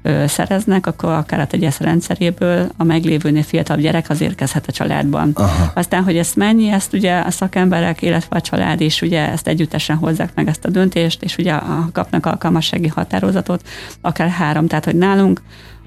ö, 0.02 0.24
szereznek, 0.26 0.86
akkor 0.86 1.10
akár 1.10 1.40
a 1.40 1.46
tegyesz 1.46 1.78
rendszeréből 1.78 2.68
a 2.76 2.84
meglévőnél 2.84 3.42
fiatalabb 3.42 3.82
gyerek 3.82 4.10
az 4.10 4.20
érkezhet 4.20 4.66
a 4.66 4.72
családban. 4.72 5.30
Aha. 5.34 5.72
Aztán, 5.74 6.04
hogy 6.04 6.16
ezt 6.16 6.36
mennyi, 6.36 6.68
ezt 6.68 6.92
ugye 6.92 7.18
a 7.18 7.30
szakemberek, 7.30 8.02
illetve 8.02 8.36
a 8.36 8.40
család 8.40 8.80
is 8.80 9.02
ugye 9.02 9.30
ezt 9.30 9.48
együttesen 9.48 9.96
hozzák 9.96 10.30
meg 10.34 10.48
ezt 10.48 10.64
a 10.64 10.70
döntést, 10.70 11.22
és 11.22 11.36
ugye 11.36 11.52
a, 11.52 11.88
kapnak 11.92 12.26
alkalmassági 12.26 12.88
határozatot, 12.88 13.68
akár 14.00 14.28
három, 14.28 14.66
tehát 14.66 14.84
hogy 14.84 14.96
nálunk 14.96 15.40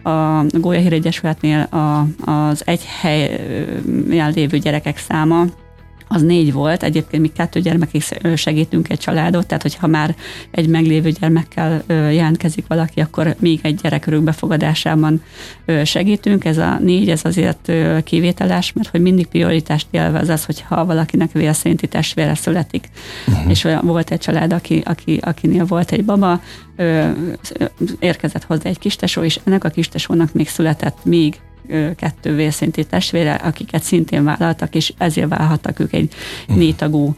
a 0.04 0.44
Gólyahír 0.52 0.94
Egyesületnél 0.94 1.60
a, 1.60 2.06
az 2.32 2.62
egy 2.66 2.86
helyen 3.02 4.32
lévő 4.34 4.58
gyerekek 4.58 4.98
száma 4.98 5.46
az 6.08 6.22
négy 6.22 6.54
volt, 6.54 6.84
egyébként 6.84 7.22
mi 7.22 7.28
kettő 7.28 7.60
gyermekig 7.60 8.04
segítünk 8.36 8.90
egy 8.90 9.00
családot, 9.00 9.48
tehát 9.48 9.62
hogyha 9.62 9.88
már 9.88 10.16
egy 10.52 10.68
meglévő 10.68 11.10
gyermekkel 11.10 11.84
jelentkezik 11.88 12.66
valaki, 12.68 13.00
akkor 13.00 13.36
még 13.40 13.60
egy 13.64 13.76
gyerek 13.76 14.06
örökbefogadásában 14.06 15.24
segítünk. 15.84 16.46
Ez 16.46 16.58
a 16.58 16.78
négy, 16.82 17.10
ez 17.10 17.22
azért 17.24 17.72
kivételes, 18.04 18.74
mert 18.74 18.90
hogy 18.90 19.02
mindig 19.02 19.28
prioritást 19.28 19.88
élvez 19.92 20.30
az, 20.30 20.46
hogyha 20.46 20.86
valakinek 20.86 21.32
vélszerinti 21.32 21.88
testvére 21.88 22.36
születik. 22.36 22.90
Uh-huh. 23.28 23.50
És 23.50 23.64
olyan 23.64 23.86
volt 23.86 24.12
egy 24.12 24.20
család, 24.20 24.54
aki, 24.54 24.82
aki, 24.86 25.20
akinél 25.22 25.66
volt 25.66 25.92
egy 25.92 26.06
baba, 26.06 26.42
érkezett 28.00 28.44
hozzá 28.44 28.70
egy 28.70 28.80
kistesó, 28.80 29.24
és 29.24 29.40
ennek 29.44 29.64
a 29.64 29.70
kistesónak 29.70 30.34
még 30.34 30.50
született 30.50 30.98
még 31.04 31.40
kettő 31.96 32.36
vérszinti 32.36 32.86
testvére, 32.86 33.34
akiket 33.34 33.84
szintén 33.84 34.24
vállaltak, 34.24 34.76
és 34.76 34.94
ezért 34.98 35.30
válhattak 35.30 35.80
ők 35.80 35.94
egy 35.94 36.14
nétagú 36.48 37.16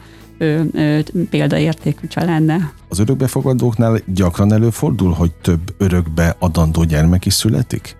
példaértékű 1.30 2.06
családnál. 2.06 2.72
Az 2.88 2.98
örökbefogadóknál 2.98 4.00
gyakran 4.06 4.52
előfordul, 4.52 5.12
hogy 5.12 5.32
több 5.32 5.74
örökbe 5.78 6.36
adandó 6.38 6.84
gyermek 6.84 7.26
is 7.26 7.34
születik? 7.34 7.96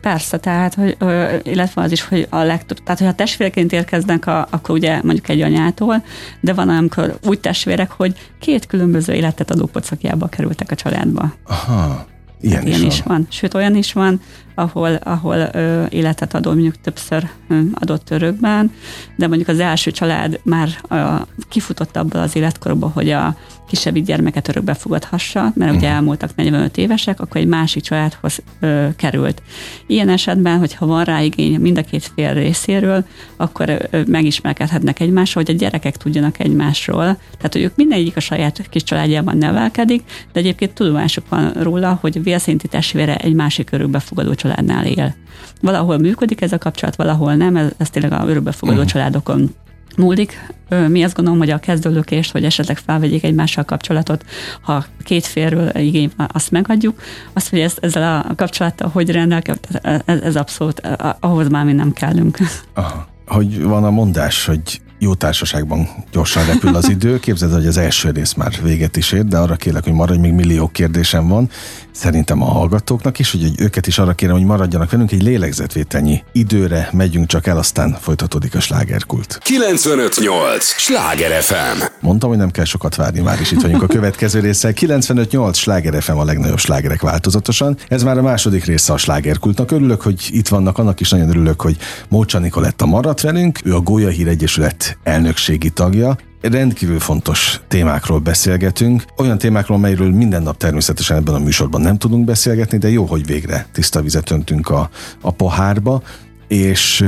Persze, 0.00 0.38
tehát, 0.38 0.74
hogy, 0.74 0.96
illetve 1.42 1.82
az 1.82 1.92
is, 1.92 2.02
hogy 2.02 2.26
a 2.30 2.42
legtöbb, 2.42 2.78
tehát, 2.82 2.98
hogy 2.98 3.08
a 3.08 3.14
testvéreként 3.14 3.72
érkeznek, 3.72 4.26
a, 4.26 4.46
akkor 4.50 4.74
ugye 4.74 5.00
mondjuk 5.02 5.28
egy 5.28 5.40
anyától, 5.40 6.04
de 6.40 6.52
van, 6.52 6.68
amikor 6.68 7.18
úgy 7.26 7.40
testvérek, 7.40 7.90
hogy 7.90 8.30
két 8.38 8.66
különböző 8.66 9.12
életet 9.12 9.50
adó 9.50 9.66
pocakjába 9.66 10.26
kerültek 10.26 10.70
a 10.70 10.74
családba. 10.74 11.32
Aha. 11.46 12.06
Ilyen, 12.40 12.66
ilyen 12.66 12.72
is, 12.74 12.80
van. 12.80 12.88
is 12.88 13.02
van. 13.02 13.26
Sőt, 13.30 13.54
olyan 13.54 13.76
is 13.76 13.92
van, 13.92 14.20
ahol, 14.60 14.94
ahol 14.94 15.36
ö, 15.52 15.84
életet 15.88 16.34
adó, 16.34 16.50
mondjuk 16.50 16.80
többször 16.80 17.28
ö, 17.48 17.60
adott 17.74 18.10
örökben, 18.10 18.72
de 19.16 19.26
mondjuk 19.26 19.48
az 19.48 19.60
első 19.60 19.90
család 19.90 20.40
már 20.42 20.68
ö, 20.88 21.14
kifutott 21.48 21.96
abból 21.96 22.20
az 22.20 22.36
életkorból, 22.36 22.90
hogy 22.94 23.10
a 23.10 23.36
kisebbik 23.70 24.04
gyermeket 24.04 24.48
örökbe 24.48 24.74
fogadhassa, 24.74 25.52
mert 25.54 25.76
ugye 25.76 25.86
mhm. 25.86 25.96
elmúltak 25.96 26.30
45 26.36 26.76
évesek, 26.76 27.20
akkor 27.20 27.40
egy 27.40 27.46
másik 27.46 27.82
családhoz 27.82 28.42
ö, 28.60 28.86
került. 28.96 29.42
Ilyen 29.86 30.08
esetben, 30.08 30.58
hogyha 30.58 30.86
van 30.86 31.04
rá 31.04 31.20
igény 31.20 31.60
mind 31.60 31.78
a 31.78 31.82
két 31.82 32.10
fél 32.14 32.32
részéről, 32.32 33.04
akkor 33.36 33.88
ö, 33.90 34.00
megismerkedhetnek 34.06 35.00
egymással, 35.00 35.42
hogy 35.44 35.54
a 35.54 35.58
gyerekek 35.58 35.96
tudjanak 35.96 36.38
egymásról. 36.38 37.04
Tehát, 37.36 37.52
hogy 37.52 37.62
ők 37.62 37.76
mindegyik 37.76 38.16
a 38.16 38.20
saját 38.20 38.68
kis 38.70 38.82
családjában 38.82 39.36
nevelkedik, 39.36 40.02
de 40.32 40.40
egyébként 40.40 40.72
tudomásuk 40.72 41.28
van 41.28 41.52
róla, 41.52 41.98
hogy 42.00 42.22
vélszinti 42.22 42.68
testvére 42.68 43.16
egy 43.16 43.34
másik 43.34 43.72
örökbefogadó 43.72 44.34
családnál 44.34 44.86
él. 44.86 45.14
Valahol 45.60 45.98
működik 45.98 46.40
ez 46.40 46.52
a 46.52 46.58
kapcsolat, 46.58 46.96
valahol 46.96 47.34
nem, 47.34 47.56
ez, 47.56 47.70
ez 47.76 47.90
tényleg 47.90 48.12
a 48.12 48.24
örökbefogadó 48.26 48.76
uh-huh. 48.76 48.92
családokon 48.92 49.54
múlik. 49.96 50.52
Mi 50.88 51.02
azt 51.02 51.14
gondolom, 51.14 51.38
hogy 51.38 51.50
a 51.50 51.58
kezdőlökést, 51.58 52.32
hogy 52.32 52.44
esetleg 52.44 52.78
felvegyék 52.78 53.24
egymással 53.24 53.64
kapcsolatot, 53.64 54.24
ha 54.60 54.84
két 55.04 55.26
félről 55.26 55.70
igény 55.76 56.10
azt 56.16 56.50
megadjuk. 56.50 57.00
Azt, 57.32 57.50
hogy 57.50 57.58
ez, 57.58 57.74
ezzel 57.80 58.24
a 58.28 58.34
kapcsolattal 58.34 58.90
hogy 58.92 59.10
rendelkezik, 59.10 59.60
ez, 59.82 60.20
ez 60.20 60.36
abszolút, 60.36 60.80
ahhoz 61.20 61.48
már 61.48 61.64
mi 61.64 61.72
nem 61.72 61.92
kellünk. 61.92 62.38
Aha. 62.74 63.08
Hogy 63.26 63.62
van 63.62 63.84
a 63.84 63.90
mondás, 63.90 64.46
hogy 64.46 64.80
jó 65.02 65.14
társaságban 65.14 65.88
gyorsan 66.12 66.46
repül 66.46 66.74
az 66.74 66.88
idő. 66.88 67.20
Képzeld, 67.20 67.52
hogy 67.52 67.66
az 67.66 67.76
első 67.76 68.10
rész 68.10 68.32
már 68.32 68.52
véget 68.62 68.96
is 68.96 69.12
ért, 69.12 69.28
de 69.28 69.38
arra 69.38 69.56
kérlek, 69.56 69.84
hogy 69.84 69.92
maradj, 69.92 70.20
még 70.20 70.32
millió 70.32 70.68
kérdésem 70.68 71.28
van. 71.28 71.50
Szerintem 71.90 72.42
a 72.42 72.44
hallgatóknak 72.44 73.18
is, 73.18 73.30
hogy 73.30 73.52
őket 73.58 73.86
is 73.86 73.98
arra 73.98 74.12
kérem, 74.12 74.34
hogy 74.34 74.44
maradjanak 74.44 74.90
velünk 74.90 75.12
egy 75.12 75.22
lélegzetvételnyi 75.22 76.22
időre, 76.32 76.88
megyünk 76.92 77.26
csak 77.26 77.46
el, 77.46 77.58
aztán 77.58 77.96
folytatódik 78.00 78.54
a 78.54 78.60
slágerkult. 78.60 79.38
958! 79.42 80.64
Sláger 80.64 81.42
FM! 81.42 81.82
Mondtam, 82.00 82.28
hogy 82.28 82.38
nem 82.38 82.50
kell 82.50 82.64
sokat 82.64 82.94
várni, 82.94 83.20
már 83.20 83.40
is 83.40 83.50
itt 83.50 83.60
vagyunk 83.60 83.82
a 83.82 83.86
következő 83.86 84.40
része. 84.40 84.72
958! 84.72 85.58
Sláger 85.58 86.02
FM 86.02 86.16
a 86.16 86.24
legnagyobb 86.24 86.58
slágerek 86.58 87.00
változatosan. 87.02 87.76
Ez 87.88 88.02
már 88.02 88.18
a 88.18 88.22
második 88.22 88.64
része 88.64 88.92
a 88.92 88.96
slágerkultnak. 88.96 89.70
Örülök, 89.70 90.02
hogy 90.02 90.28
itt 90.30 90.48
vannak, 90.48 90.78
annak 90.78 91.00
is 91.00 91.10
nagyon 91.10 91.28
örülök, 91.28 91.60
hogy 91.60 91.76
Mócsa 92.08 92.38
Nikoletta 92.38 92.86
maradt 92.86 93.20
velünk. 93.20 93.60
Ő 93.64 93.74
a 93.74 93.80
Gólya 93.80 94.08
Hír 94.08 94.28
Egyesület 94.28 94.89
elnökségi 95.02 95.70
tagja. 95.70 96.16
Rendkívül 96.40 97.00
fontos 97.00 97.60
témákról 97.68 98.18
beszélgetünk, 98.18 99.04
olyan 99.16 99.38
témákról, 99.38 99.78
melyről 99.78 100.10
minden 100.10 100.42
nap 100.42 100.56
természetesen 100.56 101.16
ebben 101.16 101.34
a 101.34 101.38
műsorban 101.38 101.80
nem 101.80 101.98
tudunk 101.98 102.24
beszélgetni, 102.24 102.78
de 102.78 102.90
jó, 102.90 103.04
hogy 103.04 103.26
végre 103.26 103.66
tiszta 103.72 104.02
vizet 104.02 104.30
öntünk 104.30 104.68
a, 104.68 104.90
a 105.20 105.30
pohárba, 105.30 106.02
és 106.48 107.04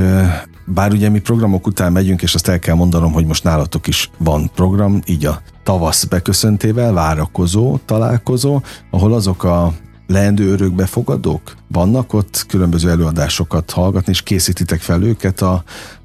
bár 0.65 0.91
ugye 0.91 1.09
mi 1.09 1.19
programok 1.19 1.67
után 1.67 1.91
megyünk, 1.91 2.21
és 2.21 2.33
azt 2.33 2.47
el 2.47 2.59
kell 2.59 2.75
mondanom, 2.75 3.11
hogy 3.11 3.25
most 3.25 3.43
nálatok 3.43 3.87
is 3.87 4.09
van 4.17 4.51
program, 4.55 5.01
így 5.05 5.25
a 5.25 5.41
tavasz 5.63 6.03
beköszöntével, 6.03 6.93
várakozó 6.93 7.79
találkozó, 7.85 8.61
ahol 8.91 9.13
azok 9.13 9.43
a 9.43 9.73
leendő 10.07 10.51
örökbefogadók 10.51 11.55
vannak 11.67 12.13
ott 12.13 12.45
különböző 12.47 12.89
előadásokat 12.89 13.71
hallgatni, 13.71 14.11
és 14.11 14.21
készítitek 14.21 14.81
fel 14.81 15.03
őket 15.03 15.41
a, 15.41 15.63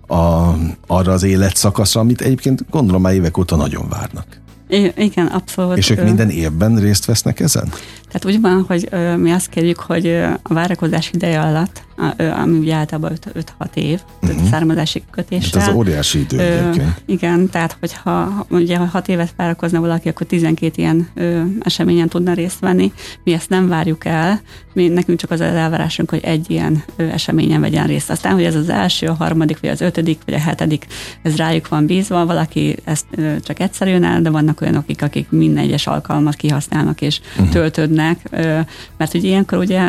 a, 0.08 0.54
arra 0.86 1.12
az 1.12 1.22
életszakaszra, 1.22 2.00
amit 2.00 2.20
egyébként 2.20 2.64
gondolom 2.70 3.02
már 3.02 3.14
évek 3.14 3.38
óta 3.38 3.56
nagyon 3.56 3.88
várnak. 3.88 4.26
I- 4.68 4.92
igen, 4.96 5.26
abszolút. 5.26 5.76
És 5.76 5.90
ők 5.90 6.02
minden 6.02 6.30
évben 6.30 6.76
részt 6.76 7.04
vesznek 7.04 7.40
ezen? 7.40 7.68
Tehát 8.12 8.36
úgy 8.36 8.40
van, 8.40 8.64
hogy 8.68 8.88
ö, 8.90 9.16
mi 9.16 9.30
azt 9.30 9.48
kérjük, 9.48 9.78
hogy 9.78 10.06
a 10.42 10.54
várakozás 10.54 11.10
ideje 11.14 11.40
alatt, 11.40 11.82
ö, 12.16 12.30
ami 12.30 12.58
ugye 12.58 12.74
általában 12.74 13.18
5-6 13.58 13.74
év, 13.74 14.00
uh-huh. 14.22 14.48
származási 14.50 15.02
kötéssel. 15.10 15.60
Hát 15.60 15.68
ez 15.68 15.74
óriási 15.74 16.18
idő 16.18 16.38
ö, 16.38 16.70
Igen, 17.06 17.48
tehát 17.50 17.76
hogyha 17.80 18.46
ugye 18.50 18.76
6 18.76 19.08
évet 19.08 19.34
várakozna 19.36 19.80
valaki, 19.80 20.08
akkor 20.08 20.26
12 20.26 20.72
ilyen 20.76 21.08
ö, 21.14 21.42
eseményen 21.60 22.08
tudna 22.08 22.32
részt 22.32 22.58
venni. 22.58 22.92
Mi 23.24 23.32
ezt 23.32 23.48
nem 23.48 23.68
várjuk 23.68 24.04
el, 24.04 24.40
mi, 24.72 24.88
nekünk 24.88 25.18
csak 25.18 25.30
az 25.30 25.40
az 25.40 25.54
elvárásunk, 25.54 26.10
hogy 26.10 26.24
egy 26.24 26.50
ilyen 26.50 26.82
ö, 26.96 27.02
eseményen 27.02 27.60
vegyen 27.60 27.86
részt. 27.86 28.10
Aztán, 28.10 28.32
hogy 28.32 28.44
ez 28.44 28.54
az 28.54 28.68
első, 28.68 29.06
a 29.06 29.14
harmadik, 29.14 29.60
vagy 29.60 29.70
az 29.70 29.80
ötödik, 29.80 30.18
vagy 30.24 30.34
a 30.34 30.38
hetedik, 30.38 30.86
ez 31.22 31.36
rájuk 31.36 31.68
van 31.68 31.86
bízva, 31.86 32.26
valaki 32.26 32.76
ezt 32.84 33.06
ö, 33.10 33.34
csak 33.40 33.60
egyszerűen 33.60 34.04
el, 34.04 34.22
de 34.22 34.30
vannak 34.30 34.57
olyanok, 34.60 34.82
akik, 34.82 35.02
akik 35.02 35.30
minden 35.30 35.64
egyes 35.64 35.86
alkalmat 35.86 36.34
kihasználnak 36.34 37.00
és 37.00 37.20
uh-huh. 37.36 37.48
töltődnek 37.48 37.96
érdeklődnek, 37.98 38.68
mert 38.96 39.14
ugye 39.14 39.28
ilyenkor 39.28 39.58
ugye 39.58 39.80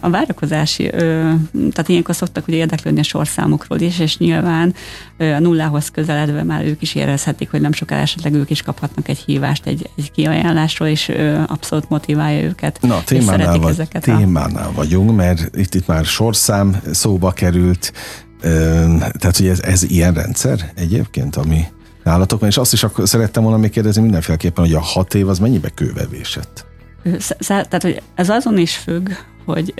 a 0.00 0.10
várakozási, 0.10 0.90
tehát 1.50 1.88
ilyenkor 1.88 2.14
szoktak 2.14 2.48
ugye 2.48 2.56
érdeklődni 2.56 3.00
a 3.00 3.02
sorszámukról 3.02 3.80
is, 3.80 3.98
és 3.98 4.18
nyilván 4.18 4.74
a 5.18 5.38
nullához 5.38 5.88
közeledve 5.88 6.42
már 6.42 6.64
ők 6.64 6.82
is 6.82 6.94
érezhetik, 6.94 7.50
hogy 7.50 7.60
nem 7.60 7.72
sokára 7.72 8.02
esetleg 8.02 8.34
ők 8.34 8.50
is 8.50 8.62
kaphatnak 8.62 9.08
egy 9.08 9.18
hívást, 9.18 9.66
egy, 9.66 9.90
egy 9.96 10.10
kiajánlásról, 10.10 10.88
és 10.88 11.12
abszolút 11.46 11.88
motiválja 11.88 12.42
őket. 12.42 12.78
Na, 12.80 13.02
témánál, 13.04 13.58
vagy, 13.58 13.70
ezeket 13.70 14.02
témánál 14.02 14.68
a... 14.68 14.72
vagyunk, 14.74 15.16
mert 15.16 15.56
itt, 15.56 15.74
itt 15.74 15.86
már 15.86 16.04
sorszám 16.04 16.80
szóba 16.92 17.30
került, 17.30 17.92
tehát 19.18 19.36
hogy 19.36 19.46
ez, 19.46 19.60
ez 19.60 19.82
ilyen 19.82 20.14
rendszer 20.14 20.72
egyébként, 20.74 21.36
ami 21.36 21.64
nálatok 22.02 22.42
és 22.42 22.56
azt 22.56 22.72
is 22.72 22.82
akkor 22.82 23.08
szerettem 23.08 23.42
volna 23.42 23.58
még 23.58 23.70
kérdezni 23.70 24.02
mindenféleképpen, 24.02 24.64
hogy 24.64 24.74
a 24.74 24.80
hat 24.80 25.14
év 25.14 25.28
az 25.28 25.38
mennyibe 25.38 25.68
kővevésett? 25.68 26.66
Tehát, 27.38 27.82
hogy 27.82 28.02
ez 28.14 28.28
azon 28.28 28.58
is 28.58 28.76
függ, 28.76 29.08
hogy 29.44 29.74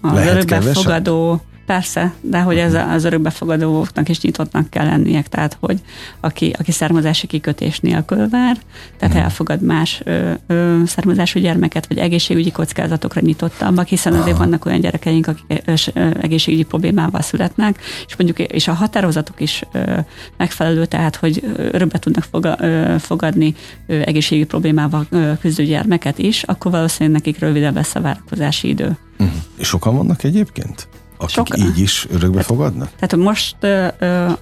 az 0.00 0.26
örökbefogadó 0.26 1.40
Persze, 1.66 2.12
de 2.20 2.40
hogy 2.40 2.56
ez 2.58 2.74
az 2.74 3.04
örökbefogadóknak 3.04 4.08
is 4.08 4.20
nyitottnak 4.20 4.70
kell 4.70 4.86
lenniek, 4.86 5.28
tehát 5.28 5.56
hogy 5.60 5.80
aki, 6.20 6.54
aki 6.58 6.72
származási 6.72 7.26
kikötés 7.26 7.80
nélkül 7.80 8.28
vár, 8.28 8.56
tehát 8.98 9.14
hmm. 9.14 9.24
elfogad 9.24 9.62
más 9.62 10.00
ö, 10.04 10.32
ö, 10.46 10.82
származású 10.86 11.40
gyermeket, 11.40 11.86
vagy 11.86 11.98
egészségügyi 11.98 12.50
kockázatokra 12.50 13.20
nyitottabbak, 13.20 13.86
hiszen 13.86 14.12
azért 14.12 14.36
vannak 14.36 14.64
olyan 14.64 14.80
gyerekeink, 14.80 15.26
akik 15.26 15.62
ö, 15.94 16.10
egészségügyi 16.20 16.64
problémával 16.64 17.20
születnek, 17.20 17.78
és 18.06 18.16
mondjuk 18.16 18.38
és 18.38 18.68
a 18.68 18.72
határozatok 18.72 19.40
is 19.40 19.62
ö, 19.72 19.98
megfelelő, 20.36 20.84
tehát 20.86 21.16
hogy 21.16 21.42
örökbe 21.56 21.98
tudnak 21.98 22.24
foga, 22.30 22.56
ö, 22.60 22.94
fogadni 22.98 23.54
ö, 23.86 24.00
egészségügyi 24.04 24.46
problémával 24.46 25.06
ö, 25.10 25.32
küzdő 25.40 25.64
gyermeket 25.64 26.18
is, 26.18 26.42
akkor 26.42 26.70
valószínűleg 26.70 27.22
nekik 27.22 27.40
rövidebb 27.40 27.74
lesz 27.74 27.94
a 27.94 28.00
várakozási 28.00 28.68
idő. 28.68 28.96
Uh-huh. 29.18 29.36
És 29.56 29.66
sokan 29.66 29.96
vannak 29.96 30.22
egyébként? 30.24 30.88
Akik 31.24 31.54
Sok, 31.54 31.68
így 31.68 31.78
is 31.78 32.06
örökbe 32.10 32.28
tehát, 32.28 32.46
fogadnak? 32.46 32.90
Tehát 32.98 33.16
most 33.16 33.56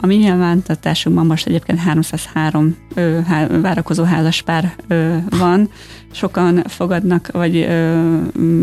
a 0.01 0.07
mi 0.07 0.15
nyilvántartásunkban 0.15 1.27
most 1.27 1.47
egyébként 1.47 1.79
303 1.79 2.77
várakozó 3.61 4.05
házaspár 4.05 4.75
van. 5.31 5.71
Sokan 6.13 6.63
fogadnak, 6.67 7.29
vagy 7.33 7.69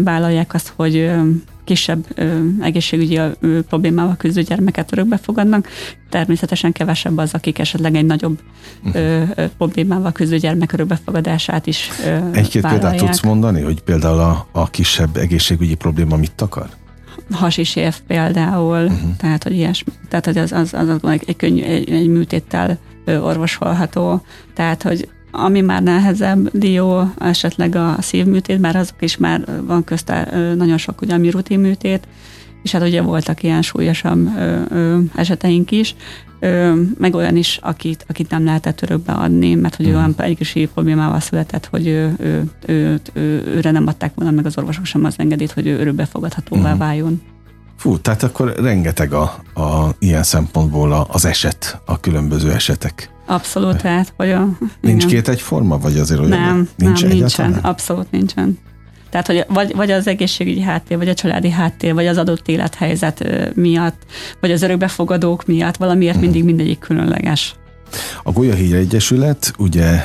vállalják 0.03 0.53
azt, 0.53 0.73
hogy 0.75 1.11
kisebb 1.69 2.05
ö, 2.15 2.39
egészségügyi 2.61 3.17
ö, 3.17 3.61
problémával 3.61 4.15
küzdő 4.17 4.41
gyermeket 4.41 4.91
örökbe 4.91 5.17
fogadnak. 5.17 5.67
Természetesen 6.09 6.71
kevesebb 6.71 7.17
az, 7.17 7.33
akik 7.33 7.59
esetleg 7.59 7.95
egy 7.95 8.05
nagyobb 8.05 8.39
uh-huh. 8.83 9.01
ö, 9.01 9.23
ö, 9.35 9.45
problémával 9.57 10.11
küzdő 10.11 10.37
gyermek 10.37 10.73
örökbefogadását 10.73 11.67
is 11.67 11.89
ö, 12.05 12.17
Egy-két 12.31 12.67
példát 12.67 12.95
tudsz 12.95 13.21
mondani, 13.21 13.61
hogy 13.61 13.81
például 13.81 14.19
a, 14.19 14.47
a 14.51 14.69
kisebb 14.69 15.17
egészségügyi 15.17 15.75
probléma 15.75 16.15
mit 16.15 16.41
akar? 16.41 16.69
Év 17.75 17.95
például, 18.07 18.83
uh-huh. 18.83 19.15
tehát 19.17 19.43
hogy 19.43 19.53
ilyes, 19.53 19.83
tehát 20.09 20.25
hogy 20.25 20.37
az, 20.37 20.51
az, 20.51 20.73
az, 20.73 20.87
az 20.87 21.19
egy, 21.25 21.35
könnyű, 21.35 21.63
egy, 21.63 21.89
egy 21.89 22.07
műtéttel 22.07 22.77
orvosolható. 23.05 24.21
Tehát, 24.53 24.81
hogy 24.81 25.09
ami 25.31 25.61
már 25.61 25.83
nehezebb 25.83 26.49
dió, 26.57 27.11
esetleg 27.19 27.75
a 27.75 27.95
szívműtét, 27.99 28.59
bár 28.59 28.75
azok 28.75 29.01
is 29.01 29.17
már 29.17 29.63
van 29.65 29.83
közte 29.83 30.29
nagyon 30.55 30.77
sok 30.77 31.01
ugye, 31.01 31.13
ami 31.13 31.29
rutinműtét, 31.29 32.07
és 32.63 32.71
hát 32.71 32.81
ugye 32.81 33.01
voltak 33.01 33.43
ilyen 33.43 33.61
súlyosabb 33.61 34.37
ö, 34.37 34.61
ö, 34.69 34.99
eseteink 35.15 35.71
is, 35.71 35.95
ö, 36.39 36.81
meg 36.97 37.15
olyan 37.15 37.35
is, 37.35 37.59
akit, 37.61 38.05
akit 38.07 38.29
nem 38.29 38.45
lehetett 38.45 38.81
örökbe 38.81 39.13
adni, 39.13 39.55
mert 39.55 39.75
hogy 39.75 39.87
mm. 39.87 39.95
olyan 39.95 40.13
egészségi 40.17 40.67
problémával 40.67 41.19
született, 41.19 41.65
hogy 41.65 41.87
ő, 41.87 42.15
ő, 42.19 42.49
ő, 42.65 42.99
ő, 43.13 43.43
őre 43.45 43.71
nem 43.71 43.87
adták 43.87 44.11
volna 44.15 44.31
meg 44.31 44.45
az 44.45 44.57
orvosok 44.57 44.85
sem 44.85 45.03
az 45.05 45.15
engedélyt, 45.17 45.51
hogy 45.51 45.67
ő 45.67 45.79
örökbefogadhatóvá 45.79 46.73
mm. 46.73 46.77
váljon. 46.77 47.21
Fú, 47.77 47.97
tehát 47.97 48.23
akkor 48.23 48.53
rengeteg 48.57 49.13
a, 49.13 49.23
a 49.53 49.95
ilyen 49.99 50.23
szempontból 50.23 50.91
a, 50.91 51.07
az 51.09 51.25
eset, 51.25 51.81
a 51.85 51.99
különböző 51.99 52.51
esetek. 52.51 53.09
Abszolút, 53.25 53.81
tehát, 53.81 54.13
hogy 54.17 54.31
a... 54.31 54.47
Nincs 54.81 55.03
igen. 55.03 55.15
két 55.15 55.27
egyforma, 55.27 55.77
vagy 55.77 55.97
azért 55.97 56.19
olyan? 56.19 56.29
Nem, 56.29 56.69
nincs 56.75 57.01
nem, 57.01 57.11
nincsen, 57.11 57.53
abszolút 57.53 58.11
nincsen. 58.11 58.57
Tehát, 59.09 59.27
hogy 59.27 59.45
vagy, 59.47 59.75
vagy 59.75 59.91
az 59.91 60.07
egészségügyi 60.07 60.61
háttér, 60.61 60.97
vagy 60.97 61.09
a 61.09 61.13
családi 61.13 61.49
háttér, 61.49 61.93
vagy 61.93 62.07
az 62.07 62.17
adott 62.17 62.47
élethelyzet 62.47 63.29
miatt, 63.55 64.05
vagy 64.39 64.51
az 64.51 64.61
örökbefogadók 64.61 65.45
miatt, 65.45 65.77
valamiért 65.77 66.13
hmm. 66.13 66.23
mindig 66.23 66.43
mindegyik 66.43 66.79
különleges. 66.79 67.55
A 68.23 68.31
Golyahír 68.31 68.75
Egyesület 68.75 69.53
ugye 69.57 70.03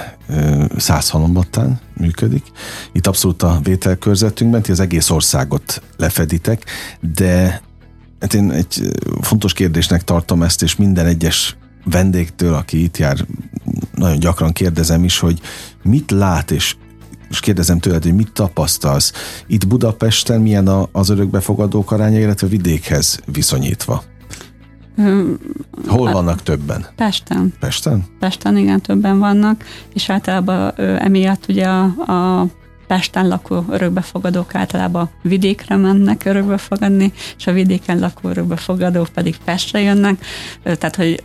Százhalombattán 0.76 1.80
működik. 1.96 2.44
Itt 2.92 3.06
abszolút 3.06 3.42
a 3.42 3.60
vételkörzetünkben, 3.62 4.62
ti 4.62 4.70
az 4.70 4.80
egész 4.80 5.10
országot 5.10 5.82
lefeditek, 5.96 6.64
de 7.14 7.62
hát 8.20 8.34
én 8.34 8.50
egy 8.50 8.90
fontos 9.20 9.52
kérdésnek 9.52 10.02
tartom 10.02 10.42
ezt, 10.42 10.62
és 10.62 10.76
minden 10.76 11.06
egyes 11.06 11.56
vendégtől, 11.84 12.54
aki 12.54 12.82
itt 12.82 12.96
jár, 12.96 13.16
nagyon 13.94 14.18
gyakran 14.18 14.52
kérdezem 14.52 15.04
is, 15.04 15.18
hogy 15.18 15.40
mit 15.82 16.10
lát 16.10 16.50
és 16.50 16.76
és 17.34 17.40
kérdezem 17.40 17.78
tőled, 17.78 18.02
hogy 18.02 18.14
mit 18.14 18.32
tapasztalsz 18.32 19.12
itt 19.46 19.66
Budapesten, 19.66 20.40
milyen 20.40 20.68
a, 20.68 20.88
az 20.92 21.08
örökbefogadók 21.08 21.92
aránya, 21.92 22.18
illetve 22.18 22.46
vidékhez 22.46 23.20
viszonyítva? 23.32 24.02
Hol 25.86 26.12
vannak 26.12 26.42
többen? 26.42 26.86
Pesten. 26.96 27.52
Pesten? 27.60 28.04
Pesten, 28.18 28.56
igen, 28.56 28.80
többen 28.80 29.18
vannak, 29.18 29.64
és 29.94 30.10
általában 30.10 30.72
emiatt 30.78 31.44
ugye 31.48 31.66
a, 31.66 31.82
a 32.12 32.46
Pesten 32.94 33.28
lakó 33.28 33.64
örökbefogadók 33.70 34.54
általában 34.54 35.11
vidékre 35.22 35.76
mennek 35.76 36.24
örökbefogadni, 36.24 37.12
és 37.38 37.46
a 37.46 37.52
vidéken 37.52 37.98
lakó 37.98 38.28
örökbefogadók 38.28 39.09
pedig 39.14 39.37
Pestre 39.44 39.80
jönnek, 39.80 40.24
tehát 40.62 40.96
hogy 40.96 41.22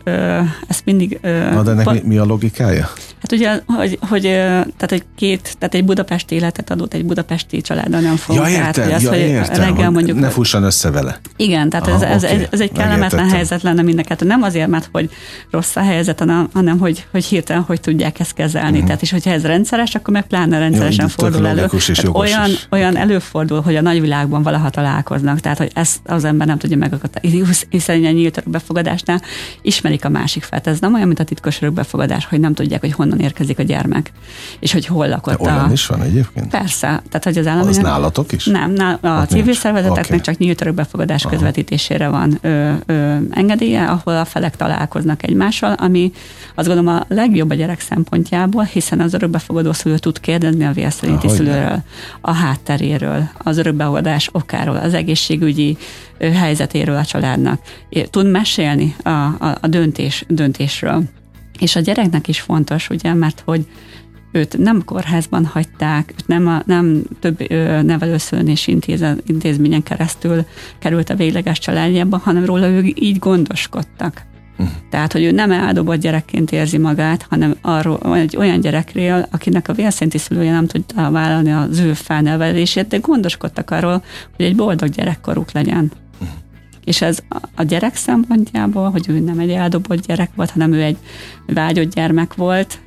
ezt 0.67 0.85
mindig... 0.85 1.19
Na 1.21 1.63
de 1.63 1.71
ennek 1.71 1.83
pont, 1.83 2.03
mi, 2.03 2.07
mi 2.07 2.17
a 2.17 2.25
logikája? 2.25 2.89
Hát 3.21 3.31
ugye, 3.31 3.59
hogy, 3.65 3.99
hogy, 4.09 4.21
tehát 4.21 4.91
egy 4.91 5.03
két, 5.15 5.55
tehát 5.57 5.75
egy 5.75 5.85
budapesti 5.85 6.35
életet 6.35 6.69
adott 6.69 6.93
egy 6.93 7.05
budapesti 7.05 7.61
családdal 7.61 7.99
nem 7.99 8.15
fogunk 8.15 8.47
ja, 8.47 8.51
értem, 8.51 8.67
át, 8.67 8.77
hogy 8.77 8.93
az, 8.93 9.03
ja, 9.03 9.09
hogy 9.09 9.19
értem, 9.19 9.55
reggel 9.55 9.85
hogy 9.85 9.93
mondjuk... 9.93 10.19
Ne 10.19 10.29
fusson 10.29 10.63
össze 10.63 10.91
vele. 10.91 11.19
Igen, 11.35 11.69
tehát 11.69 11.87
Aha, 11.87 12.05
ez, 12.05 12.23
ez, 12.23 12.31
okay. 12.31 12.47
ez, 12.51 12.59
egy 12.59 12.71
kellemetlen 12.71 13.29
helyzet 13.29 13.61
lenne 13.61 13.81
mindenket. 13.81 14.23
Nem 14.23 14.41
azért, 14.41 14.67
mert 14.67 14.89
hogy 14.91 15.09
rossz 15.51 15.75
a 15.75 15.81
helyzet, 15.81 16.19
hanem, 16.19 16.49
hanem 16.53 16.79
hogy, 16.79 17.05
hogy 17.11 17.25
hirtelen 17.25 17.61
hogy 17.61 17.79
tudják 17.79 18.19
ezt 18.19 18.33
kezelni. 18.33 18.69
Uh-huh. 18.69 18.85
Tehát 18.85 19.01
és 19.01 19.11
hogyha 19.11 19.31
ez 19.31 19.45
rendszeres, 19.45 19.95
akkor 19.95 20.13
meg 20.13 20.27
pláne 20.27 20.59
rendszeresen 20.59 21.09
Jó, 21.17 21.23
fordul 21.23 21.47
elő. 21.47 21.58
És 21.73 22.03
olyan, 22.13 22.49
is. 22.49 22.67
olyan 22.71 22.97
előfordul, 22.97 23.61
hogy 23.61 23.75
a 23.75 23.81
nagyvilágban 23.81 24.43
valaha 24.43 24.69
találkoznak, 24.69 25.39
tehát 25.39 25.57
hogy 25.57 25.71
ezt 25.73 25.99
az 26.05 26.23
ember 26.23 26.47
nem 26.47 26.57
tudja 26.57 26.77
megakadályozni, 26.77 27.55
hiszen 27.69 28.05
a 28.05 28.11
nyílt 28.11 28.37
örökbefogadásnál 28.37 29.21
ismerik 29.61 30.05
a 30.05 30.09
másik 30.09 30.43
felt. 30.43 30.67
Ez 30.67 30.79
nem 30.79 30.93
olyan, 30.93 31.07
mint 31.07 31.19
a 31.19 31.23
titkos 31.23 31.61
örökbefogadás, 31.61 32.25
hogy 32.25 32.39
nem 32.39 32.53
tudják, 32.53 32.79
hogy 32.79 32.91
honnan 32.91 33.19
érkezik 33.19 33.59
a 33.59 33.63
gyermek, 33.63 34.11
és 34.59 34.71
hogy 34.71 34.85
hol 34.85 35.07
lakott. 35.07 35.41
De 35.41 35.51
olyan 35.51 35.69
a... 35.69 35.71
is 35.71 35.85
van 35.85 36.01
egyébként? 36.01 36.49
Persze. 36.49 36.87
Tehát, 36.87 37.23
hogy 37.23 37.37
az 37.37 37.47
állami... 37.47 37.69
Az 37.69 37.77
nálatok 37.77 38.31
is? 38.31 38.45
Nem, 38.45 38.75
a 39.01 39.07
hát 39.07 39.29
civil 39.29 39.43
nincs. 39.43 39.57
szervezeteknek 39.57 40.05
okay. 40.05 40.21
csak 40.21 40.37
nyílt 40.37 40.61
örökbefogadás 40.61 41.25
Aha. 41.25 41.33
közvetítésére 41.33 42.07
van 42.07 42.37
ö, 42.41 42.71
ö, 42.85 43.15
engedélye, 43.29 43.85
ahol 43.85 44.17
a 44.17 44.25
felek 44.25 44.55
találkoznak 44.55 45.23
egymással, 45.23 45.73
ami 45.73 46.11
azt 46.55 46.67
gondolom 46.67 46.95
a 46.95 47.05
legjobb 47.07 47.49
a 47.49 47.53
gyerek 47.53 47.79
szempontjából, 47.79 48.63
hiszen 48.63 48.99
az 48.99 49.13
örökbefogadó 49.13 49.73
szülő 49.73 49.97
tud 49.97 50.19
kérdezni 50.19 50.65
a 50.65 50.71
vérszerinti 50.71 51.27
szülőről, 51.39 51.83
a 52.21 52.31
hátteréről, 52.31 53.29
az 53.37 53.57
örökbefogadás 53.57 54.29
okáról, 54.31 54.75
az 54.75 54.93
egészségügyi 54.93 55.77
helyzetéről 56.19 56.95
a 56.95 57.05
családnak. 57.05 57.61
Tud 58.09 58.29
mesélni 58.31 58.95
a, 59.03 59.09
a, 59.09 59.57
a 59.61 59.67
döntés, 59.67 60.25
döntésről. 60.27 61.03
És 61.59 61.75
a 61.75 61.79
gyereknek 61.79 62.27
is 62.27 62.39
fontos, 62.39 62.89
ugye, 62.89 63.13
mert 63.13 63.41
hogy 63.45 63.65
őt 64.31 64.57
nem 64.57 64.83
kórházban 64.85 65.45
hagyták, 65.45 66.13
őt 66.17 66.27
nem, 66.27 66.47
a, 66.47 66.61
nem 66.65 67.01
több 67.19 67.49
nevelőszülés 67.83 68.67
intézményen 69.25 69.83
keresztül 69.83 70.45
került 70.79 71.09
a 71.09 71.15
végleges 71.15 71.59
családjába, 71.59 72.17
hanem 72.17 72.45
róla 72.45 72.67
ők 72.67 73.01
így 73.01 73.19
gondoskodtak. 73.19 74.27
Tehát, 74.89 75.11
hogy 75.11 75.23
ő 75.23 75.31
nem 75.31 75.51
eldobott 75.51 75.99
gyerekként 75.99 76.51
érzi 76.51 76.77
magát, 76.77 77.25
hanem 77.29 77.55
arról, 77.61 78.15
egy 78.17 78.37
olyan 78.37 78.59
gyerekről, 78.59 79.25
akinek 79.31 79.67
a 79.67 79.73
vérszinti 79.73 80.17
szülője 80.17 80.51
nem 80.51 80.67
tudta 80.67 81.11
vállalni 81.11 81.51
az 81.51 81.79
ő 81.79 81.93
felnevelését, 81.93 82.87
de 82.87 82.97
gondoskodtak 82.97 83.71
arról, 83.71 84.03
hogy 84.35 84.45
egy 84.45 84.55
boldog 84.55 84.89
gyerekkoruk 84.89 85.51
legyen. 85.51 85.91
És 86.83 87.01
ez 87.01 87.19
a 87.55 87.63
gyerek 87.63 87.95
szempontjából, 87.95 88.89
hogy 88.89 89.05
ő 89.09 89.19
nem 89.19 89.39
egy 89.39 89.51
eldobott 89.51 90.05
gyerek 90.05 90.29
volt, 90.35 90.49
hanem 90.49 90.73
ő 90.73 90.81
egy 90.81 90.97
vágyott 91.47 91.93
gyermek 91.93 92.33
volt, 92.33 92.79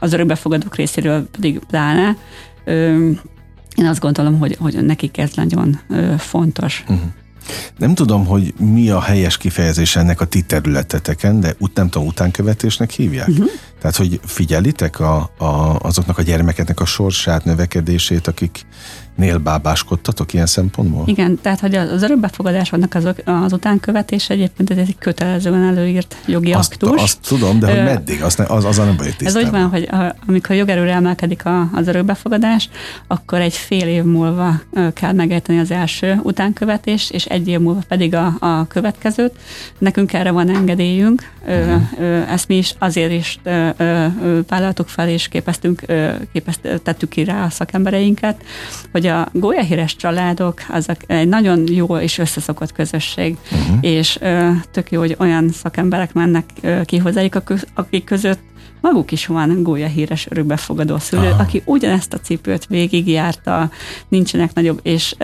az 0.00 0.12
örökbefogadók 0.12 0.76
részéről 0.76 1.28
pedig 1.30 1.58
pláne, 1.58 2.16
én 3.76 3.86
azt 3.86 4.00
gondolom, 4.00 4.38
hogy, 4.38 4.56
hogy 4.60 4.84
nekik 4.84 5.18
ez 5.18 5.30
nagyon 5.34 5.80
fontos. 6.18 6.84
Uh-huh. 6.88 7.06
Nem 7.76 7.94
tudom, 7.94 8.26
hogy 8.26 8.54
mi 8.58 8.90
a 8.90 9.00
helyes 9.00 9.36
kifejezés 9.36 9.96
ennek 9.96 10.20
a 10.20 10.24
ti 10.24 10.42
területeteken, 10.42 11.40
de 11.40 11.54
ut- 11.58 11.76
nem 11.76 11.88
tudom, 11.88 12.08
utánkövetésnek 12.08 12.90
hívják? 12.90 13.28
Uh-huh. 13.28 13.50
Tehát, 13.80 13.96
hogy 13.96 14.20
figyelitek 14.24 15.00
a, 15.00 15.30
a, 15.38 15.78
azoknak 15.78 16.18
a 16.18 16.22
gyermekeknek 16.22 16.80
a 16.80 16.84
sorsát, 16.84 17.44
növekedését, 17.44 18.26
akik 18.26 18.66
nélbábáskodtatok 19.16 20.32
ilyen 20.32 20.46
szempontból? 20.46 21.02
Igen, 21.06 21.38
tehát 21.42 21.60
hogy 21.60 21.74
az 21.74 22.02
örökbefogadásnak 22.02 22.94
az, 22.94 23.08
az 23.24 23.52
utánkövetés 23.52 24.30
egyébként 24.30 24.70
ez 24.70 24.76
egy 24.76 24.96
kötelezően 24.98 25.62
előírt 25.62 26.16
jogi 26.26 26.52
azt, 26.52 26.72
aktus. 26.72 27.02
Azt 27.02 27.18
tudom, 27.28 27.58
de 27.58 27.66
hogy 27.66 27.84
meddig? 27.84 28.22
Azt 28.22 28.38
ne, 28.38 28.44
az, 28.44 28.64
az 28.64 28.76
nem 28.76 28.96
vagyok 28.96 29.14
Ez 29.18 29.36
úgy 29.36 29.50
van, 29.50 29.68
hogy 29.68 29.88
a, 29.90 30.14
amikor 30.26 30.56
jogerőre 30.56 30.92
emelkedik 30.92 31.44
a, 31.44 31.68
az 31.72 31.86
örökbefogadás, 31.86 32.68
akkor 33.06 33.40
egy 33.40 33.54
fél 33.54 33.86
év 33.86 34.02
múlva 34.02 34.60
kell 34.94 35.12
megejteni 35.12 35.58
az 35.58 35.70
első 35.70 36.20
utánkövetést, 36.22 37.12
és 37.12 37.24
egy 37.24 37.48
év 37.48 37.60
múlva 37.60 37.80
pedig 37.88 38.14
a, 38.14 38.36
a 38.38 38.66
következőt. 38.66 39.32
Nekünk 39.78 40.12
erre 40.12 40.30
van 40.30 40.48
engedélyünk, 40.48 41.30
uh-huh. 41.46 42.32
ezt 42.32 42.48
mi 42.48 42.56
is 42.56 42.74
azért 42.78 43.12
is 43.12 43.40
vállaltuk 44.48 44.88
fel, 44.88 45.08
és 45.08 45.28
képeztünk, 45.28 45.82
képezt, 46.32 46.80
tettük 46.82 47.08
ki 47.08 47.24
rá 47.24 47.44
a 47.44 47.50
szakembereinket, 47.50 48.42
hogy 48.92 49.01
a 49.06 49.28
gólyahíres 49.32 49.96
családok 49.96 50.60
azok 50.68 50.96
egy 51.06 51.28
nagyon 51.28 51.64
jó 51.68 51.96
és 51.96 52.18
összeszokott 52.18 52.72
közösség, 52.72 53.36
uh-huh. 53.52 53.76
és 53.80 54.18
tök 54.70 54.90
jó, 54.90 55.00
hogy 55.00 55.16
olyan 55.18 55.50
szakemberek 55.50 56.12
mennek 56.12 56.44
ki 56.84 56.96
hozzájuk, 56.96 57.42
akik 57.74 58.04
között 58.04 58.40
maguk 58.80 59.12
is 59.12 59.26
van 59.26 59.62
gólyahíres 59.62 60.26
örökbefogadó 60.30 60.98
szülő, 60.98 61.28
Aha. 61.28 61.42
aki 61.42 61.62
ugyanezt 61.64 62.12
a 62.12 62.18
cipőt 62.18 62.66
végigjárta, 62.66 63.70
nincsenek 64.08 64.54
nagyobb, 64.54 64.80
és 64.82 65.14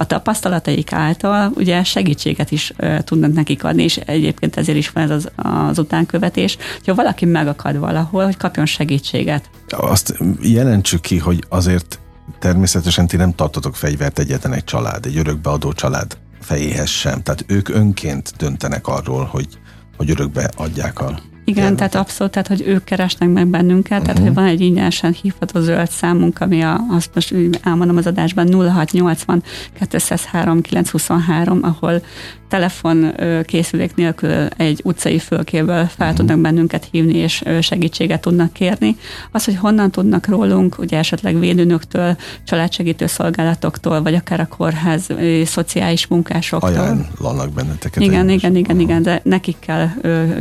a 0.00 0.06
tapasztalataik 0.06 0.92
által 0.92 1.52
ugye 1.54 1.84
segítséget 1.84 2.50
is 2.50 2.72
uh, 2.78 2.98
tudnak 2.98 3.32
nekik 3.32 3.64
adni, 3.64 3.82
és 3.82 3.96
egyébként 3.96 4.56
ezért 4.56 4.78
is 4.78 4.90
van 4.90 5.02
ez 5.02 5.10
az, 5.10 5.30
az 5.36 5.78
utánkövetés, 5.78 6.56
hogyha 6.76 6.94
valaki 6.94 7.24
megakad 7.24 7.78
valahol, 7.78 8.24
hogy 8.24 8.36
kapjon 8.36 8.66
segítséget. 8.66 9.50
Azt 9.68 10.14
jelentsük 10.40 11.00
ki, 11.00 11.18
hogy 11.18 11.44
azért 11.48 11.98
természetesen 12.38 13.06
ti 13.06 13.16
nem 13.16 13.34
tartotok 13.34 13.76
fegyvert 13.76 14.18
egyetlen 14.18 14.52
egy 14.52 14.64
család, 14.64 15.06
egy 15.06 15.16
örökbeadó 15.16 15.72
család 15.72 16.18
fejéhez 16.40 16.88
sem. 16.88 17.22
Tehát 17.22 17.44
ők 17.46 17.68
önként 17.68 18.32
döntenek 18.36 18.86
arról, 18.86 19.24
hogy, 19.24 19.48
hogy 19.96 20.10
örökbe 20.10 20.50
adják 20.56 21.00
a 21.00 21.18
igen, 21.44 21.62
gyermeket. 21.62 21.90
tehát 21.90 22.06
abszolút, 22.06 22.32
tehát 22.32 22.48
hogy 22.48 22.62
ők 22.66 22.84
keresnek 22.84 23.28
meg 23.28 23.46
bennünket, 23.46 23.90
uh-huh. 23.90 24.06
tehát 24.06 24.22
hogy 24.22 24.34
van 24.34 24.44
egy 24.44 24.60
ingyenesen 24.60 25.12
hívható 25.22 25.60
zöld 25.60 25.90
számunk, 25.90 26.40
ami 26.40 26.62
a, 26.62 26.80
azt 26.90 27.10
most 27.14 27.34
elmondom 27.62 27.96
az 27.96 28.06
adásban 28.06 28.52
0680 28.52 29.42
203 29.90 30.60
923, 30.60 31.58
ahol 31.62 32.02
telefon 32.50 33.14
készülék 33.44 33.94
nélkül 33.94 34.46
egy 34.56 34.80
utcai 34.84 35.18
fölkéből 35.18 35.84
fel 35.84 35.90
uh-huh. 35.98 36.14
tudnak 36.14 36.38
bennünket 36.38 36.88
hívni, 36.90 37.16
és 37.16 37.42
segítséget 37.60 38.20
tudnak 38.20 38.52
kérni. 38.52 38.96
Az, 39.32 39.44
hogy 39.44 39.56
honnan 39.56 39.90
tudnak 39.90 40.26
rólunk, 40.26 40.78
ugye 40.78 40.98
esetleg 40.98 41.38
védőnöktől, 41.38 42.16
családsegítő 42.44 43.06
szolgálatoktól, 43.06 44.02
vagy 44.02 44.14
akár 44.14 44.40
a 44.40 44.46
kórház, 44.46 45.08
szociális 45.44 46.06
munkásoktól. 46.06 46.70
Ajánlanak 46.70 47.52
benneteket. 47.52 48.02
Igen, 48.02 48.28
igen, 48.28 48.56
igen, 48.56 48.80
igen, 48.80 49.02
de 49.02 49.20
nekik 49.24 49.56
kell 49.58 49.88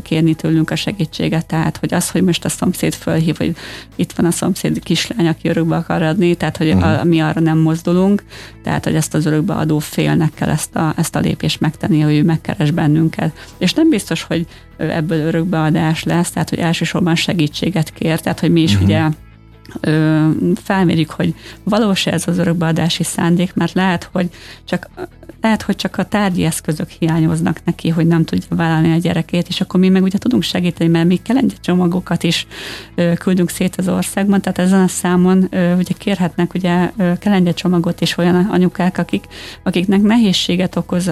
kérni 0.01 0.33
tőlünk 0.33 0.69
a 0.71 0.75
segítséget 0.75 0.97
segítséget, 1.19 1.45
tehát 1.45 1.77
hogy 1.77 1.93
az, 1.93 2.09
hogy 2.09 2.23
most 2.23 2.45
a 2.45 2.49
szomszéd 2.49 2.93
fölhív, 2.93 3.37
hogy 3.37 3.55
itt 3.95 4.11
van 4.11 4.25
a 4.25 4.31
szomszéd 4.31 4.79
kislány, 4.79 5.27
aki 5.27 5.49
örökbe 5.49 5.75
akar 5.75 6.01
adni, 6.01 6.35
tehát 6.35 6.57
hogy 6.57 6.69
uh-huh. 6.69 6.99
a, 6.99 7.03
mi 7.03 7.19
arra 7.19 7.41
nem 7.41 7.57
mozdulunk, 7.57 8.23
tehát 8.63 8.83
hogy 8.83 8.95
ezt 8.95 9.13
az 9.13 9.25
örökbeadó 9.25 9.79
félnek 9.79 10.33
kell 10.33 10.49
ezt 10.49 10.75
a, 10.75 10.93
ezt 10.97 11.15
a 11.15 11.19
lépést 11.19 11.59
megtenni, 11.59 11.98
hogy 12.01 12.15
ő 12.15 12.23
megkeres 12.23 12.71
bennünket. 12.71 13.37
És 13.57 13.73
nem 13.73 13.89
biztos, 13.89 14.23
hogy 14.23 14.45
ebből 14.77 15.19
örökbeadás 15.19 16.03
lesz, 16.03 16.31
tehát 16.31 16.49
hogy 16.49 16.59
elsősorban 16.59 17.15
segítséget 17.15 17.93
kér, 17.93 18.19
tehát 18.19 18.39
hogy 18.39 18.51
mi 18.51 18.61
is 18.61 18.71
uh-huh. 18.73 18.87
ugye 18.87 19.07
ö, 19.79 20.27
felmérjük, 20.63 21.09
hogy 21.09 21.33
valós 21.63 22.05
ez 22.05 22.27
az 22.27 22.37
örökbeadási 22.37 23.03
szándék, 23.03 23.53
mert 23.53 23.73
lehet, 23.73 24.09
hogy 24.11 24.29
csak 24.65 24.89
lehet, 25.41 25.61
hogy 25.61 25.75
csak 25.75 25.97
a 25.97 26.03
tárgyi 26.03 26.43
eszközök 26.43 26.89
hiányoznak 26.89 27.59
neki, 27.63 27.89
hogy 27.89 28.07
nem 28.07 28.23
tudja 28.23 28.55
vállalni 28.55 28.91
a 28.91 28.97
gyerekét, 28.97 29.47
és 29.47 29.61
akkor 29.61 29.79
mi 29.79 29.89
meg 29.89 30.03
ugye 30.03 30.17
tudunk 30.17 30.43
segíteni, 30.43 30.89
mert 30.89 31.07
mi 31.07 31.15
kelengye 31.15 31.55
csomagokat 31.61 32.23
is 32.23 32.47
küldünk 33.17 33.49
szét 33.49 33.75
az 33.75 33.87
országban, 33.87 34.41
tehát 34.41 34.59
ezen 34.59 34.81
a 34.81 34.87
számon 34.87 35.49
ugye 35.77 35.93
kérhetnek 35.97 36.53
ugye 36.53 36.91
kelengye 37.19 37.53
csomagot 37.53 38.01
is 38.01 38.17
olyan 38.17 38.35
anyukák, 38.35 38.97
akik, 38.97 39.25
akiknek 39.63 40.01
nehézséget 40.01 40.75
okoz 40.75 41.07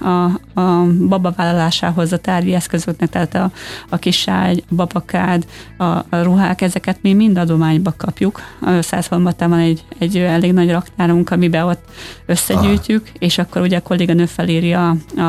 a, 0.00 0.24
a 0.60 0.86
babavállalásához 1.08 2.12
a 2.12 2.18
tárgyi 2.18 2.54
eszközöknek, 2.54 3.08
tehát 3.08 3.34
a, 3.34 3.50
a 3.88 3.96
kiságy, 3.96 4.64
a 4.70 4.74
babakád, 4.74 5.46
a, 5.76 5.84
a 5.84 6.06
ruhák, 6.22 6.60
ezeket 6.60 6.98
mi 7.02 7.14
mind 7.14 7.38
adományba 7.38 7.94
kapjuk. 7.96 8.40
Százhalmatán 8.80 9.50
van 9.50 9.58
egy, 9.58 9.84
egy 9.98 10.16
elég 10.16 10.52
nagy 10.52 10.70
raktárunk, 10.70 11.30
amiben 11.30 11.64
ott 11.66 11.84
összegyűjtjük, 12.26 13.02
Aha. 13.06 13.16
és 13.18 13.38
akkor 13.38 13.65
ugye 13.66 13.76
a 13.76 13.82
kolléganő 13.82 14.26
felírja 14.26 14.96
a, 15.16 15.22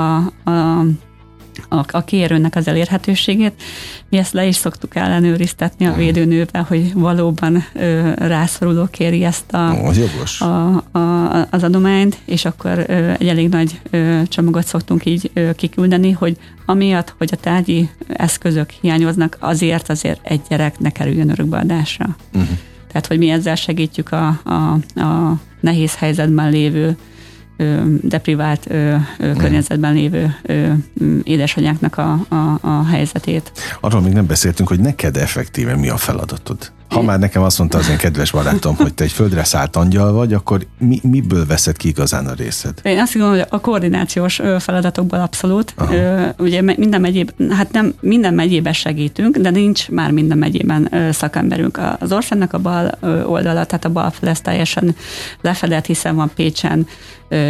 a, 0.50 0.50
a 0.50 0.86
a, 1.70 2.04
kérőnek 2.04 2.56
az 2.56 2.68
elérhetőségét. 2.68 3.54
Mi 4.10 4.18
ezt 4.18 4.34
le 4.34 4.46
is 4.46 4.56
szoktuk 4.56 4.96
ellenőriztetni 4.96 5.86
a 5.86 5.94
védőnővel, 5.94 6.66
hogy 6.68 6.94
valóban 6.94 7.64
ö, 7.74 8.12
rászoruló 8.16 8.86
kéri 8.92 9.24
ezt 9.24 9.54
a, 9.54 9.80
Ó, 9.84 9.92
jogos. 9.92 10.42
a, 10.42 10.84
a, 10.92 11.48
az 11.50 11.64
adományt, 11.64 12.18
és 12.26 12.46
akkor 12.46 12.86
ö, 12.88 13.12
egy 13.20 13.28
elég 13.28 13.50
nagy 13.50 13.80
ö, 13.90 14.22
csomagot 14.28 14.66
szoktunk 14.66 15.06
így 15.06 15.32
ö, 15.34 15.54
kiküldeni, 15.54 16.12
hogy 16.12 16.38
amiatt, 16.66 17.16
hogy 17.18 17.30
a 17.32 17.36
tárgyi 17.36 17.90
eszközök 18.08 18.70
hiányoznak, 18.70 19.38
azért 19.40 19.90
azért 19.90 20.20
egy 20.24 20.42
gyerek 20.50 20.80
ne 20.80 20.90
kerüljön 20.90 21.30
örökbeadásra. 21.30 22.16
Uh-huh. 22.34 22.58
Tehát, 22.88 23.08
hogy 23.08 23.18
mi 23.18 23.30
ezzel 23.30 23.56
segítjük 23.56 24.12
a, 24.12 24.42
a, 24.44 24.54
a 25.02 25.40
nehéz 25.60 25.96
helyzetben 25.96 26.50
lévő 26.50 26.98
deprivált 28.02 28.68
környezetben 29.18 29.94
lévő 29.94 30.36
édesanyáknak 31.24 31.98
a, 31.98 32.26
a, 32.28 32.58
a 32.62 32.86
helyzetét. 32.86 33.52
Arról 33.80 34.02
még 34.02 34.14
nem 34.14 34.26
beszéltünk, 34.26 34.70
hogy 34.70 34.80
neked 34.80 35.18
effektíve 35.18 35.76
mi 35.76 35.90
a 35.90 35.98
feladatod. 35.98 36.72
Ha 36.90 37.02
már 37.02 37.20
nekem 37.20 37.42
azt 37.42 37.58
mondta 37.58 37.78
az 37.78 37.90
én 37.90 37.98
kedves 37.98 38.32
barátom, 38.32 38.76
hogy 38.76 38.94
te 38.94 39.04
egy 39.04 39.12
földre 39.12 39.44
szállt 39.44 39.76
angyal 39.76 40.12
vagy, 40.12 40.34
akkor 40.34 40.66
mi, 40.78 41.00
miből 41.04 41.46
veszed 41.46 41.78
ki 41.78 41.88
igazán 41.88 42.28
a 42.28 42.34
részed? 42.34 42.74
Én 42.84 43.00
azt 43.00 43.14
gondolom, 43.14 43.38
hogy 43.38 43.48
a 43.50 43.60
koordinációs 43.60 44.42
feladatokból 44.60 45.20
abszolút. 45.20 45.74
Aha. 45.78 45.94
Ugye 46.38 46.62
minden 46.62 47.02
megyében, 47.02 47.52
hát 47.52 47.72
nem 47.72 47.94
minden 48.00 48.34
megyében 48.34 48.74
segítünk, 48.74 49.38
de 49.38 49.50
nincs 49.50 49.90
már 49.90 50.12
minden 50.12 50.38
megyében 50.38 50.90
szakemberünk. 51.12 51.80
Az 52.00 52.12
országnak 52.12 52.54
a 52.54 52.60
bal 52.60 52.98
oldala, 53.26 53.66
tehát 53.66 53.86
a 53.86 53.90
bal 53.90 54.14
lesz 54.20 54.42
teljesen 54.42 54.96
lefedett, 55.42 55.86
hiszen 55.86 56.16
van 56.16 56.32
Pécsen, 56.36 56.88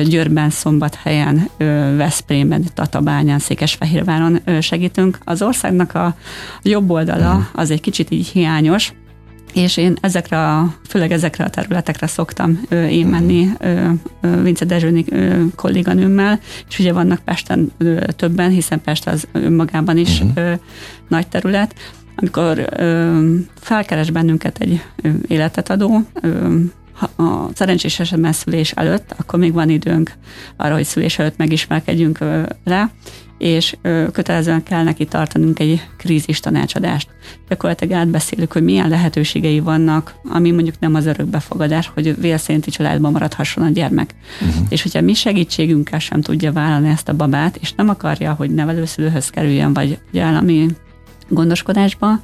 Győrben, 0.06 0.50
Szombathelyen, 0.50 1.50
Veszprémben, 1.98 2.64
Tatabányán, 2.74 3.40
Székesfehérváron 3.40 4.42
segítünk. 4.62 5.18
Az 5.24 5.42
országnak 5.42 5.96
a 5.96 6.16
jobb 6.62 6.90
oldala 6.90 7.34
mhm. 7.34 7.44
az 7.54 7.72
egy 7.72 7.82
kicsit 7.82 8.12
így 8.12 8.28
hiányos, 8.28 8.94
és 9.58 9.78
én 9.78 9.98
ezekre, 10.02 10.40
a, 10.40 10.74
főleg 10.88 11.12
ezekre 11.12 11.44
a 11.44 11.50
területekre 11.50 12.08
szoktam 12.08 12.62
ö, 12.70 12.86
én 12.86 13.08
menni 13.08 13.50
ö, 13.60 13.90
ö, 14.22 14.42
Vince 14.42 14.66
Dezsőni 14.66 15.06
ö, 15.10 15.44
kolléganőmmel, 15.56 16.40
és 16.70 16.80
ugye 16.80 16.94
vannak 16.94 17.20
Pesten 17.20 17.72
ö, 17.78 18.06
többen, 18.16 18.50
hiszen 18.50 18.82
Pest 18.82 19.08
az 19.08 19.28
önmagában 19.32 19.98
is 19.98 20.20
uh-huh. 20.22 20.38
ö, 20.38 20.54
nagy 21.08 21.28
terület, 21.28 21.76
amikor 22.16 22.68
ö, 22.78 23.36
felkeres 23.60 24.12
bennünket 24.12 24.58
egy 24.58 24.82
ö, 25.02 25.10
életet 25.28 25.70
adó, 25.70 26.02
ö, 27.18 27.24
a 27.24 27.50
szerencsés 27.54 28.00
esetben 28.00 28.32
szülés 28.32 28.72
előtt, 28.72 29.16
akkor 29.18 29.40
még 29.40 29.54
van 29.54 29.70
időnk 29.70 30.12
arra, 30.56 30.74
hogy 30.74 30.86
szülés 30.86 31.20
előtt 31.20 31.38
megismerkedjünk 31.38 32.20
le, 32.64 32.92
és 33.38 33.76
kötelezően 34.12 34.64
kell 34.64 34.84
neki 34.84 35.06
tartanunk 35.06 35.60
egy 35.60 35.88
krízis 35.98 36.40
tanácsadást. 36.40 37.10
Gyakorlatilag 37.50 37.98
átbeszélük, 37.98 38.52
hogy 38.52 38.64
milyen 38.64 38.90
lehetőségei 38.90 39.60
vannak, 39.60 40.16
ami 40.30 40.52
mondjuk 40.52 40.80
nem 40.80 40.96
az 40.96 41.06
örökbefogadás, 41.06 41.92
hogy 41.94 42.20
vélszénti 42.20 42.72
családban 42.72 43.12
maradhasson 43.12 43.64
a 43.64 43.70
gyermek. 43.70 44.16
Uh-huh. 44.42 44.66
És 44.70 44.82
hogyha 44.82 45.02
mi 45.02 45.14
segítségünkkel 45.14 46.00
sem 46.00 46.22
tudja 46.22 46.52
vállalni 46.52 46.90
ezt 46.90 47.10
a 47.10 47.16
babát, 47.16 47.56
és 47.56 47.74
nem 47.74 47.90
akarja, 47.90 48.34
hogy 48.34 48.50
nevelőszülőhöz 48.50 49.30
kerüljön, 49.30 49.74
vagy 49.74 50.00
állami 50.20 50.68
gondoskodásba, 51.30 52.20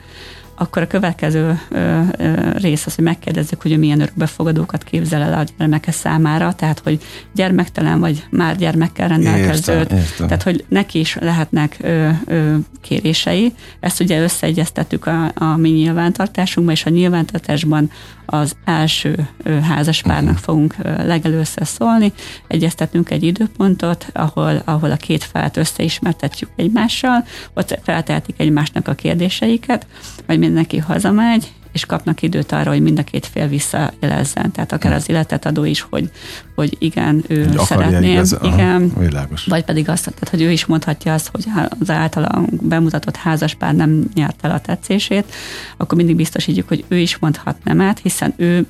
akkor 0.55 0.81
a 0.81 0.87
következő 0.87 1.59
ö, 1.69 1.99
ö, 2.17 2.51
rész 2.51 2.85
az, 2.85 2.95
hogy 2.95 3.03
megkérdezzük, 3.03 3.61
hogy 3.61 3.79
milyen 3.79 4.01
örökbefogadókat 4.01 4.83
képzel 4.83 5.21
el 5.21 5.33
a 5.33 5.43
gyermeke 5.57 5.91
számára, 5.91 6.53
tehát 6.53 6.79
hogy 6.79 6.99
gyermektelen 7.33 7.99
vagy 7.99 8.25
már 8.29 8.55
gyermekkel 8.55 9.07
rendelkező, 9.07 9.73
értem, 9.73 9.97
értem. 9.97 10.27
tehát 10.27 10.43
hogy 10.43 10.65
neki 10.67 10.99
is 10.99 11.15
lehetnek 11.15 11.77
ö, 11.81 12.09
ö, 12.25 12.55
kérései. 12.81 13.53
Ezt 13.79 13.99
ugye 13.99 14.21
összeegyeztettük 14.21 15.05
a, 15.05 15.31
a 15.35 15.57
mi 15.57 15.69
nyilvántartásunkban, 15.69 16.75
és 16.75 16.85
a 16.85 16.89
nyilvántartásban 16.89 17.91
az 18.25 18.55
első 18.65 19.27
házaspárnak 19.61 20.37
fogunk 20.37 20.75
legelőször 20.83 21.67
szólni, 21.67 22.13
egyeztetünk 22.47 23.09
egy 23.11 23.23
időpontot, 23.23 24.05
ahol, 24.13 24.61
ahol 24.65 24.91
a 24.91 24.95
két 24.95 25.23
felet 25.23 25.57
összeismertetjük 25.57 26.49
egymással, 26.55 27.25
ott 27.53 27.79
feltehetik 27.83 28.35
egymásnak 28.39 28.87
a 28.87 28.93
kérdéseiket, 28.93 29.87
majd 30.27 30.39
mindenki 30.39 30.77
hazamegy, 30.77 31.51
és 31.73 31.85
kapnak 31.85 32.21
időt 32.21 32.51
arra, 32.51 32.71
hogy 32.71 32.81
mind 32.81 32.99
a 32.99 33.03
két 33.03 33.25
fél 33.25 33.47
visszajelezzen. 33.47 34.51
Tehát 34.51 34.71
akár 34.71 34.93
az 34.93 35.09
adó 35.41 35.63
is, 35.63 35.81
hogy, 35.81 36.09
hogy 36.55 36.75
igen, 36.79 37.23
ő 37.27 37.47
hogy 37.47 37.59
szeretné, 37.59 38.21
igen, 38.41 38.91
aha, 38.93 38.99
világos. 38.99 39.45
vagy 39.45 39.63
pedig 39.63 39.89
azt, 39.89 40.03
tehát, 40.03 40.29
hogy 40.29 40.41
ő 40.41 40.51
is 40.51 40.65
mondhatja 40.65 41.13
azt, 41.13 41.29
hogy 41.31 41.45
az 41.79 41.89
általa 41.89 42.43
bemutatott 42.61 43.15
házaspár 43.15 43.75
nem 43.75 44.03
nyert 44.13 44.39
el 44.41 44.51
a 44.51 44.59
tetszését, 44.59 45.33
akkor 45.77 45.97
mindig 45.97 46.15
biztosítjuk, 46.15 46.67
hogy 46.67 46.83
ő 46.87 46.97
is 46.97 47.17
mondhat 47.17 47.55
nemet, 47.63 47.99
hiszen 47.99 48.33
ő 48.35 48.65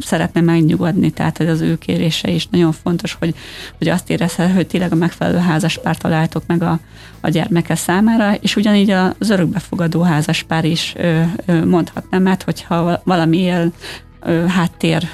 szeretne 0.00 0.40
megnyugodni, 0.40 1.10
tehát 1.10 1.40
ez 1.40 1.48
az 1.48 1.60
ő 1.60 1.78
kérése 1.78 2.30
is 2.30 2.46
nagyon 2.46 2.72
fontos, 2.72 3.16
hogy, 3.18 3.34
hogy 3.78 3.88
azt 3.88 4.10
érezhet, 4.10 4.54
hogy 4.54 4.66
tényleg 4.66 4.92
a 4.92 4.94
megfelelő 4.94 5.38
házaspár 5.38 5.96
találtok 5.96 6.42
meg 6.46 6.62
a, 6.62 6.78
a 7.20 7.28
gyermeke 7.28 7.74
számára, 7.74 8.34
és 8.34 8.56
ugyanígy 8.56 8.90
az 8.90 9.30
örökbefogadó 9.30 10.02
házaspár 10.02 10.64
is 10.64 10.94
mondhat 11.64 12.10
nemet, 12.10 12.33
mert 12.34 12.58
hogyha 12.58 13.00
valamiért 13.04 13.74
háttér 14.48 15.08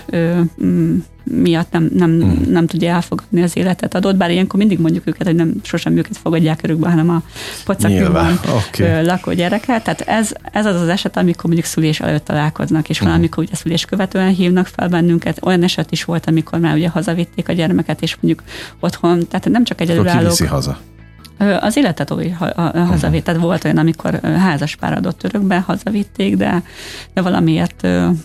mm, 0.65 0.99
miatt 1.25 1.73
nem, 1.73 1.91
nem, 1.95 2.11
mm. 2.11 2.53
nem 2.53 2.67
tudja 2.67 2.93
elfogadni 2.93 3.43
az 3.43 3.57
életet 3.57 3.95
adott, 3.95 4.17
bár 4.17 4.31
ilyenkor 4.31 4.59
mindig 4.59 4.79
mondjuk 4.79 5.07
őket, 5.07 5.27
hogy 5.27 5.35
nem 5.35 5.53
sosem 5.63 5.97
őket 5.97 6.17
fogadják 6.17 6.61
örökbe, 6.63 6.89
hanem 6.89 7.11
a 7.11 7.23
pocakjúban 7.65 8.41
okay. 8.43 9.05
lakó 9.05 9.33
gyereket. 9.33 9.85
Tehát 9.85 10.01
ez, 10.01 10.33
ez 10.53 10.67
az 10.67 10.81
az 10.81 10.89
eset, 10.89 11.17
amikor 11.17 11.45
mondjuk 11.45 11.67
szülés 11.67 12.01
előtt 12.01 12.25
találkoznak, 12.25 12.89
és 12.89 13.03
mm. 13.03 13.07
valamikor 13.07 13.45
ugye 13.45 13.55
szülés 13.55 13.85
követően 13.85 14.35
hívnak 14.35 14.67
fel 14.67 14.89
bennünket. 14.89 15.39
Olyan 15.43 15.63
eset 15.63 15.91
is 15.91 16.05
volt, 16.05 16.27
amikor 16.27 16.59
már 16.59 16.75
ugye 16.75 16.89
hazavitték 16.89 17.49
a 17.49 17.53
gyermeket, 17.53 18.03
és 18.03 18.17
mondjuk 18.21 18.49
otthon, 18.81 19.29
tehát 19.29 19.49
nem 19.49 19.65
csak 19.65 19.81
egyedülállók. 19.81 20.39
haza? 20.39 20.79
Az 21.61 21.77
életet 21.77 22.11
új 22.11 22.29
hazavét, 22.73 23.25
tehát 23.25 23.41
volt 23.41 23.65
olyan, 23.65 23.77
amikor 23.77 24.21
házas 24.23 24.77
pár 24.77 24.93
adott 24.93 25.25
örökbe, 25.25 25.59
hazavitték, 25.59 26.37
de, 26.37 26.63
de 27.15 27.21
valamiért 27.23 27.83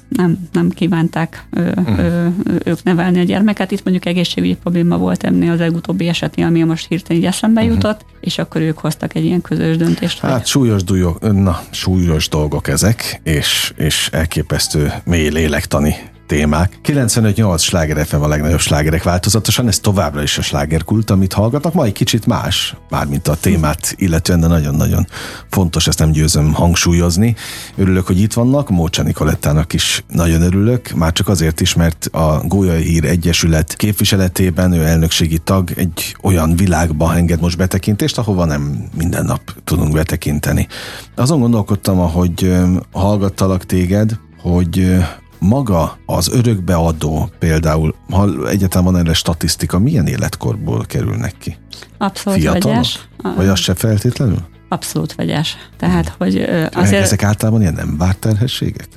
nem, 0.09 0.37
nem 0.51 0.69
kívánták 0.69 1.45
uh-huh. 1.51 2.33
ők 2.63 2.83
nevelni 2.83 3.19
a 3.19 3.23
gyermeket. 3.23 3.71
Itt 3.71 3.83
mondjuk 3.83 4.05
egészségügyi 4.05 4.55
probléma 4.55 4.97
volt 4.97 5.23
ennél 5.23 5.51
az 5.51 5.59
legutóbbi 5.59 6.07
esetnél, 6.07 6.45
ami 6.45 6.63
most 6.63 6.87
hirtelen 6.87 7.21
így 7.21 7.27
eszembe 7.27 7.61
uh-huh. 7.61 7.75
jutott, 7.75 8.05
és 8.19 8.37
akkor 8.37 8.61
ők 8.61 8.77
hoztak 8.77 9.15
egy 9.15 9.25
ilyen 9.25 9.41
közös 9.41 9.77
döntést. 9.77 10.19
Hát 10.19 10.31
hogy... 10.31 10.45
súlyos, 10.45 10.83
dúlyok, 10.83 11.33
na, 11.33 11.59
súlyos 11.69 12.29
dolgok 12.29 12.67
ezek, 12.67 13.19
és, 13.23 13.73
és 13.75 14.09
elképesztő 14.11 14.93
mély 15.03 15.29
lélektani 15.29 15.95
témák. 16.27 16.79
95-8 16.83 17.59
sláger 17.59 18.05
FM 18.05 18.21
a 18.21 18.27
legnagyobb 18.27 18.59
slágerek 18.59 19.03
változatosan, 19.03 19.67
ez 19.67 19.79
továbbra 19.79 20.21
is 20.21 20.37
a 20.37 20.41
slágerkult, 20.41 21.09
amit 21.09 21.33
hallgatnak, 21.33 21.73
ma 21.73 21.85
egy 21.85 21.91
kicsit 21.93 22.25
más, 22.25 22.75
mármint 22.89 23.27
a 23.27 23.35
témát 23.35 23.95
illetően, 23.97 24.39
de 24.39 24.47
nagyon-nagyon 24.47 25.07
fontos, 25.49 25.87
ezt 25.87 25.99
nem 25.99 26.11
győzöm 26.11 26.53
hangsúlyozni. 26.53 27.35
Örülök, 27.75 28.07
hogy 28.07 28.19
itt 28.19 28.33
vannak, 28.33 28.69
Mócsa 28.69 29.03
Nikolettának 29.03 29.73
is 29.73 30.03
nagyon 30.07 30.41
örülök, 30.41 30.89
már 30.89 31.11
csak 31.11 31.27
azért 31.27 31.61
is, 31.61 31.73
mert 31.73 32.05
a 32.11 32.41
Gólyai 32.47 32.83
Hír 32.83 33.05
Egyesület 33.05 33.75
képviseletében 33.75 34.71
ő 34.71 34.85
elnökségi 34.85 35.37
tag 35.37 35.71
egy 35.75 36.15
olyan 36.21 36.55
világba 36.55 37.15
enged 37.15 37.41
most 37.41 37.57
betekintést, 37.57 38.17
ahova 38.17 38.45
nem 38.45 38.89
minden 38.97 39.25
nap 39.25 39.41
tudunk 39.63 39.93
betekinteni. 39.93 40.67
Azon 41.15 41.39
gondolkodtam, 41.39 41.99
ahogy 41.99 42.53
hallgattalak 42.91 43.65
téged, 43.65 44.19
hogy 44.41 44.97
maga 45.39 45.97
az 46.05 46.29
örökbeadó 46.33 47.29
például, 47.39 47.95
ha 48.09 48.49
egyáltalán 48.49 48.91
van 48.91 48.97
erre 48.97 49.13
statisztika, 49.13 49.79
milyen 49.79 50.07
életkorból 50.07 50.85
kerülnek 50.85 51.35
ki? 51.37 51.57
Abszolút 51.97 52.39
Fiatalok? 52.39 52.63
vegyes. 52.63 53.07
Vagy 53.35 53.47
az 53.47 53.59
se 53.59 53.73
feltétlenül? 53.73 54.39
Abszolút 54.69 55.15
vegyes. 55.15 55.57
Tehát, 55.77 56.15
hogy 56.17 56.37
azért... 56.73 57.03
Ezek 57.03 57.23
általában 57.23 57.61
ilyen 57.61 57.73
nem 57.73 57.97
várt 57.97 58.19
terhességek? 58.19 58.87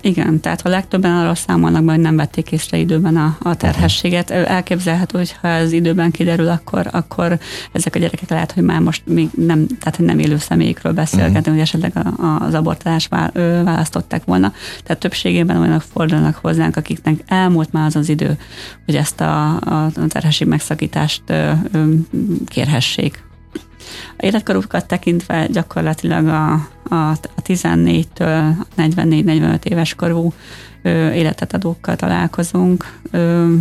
Igen, 0.00 0.40
tehát 0.40 0.66
a 0.66 0.68
legtöbben 0.68 1.16
arról 1.16 1.34
számolnak, 1.34 1.88
hogy 1.88 2.00
nem 2.00 2.16
vették 2.16 2.52
észre 2.52 2.78
időben 2.78 3.16
a, 3.16 3.36
a 3.42 3.56
terhességet. 3.56 4.30
Elképzelhető, 4.30 5.18
hogy 5.18 5.36
ha 5.40 5.48
ez 5.48 5.72
időben 5.72 6.10
kiderül, 6.10 6.48
akkor, 6.48 6.88
akkor 6.90 7.38
ezek 7.72 7.94
a 7.94 7.98
gyerekek 7.98 8.30
lehet, 8.30 8.52
hogy 8.52 8.62
már 8.62 8.80
most 8.80 9.02
még 9.06 9.28
nem, 9.36 9.66
tehát 9.66 9.98
nem 9.98 10.18
élő 10.18 10.36
személyekről 10.38 10.92
beszélgetünk, 10.92 11.36
uh-huh. 11.36 11.52
hogy 11.52 11.62
esetleg 11.62 11.92
a, 11.96 12.44
az 12.44 12.54
abortálást 12.54 13.08
választották 13.64 14.24
volna. 14.24 14.52
Tehát 14.84 15.00
többségében 15.00 15.56
olyanok 15.56 15.82
fordulnak 15.92 16.34
hozzánk, 16.34 16.76
akiknek 16.76 17.20
elmúlt 17.26 17.72
már 17.72 17.86
az 17.86 17.96
az 17.96 18.08
idő, 18.08 18.38
hogy 18.84 18.96
ezt 18.96 19.20
a, 19.20 19.56
a 19.56 19.90
terhesség 20.08 20.48
megszakítást 20.48 21.22
kérhessék. 22.46 23.23
Életkorukat 24.16 24.86
tekintve 24.86 25.46
gyakorlatilag 25.46 26.26
a, 26.26 26.52
a, 26.88 27.10
a 27.10 27.42
14-től 27.46 28.52
44-45 28.76 29.64
éves 29.64 29.94
korú 29.94 30.32
ö, 30.82 31.10
életet 31.10 31.54
adókkal 31.54 31.96
találkozunk. 31.96 32.98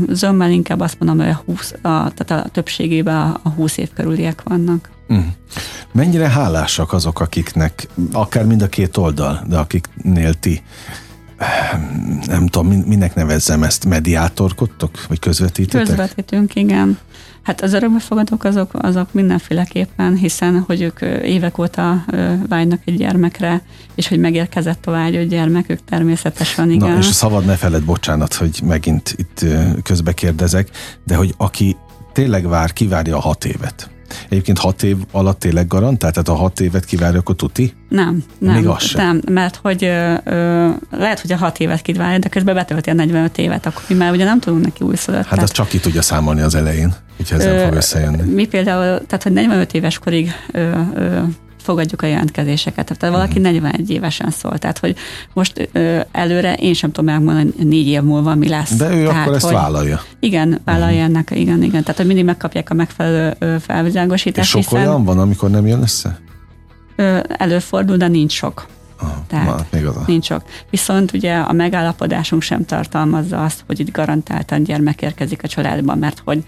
Zömmel 0.09 0.51
inkább 0.51 0.79
azt 0.79 0.99
mondom, 0.99 1.25
hogy 1.25 1.35
a, 1.35 1.41
20, 1.45 1.71
a, 1.71 1.77
tehát 2.13 2.31
a 2.31 2.49
többségében 2.49 3.15
a, 3.15 3.39
a 3.43 3.49
20 3.49 3.77
év 3.77 3.89
körüliek 3.93 4.41
vannak. 4.43 4.89
Mm. 5.13 5.19
Mennyire 5.91 6.29
hálásak 6.29 6.93
azok, 6.93 7.19
akiknek, 7.19 7.87
akár 8.11 8.45
mind 8.45 8.61
a 8.61 8.67
két 8.67 8.97
oldal, 8.97 9.43
de 9.47 9.57
akiknél 9.57 10.33
ti 10.33 10.61
nem 12.25 12.47
tudom, 12.47 12.67
minek 12.67 13.15
nevezzem 13.15 13.63
ezt, 13.63 13.85
mediátorkodtok, 13.85 15.07
vagy 15.07 15.19
közvetítetek? 15.19 15.87
Közvetítünk, 15.87 16.55
igen. 16.55 16.97
Hát 17.41 17.61
az 17.61 17.73
örökbefogadók 17.73 18.43
azok, 18.43 18.71
azok 18.73 19.13
mindenféleképpen, 19.13 20.15
hiszen 20.15 20.63
hogy 20.67 20.81
ők 20.81 21.01
évek 21.23 21.57
óta 21.57 22.05
vágynak 22.47 22.81
egy 22.85 22.97
gyermekre, 22.97 23.61
és 23.95 24.07
hogy 24.07 24.19
megérkezett 24.19 24.85
a 24.85 24.91
vágyott 24.91 25.29
gyermekük 25.29 25.79
természetesen, 25.89 26.71
igen. 26.71 26.91
Na, 26.91 26.97
és 26.97 27.05
szabad 27.05 27.45
ne 27.45 27.55
feled, 27.55 27.83
bocsánat, 27.83 28.33
hogy 28.33 28.61
megint 28.63 29.15
itt 29.17 29.45
közbe 29.83 30.13
kérdezek, 30.13 30.69
de 31.03 31.15
hogy 31.15 31.33
aki 31.37 31.75
tényleg 32.13 32.47
vár, 32.47 32.73
kivárja 32.73 33.17
a 33.17 33.19
hat 33.19 33.45
évet, 33.45 33.89
Egyébként 34.29 34.57
hat 34.57 34.83
év 34.83 34.97
alatt 35.11 35.39
tényleg 35.39 35.67
garantált? 35.67 36.13
Tehát 36.13 36.29
a 36.29 36.33
hat 36.43 36.59
évet 36.59 36.85
kivárja, 36.85 37.19
akkor 37.19 37.35
tuti? 37.35 37.73
Nem, 37.89 38.23
nem, 38.37 38.55
Még 38.55 38.67
az 38.67 38.83
sem. 38.83 39.05
nem 39.05 39.21
mert 39.31 39.55
hogy 39.55 39.83
ö, 39.83 40.13
ö, 40.23 40.69
lehet, 40.91 41.19
hogy 41.19 41.31
a 41.31 41.37
hat 41.37 41.59
évet 41.59 41.81
kivárja, 41.81 42.17
de 42.17 42.29
közben 42.29 42.55
betölti 42.55 42.89
a 42.89 42.93
45 42.93 43.37
évet, 43.37 43.65
akkor 43.65 43.83
mi 43.87 43.95
már 43.95 44.11
ugye 44.11 44.23
nem 44.23 44.39
tudunk 44.39 44.63
neki 44.63 44.83
újszülött. 44.83 45.25
Hát 45.25 45.41
azt 45.41 45.53
csak 45.53 45.67
ki 45.67 45.79
tudja 45.79 46.01
számolni 46.01 46.41
az 46.41 46.55
elején, 46.55 46.93
úgyhogy 47.19 47.39
ez 47.39 47.45
nem 47.45 47.65
fog 47.65 47.75
összejönni. 47.75 48.33
Mi 48.33 48.45
például, 48.45 49.05
tehát 49.05 49.23
hogy 49.23 49.31
45 49.31 49.73
éves 49.73 49.99
korig 49.99 50.31
ö, 50.51 50.71
ö, 50.95 51.19
fogadjuk 51.63 52.01
a 52.01 52.05
jelentkezéseket. 52.05 52.85
Tehát 52.85 53.15
valaki 53.15 53.39
uh-huh. 53.39 53.53
Mhm. 53.53 53.63
41 53.63 53.89
évesen 53.89 54.29
szól, 54.29 54.57
tehát 54.57 54.77
hogy 54.77 54.95
most 55.33 55.69
ö, 55.71 55.99
előre 56.11 56.53
én 56.53 56.73
sem 56.73 56.91
tudom 56.91 57.13
megmondani, 57.13 57.51
hogy 57.57 57.67
négy 57.67 57.87
év 57.87 58.01
múlva 58.01 58.35
mi 58.35 58.47
lesz. 58.47 58.75
De 58.75 58.95
ő 58.95 59.05
tehát, 59.05 59.21
akkor 59.21 59.35
ezt 59.35 59.45
hogy, 59.45 59.53
vállalja. 59.53 60.01
Igen, 60.19 60.61
vállalja 60.65 60.95
uh-huh. 60.95 61.09
ennek, 61.09 61.31
igen, 61.31 61.63
igen. 61.63 61.81
Tehát, 61.81 61.97
hogy 61.97 62.05
mindig 62.05 62.25
megkapják 62.25 62.69
a 62.69 62.73
megfelelő 62.73 63.57
felvilágosítást. 63.59 64.55
És 64.55 64.61
sok 64.61 64.61
hiszen, 64.61 64.87
olyan 64.87 65.03
van, 65.03 65.19
amikor 65.19 65.49
nem 65.49 65.67
jön 65.67 65.81
össze? 65.81 66.19
Ö, 66.95 67.19
előfordul, 67.37 67.97
de 67.97 68.07
nincs 68.07 68.31
sok. 68.31 68.65
Tehát 69.27 69.71
még 69.71 69.85
az 69.85 69.95
nincs 70.05 70.25
sok. 70.25 70.41
Viszont 70.69 71.13
ugye 71.13 71.35
a 71.35 71.51
megállapodásunk 71.51 72.41
sem 72.41 72.65
tartalmazza 72.65 73.43
azt, 73.43 73.63
hogy 73.67 73.79
itt 73.79 73.91
garantáltan 73.91 74.63
gyermek 74.63 75.01
érkezik 75.01 75.43
a 75.43 75.47
családba, 75.47 75.95
mert 75.95 76.21
hogy 76.25 76.43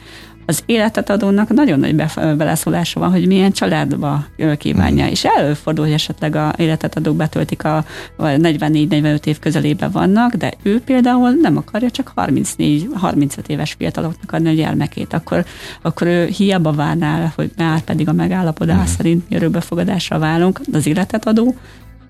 az 0.45 0.63
életet 0.65 1.09
adónak 1.09 1.49
nagyon 1.49 1.79
nagy 1.79 1.95
beleszólása 2.37 2.99
van, 2.99 3.11
hogy 3.11 3.27
milyen 3.27 3.51
családba 3.51 4.25
kívánja, 4.57 5.05
mm. 5.05 5.09
és 5.09 5.25
előfordul, 5.25 5.85
hogy 5.85 5.93
esetleg 5.93 6.35
a 6.35 6.53
életet 6.57 6.97
adók 6.97 7.15
betöltik 7.15 7.63
a 7.63 7.85
44-45 8.19 9.25
év 9.25 9.39
közelébe 9.39 9.87
vannak, 9.87 10.33
de 10.33 10.53
ő 10.63 10.81
például 10.81 11.29
nem 11.29 11.57
akarja 11.57 11.89
csak 11.89 12.11
34-35 12.15 13.47
éves 13.47 13.73
fiataloknak 13.73 14.31
adni 14.31 14.49
a 14.49 14.53
gyermekét, 14.53 15.13
akkor, 15.13 15.45
akkor 15.81 16.07
ő 16.07 16.25
hiába 16.25 16.71
várná, 16.71 17.33
hogy 17.35 17.51
már 17.57 17.81
pedig 17.81 18.07
a 18.07 18.13
megállapodás 18.13 18.89
mm. 18.89 18.93
szerint 18.97 19.29
mi 19.29 19.35
örökbefogadásra 19.35 20.19
válunk, 20.19 20.61
az 20.71 20.87
életet 20.87 21.27
adó 21.27 21.55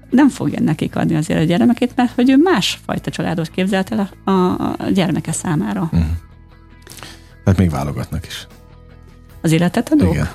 nem 0.09 0.29
fogja 0.29 0.59
nekik 0.61 0.95
adni 0.95 1.15
azért 1.15 1.39
a 1.39 1.43
gyermekét, 1.43 1.91
mert 1.95 2.11
hogy 2.15 2.29
ő 2.29 2.37
másfajta 2.37 3.11
családot 3.11 3.49
képzelt 3.49 3.91
el 3.91 4.09
a, 4.23 4.31
a, 4.31 4.53
a 4.77 4.89
gyermeke 4.93 5.31
számára. 5.31 5.89
Mm. 5.95 5.99
Tehát 7.45 7.59
még 7.59 7.69
válogatnak 7.69 8.25
is. 8.27 8.47
Az 9.41 9.51
életet 9.51 9.91
adók? 9.91 10.13
Igen. 10.13 10.27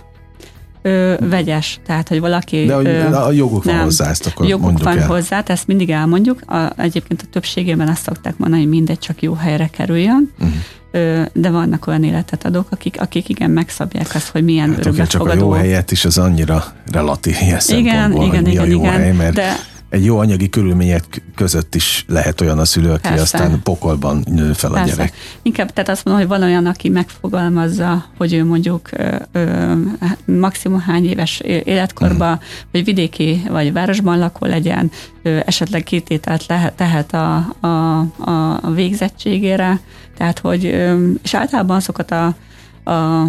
Ö, 0.83 1.15
vegyes, 1.21 1.81
tehát 1.87 2.09
hogy 2.09 2.21
valaki... 2.21 2.65
De 2.65 2.75
ö, 2.75 3.15
a 3.15 3.33
joguk 3.33 3.65
van 3.65 3.75
nem, 3.75 3.85
hozzá, 3.85 4.09
ezt 4.09 4.27
akkor 4.27 4.47
Joguk 4.47 4.83
van 4.83 4.99
el. 4.99 5.07
hozzá, 5.07 5.43
ezt 5.47 5.67
mindig 5.67 5.91
elmondjuk. 5.91 6.51
A, 6.51 6.73
egyébként 6.77 7.23
a 7.23 7.27
többségében 7.31 7.89
azt 7.89 8.03
szokták 8.03 8.37
mondani, 8.37 8.63
hogy 8.63 8.71
mindegy 8.71 8.99
csak 8.99 9.23
jó 9.23 9.35
helyre 9.35 9.67
kerüljön. 9.67 10.33
Uh-huh. 10.39 11.27
De 11.33 11.51
vannak 11.51 11.87
olyan 11.87 12.05
életet 12.05 12.45
adók, 12.45 12.67
akik, 12.71 13.01
akik 13.01 13.29
igen 13.29 13.51
megszabják 13.51 14.15
azt, 14.15 14.29
hogy 14.29 14.45
milyen 14.45 14.69
hát, 14.69 14.79
örökbefogadó. 14.79 15.31
Csak 15.31 15.41
a 15.41 15.45
jó 15.45 15.51
helyet 15.51 15.91
is 15.91 16.05
az 16.05 16.19
annyira 16.19 16.65
relatív 16.93 17.37
ilyen 17.41 17.61
igen, 17.69 18.13
igen, 18.13 18.47
igen, 18.47 18.71
igen, 18.71 18.93
hely, 18.93 19.13
mert 19.13 19.35
de 19.35 19.57
egy 19.91 20.05
jó 20.05 20.19
anyagi 20.19 20.49
körülmények 20.49 21.23
között 21.35 21.75
is 21.75 22.05
lehet 22.09 22.41
olyan 22.41 22.59
a 22.59 22.65
szülő, 22.65 22.91
aki 22.91 23.09
Persze. 23.09 23.23
aztán 23.23 23.63
pokolban 23.63 24.25
nő 24.31 24.53
fel 24.53 24.71
Persze. 24.71 24.93
a 24.93 24.97
gyerek. 24.97 25.15
Inkább 25.43 25.73
tehát 25.73 25.89
azt 25.89 26.05
mondom, 26.05 26.27
hogy 26.27 26.39
van 26.39 26.49
olyan, 26.49 26.67
aki 26.67 26.89
megfogalmazza, 26.89 28.05
hogy 28.17 28.33
ő 28.33 28.45
mondjuk 28.45 28.89
ö, 28.93 29.17
ö, 29.33 29.73
maximum 30.25 30.81
hány 30.81 31.09
éves 31.09 31.41
életkorban, 31.65 32.33
uh-huh. 32.33 32.49
vagy 32.73 32.85
vidéki, 32.85 33.43
vagy 33.49 33.73
városban 33.73 34.19
lakó 34.19 34.47
legyen, 34.47 34.91
ö, 35.23 35.39
esetleg 35.47 35.83
kitételt 35.83 36.47
lehet, 36.47 36.75
tehet 36.75 37.15
a, 37.15 37.37
a, 37.61 37.99
a 38.61 38.71
végzettségére, 38.75 39.81
tehát 40.17 40.39
hogy, 40.39 40.67
ö, 40.67 41.11
és 41.23 41.35
általában 41.35 41.77
azokat 41.77 42.11
a, 42.11 42.35
a 42.91 43.27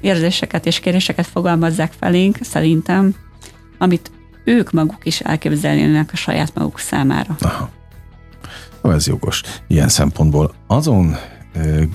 érzéseket 0.00 0.66
és 0.66 0.80
kéréseket 0.80 1.26
fogalmazzák 1.26 1.92
felénk, 1.98 2.38
szerintem, 2.40 3.14
amit 3.78 4.10
ők 4.48 4.72
maguk 4.72 5.06
is 5.06 5.20
elképzelnének 5.20 6.10
a 6.12 6.16
saját 6.16 6.54
maguk 6.54 6.78
számára. 6.78 7.36
Aha. 7.40 7.70
Ó, 8.84 8.90
ez 8.92 9.06
jogos. 9.06 9.42
Ilyen 9.66 9.88
szempontból 9.88 10.54
azon 10.66 11.16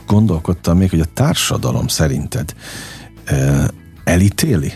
gondolkodtam 0.08 0.78
még, 0.78 0.90
hogy 0.90 1.00
a 1.00 1.14
társadalom 1.14 1.88
szerinted 1.88 2.56
elítéli 4.04 4.74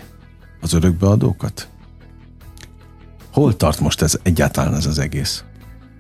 az 0.62 0.74
örökbeadókat? 0.74 1.68
Hol 3.32 3.58
tart 3.58 3.80
most 3.80 4.02
ez 4.02 4.20
egyáltalán 4.24 4.76
ez 4.76 4.86
az 4.86 5.00
egész? 5.00 5.44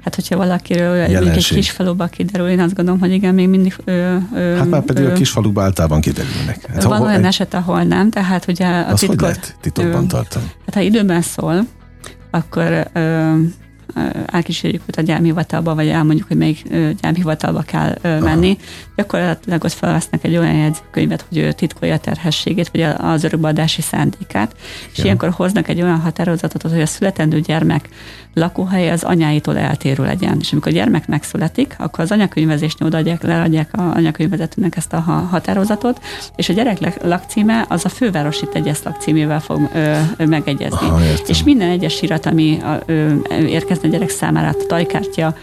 Hát, 0.07 0.15
hogyha 0.15 0.37
valakiről 0.37 0.95
Jelenség. 0.95 1.35
egy 1.35 1.47
kis 1.47 1.71
faluba 1.71 2.05
kiderül, 2.05 2.47
én 2.47 2.59
azt 2.59 2.75
gondolom, 2.75 2.99
hogy 2.99 3.11
igen, 3.11 3.33
még 3.33 3.47
mindig... 3.47 3.75
Ö, 3.83 4.15
ö, 4.35 4.55
hát 4.57 4.69
már 4.69 4.81
pedig 4.81 5.03
ö, 5.03 5.11
a 5.11 5.13
kis 5.13 5.29
falukba 5.29 5.63
általában 5.63 6.01
kiderülnek. 6.01 6.65
Hát, 6.73 6.83
van 6.83 7.01
olyan 7.01 7.19
egy... 7.19 7.25
eset, 7.25 7.53
ahol 7.53 7.83
nem, 7.83 8.09
tehát 8.09 8.47
ugye 8.47 8.65
a 8.65 8.93
titkot... 8.93 9.07
hogy 9.07 9.19
lehet 9.19 9.55
titokban 9.61 10.07
tartani? 10.07 10.45
Hát 10.65 10.73
ha 10.73 10.79
időben 10.79 11.21
szól, 11.21 11.65
akkor 12.31 12.87
ö, 12.93 13.33
elkísérjük 14.25 14.81
őt 14.85 14.95
a 14.95 15.01
gyámhivatalba, 15.01 15.75
vagy 15.75 15.87
elmondjuk, 15.87 16.27
hogy 16.27 16.37
melyik 16.37 16.63
gyámhivatalba 17.01 17.61
kell 17.61 17.97
menni. 18.01 18.57
Aha. 18.59 18.91
Gyakorlatilag 18.95 19.63
ott 19.63 19.71
felvesznek 19.71 20.23
egy 20.23 20.37
olyan 20.37 20.55
jegyzőkönyvet, 20.55 21.25
hogy 21.29 21.37
ő 21.37 21.51
titkolja 21.51 21.93
a 21.93 21.99
terhességét, 21.99 22.69
vagy 22.69 22.81
az 22.97 23.23
örökbeadási 23.23 23.81
szándékát, 23.81 24.55
és 24.91 24.97
ja. 24.97 25.03
ilyenkor 25.03 25.29
hoznak 25.29 25.67
egy 25.67 25.81
olyan 25.81 25.99
határozatot, 25.99 26.61
hogy 26.61 26.81
a 26.81 26.85
születendő 26.85 27.39
gyermek 27.39 27.89
lakóhelye 28.37 28.91
az 28.91 29.03
anyáitól 29.03 29.57
eltérő 29.57 30.03
legyen. 30.03 30.37
És 30.39 30.51
amikor 30.51 30.71
a 30.71 30.75
gyermek 30.75 31.07
megszületik, 31.07 31.75
akkor 31.77 31.99
az 31.99 32.11
anyakönyvezésnél 32.11 32.87
odaadják, 32.87 33.23
leadják 33.23 33.73
a 33.73 33.81
anyakönyvezetőnek 33.81 34.75
ezt 34.75 34.93
a 34.93 34.99
határozatot, 35.29 36.01
és 36.35 36.49
a 36.49 36.53
gyerek 36.53 37.03
lakcíme 37.03 37.65
az 37.69 37.85
a 37.85 37.89
fővárosi 37.89 38.47
tegyesz 38.47 38.83
lakcímével 38.83 39.39
fog 39.39 39.69
ö, 39.73 39.97
ö, 40.17 40.25
megegyezni. 40.25 40.87
Aha, 40.87 40.99
és 41.27 41.43
minden 41.43 41.69
egyes 41.69 42.01
irat, 42.01 42.25
ami 42.25 42.61
ö, 42.85 43.13
érkezne 43.29 43.86
a 43.87 43.89
gyerek 43.89 44.09
számára, 44.09 44.47
a 44.47 44.65
tajkártya, 44.67 45.35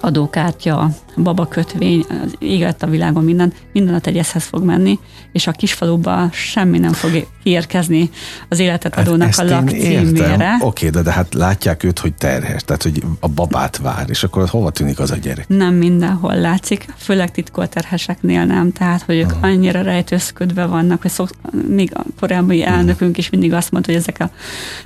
adókártya, 0.00 0.88
babakötvény, 1.22 2.04
az 2.08 2.34
éget 2.38 2.82
a 2.82 2.86
világon 2.86 3.24
minden, 3.24 3.52
minden 3.72 3.94
a 3.94 4.00
tegyeszhez 4.00 4.44
fog 4.44 4.64
menni, 4.64 4.98
és 5.32 5.46
a 5.46 5.52
kisfaluba 5.52 6.28
semmi 6.32 6.78
nem 6.78 6.92
fog 6.92 7.26
kiérkezni 7.42 8.10
az 8.48 8.58
életet 8.58 8.94
hát 8.94 9.06
adónak 9.06 9.34
hát 9.34 9.50
a 9.50 9.54
lakcímére. 9.54 10.56
Oké, 10.60 10.88
de, 10.88 11.02
de 11.02 11.12
hát 11.12 11.34
látják 11.34 11.84
őt, 11.84 11.98
hogy 11.98 12.14
terhes, 12.14 12.62
tehát 12.62 12.82
hogy 12.82 13.02
a 13.20 13.28
babát 13.28 13.76
vár, 13.76 14.04
és 14.08 14.22
akkor 14.22 14.48
hova 14.48 14.70
tűnik 14.70 14.98
az 14.98 15.10
a 15.10 15.16
gyerek? 15.16 15.48
Nem 15.48 15.74
mindenhol 15.74 16.34
látszik, 16.34 16.86
főleg 16.96 17.30
titkolt 17.30 17.70
terheseknél 17.70 18.44
nem, 18.44 18.72
tehát 18.72 19.02
hogy 19.02 19.16
ők 19.16 19.26
uh-huh. 19.26 19.44
annyira 19.44 19.82
rejtőzködve 19.82 20.66
vannak, 20.66 21.02
hogy 21.02 21.10
szok, 21.10 21.30
még 21.68 21.90
a 21.94 22.04
korábbi 22.20 22.60
uh-huh. 22.60 22.76
elnökünk 22.76 23.18
is 23.18 23.30
mindig 23.30 23.52
azt 23.52 23.70
mondta, 23.70 23.92
hogy 23.92 24.00
ezek 24.00 24.20
a 24.20 24.30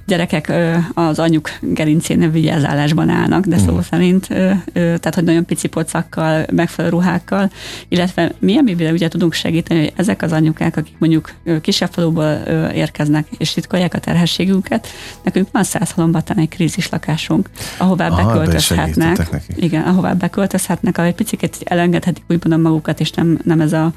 gyerekek 0.06 0.52
az 0.94 1.18
anyuk 1.18 1.50
gerincén 1.60 2.30
vigyázálásban 2.30 3.08
állnak, 3.08 3.46
de 3.46 3.56
uh-huh. 3.56 3.74
szó 3.74 3.80
szerint, 3.80 4.26
tehát 4.72 5.14
hogy 5.14 5.24
nagyon 5.24 5.44
pici 5.44 5.68
pocakkal, 5.68 6.21
megfelelő 6.52 6.94
ruhákkal, 6.94 7.50
illetve 7.88 8.32
mi, 8.38 8.58
amiben 8.58 8.92
ugye 8.92 9.08
tudunk 9.08 9.32
segíteni, 9.32 9.80
hogy 9.80 9.92
ezek 9.96 10.22
az 10.22 10.32
anyukák, 10.32 10.76
akik 10.76 10.94
mondjuk 10.98 11.32
kisebb 11.60 11.92
faluból 11.92 12.32
érkeznek, 12.74 13.26
és 13.38 13.52
titkolják 13.52 13.94
a 13.94 13.98
terhességünket, 13.98 14.86
nekünk 15.22 15.48
van 15.52 15.64
száz 15.64 15.90
halombatán 15.90 16.38
egy 16.38 16.48
krízis 16.48 16.88
lakásunk, 16.88 17.50
ahová 17.78 18.08
Aha, 18.08 18.26
beköltözhetnek. 18.26 19.28
Igen, 19.56 19.82
ahová 19.82 20.12
beköltözhetnek, 20.12 20.98
ahol 20.98 21.08
egy 21.10 21.14
picit 21.14 21.58
elengedhetik 21.64 22.24
úgymond 22.28 22.62
magukat, 22.62 23.00
és 23.00 23.10
nem, 23.10 23.38
nem 23.44 23.60
ez 23.60 23.72
a, 23.72 23.92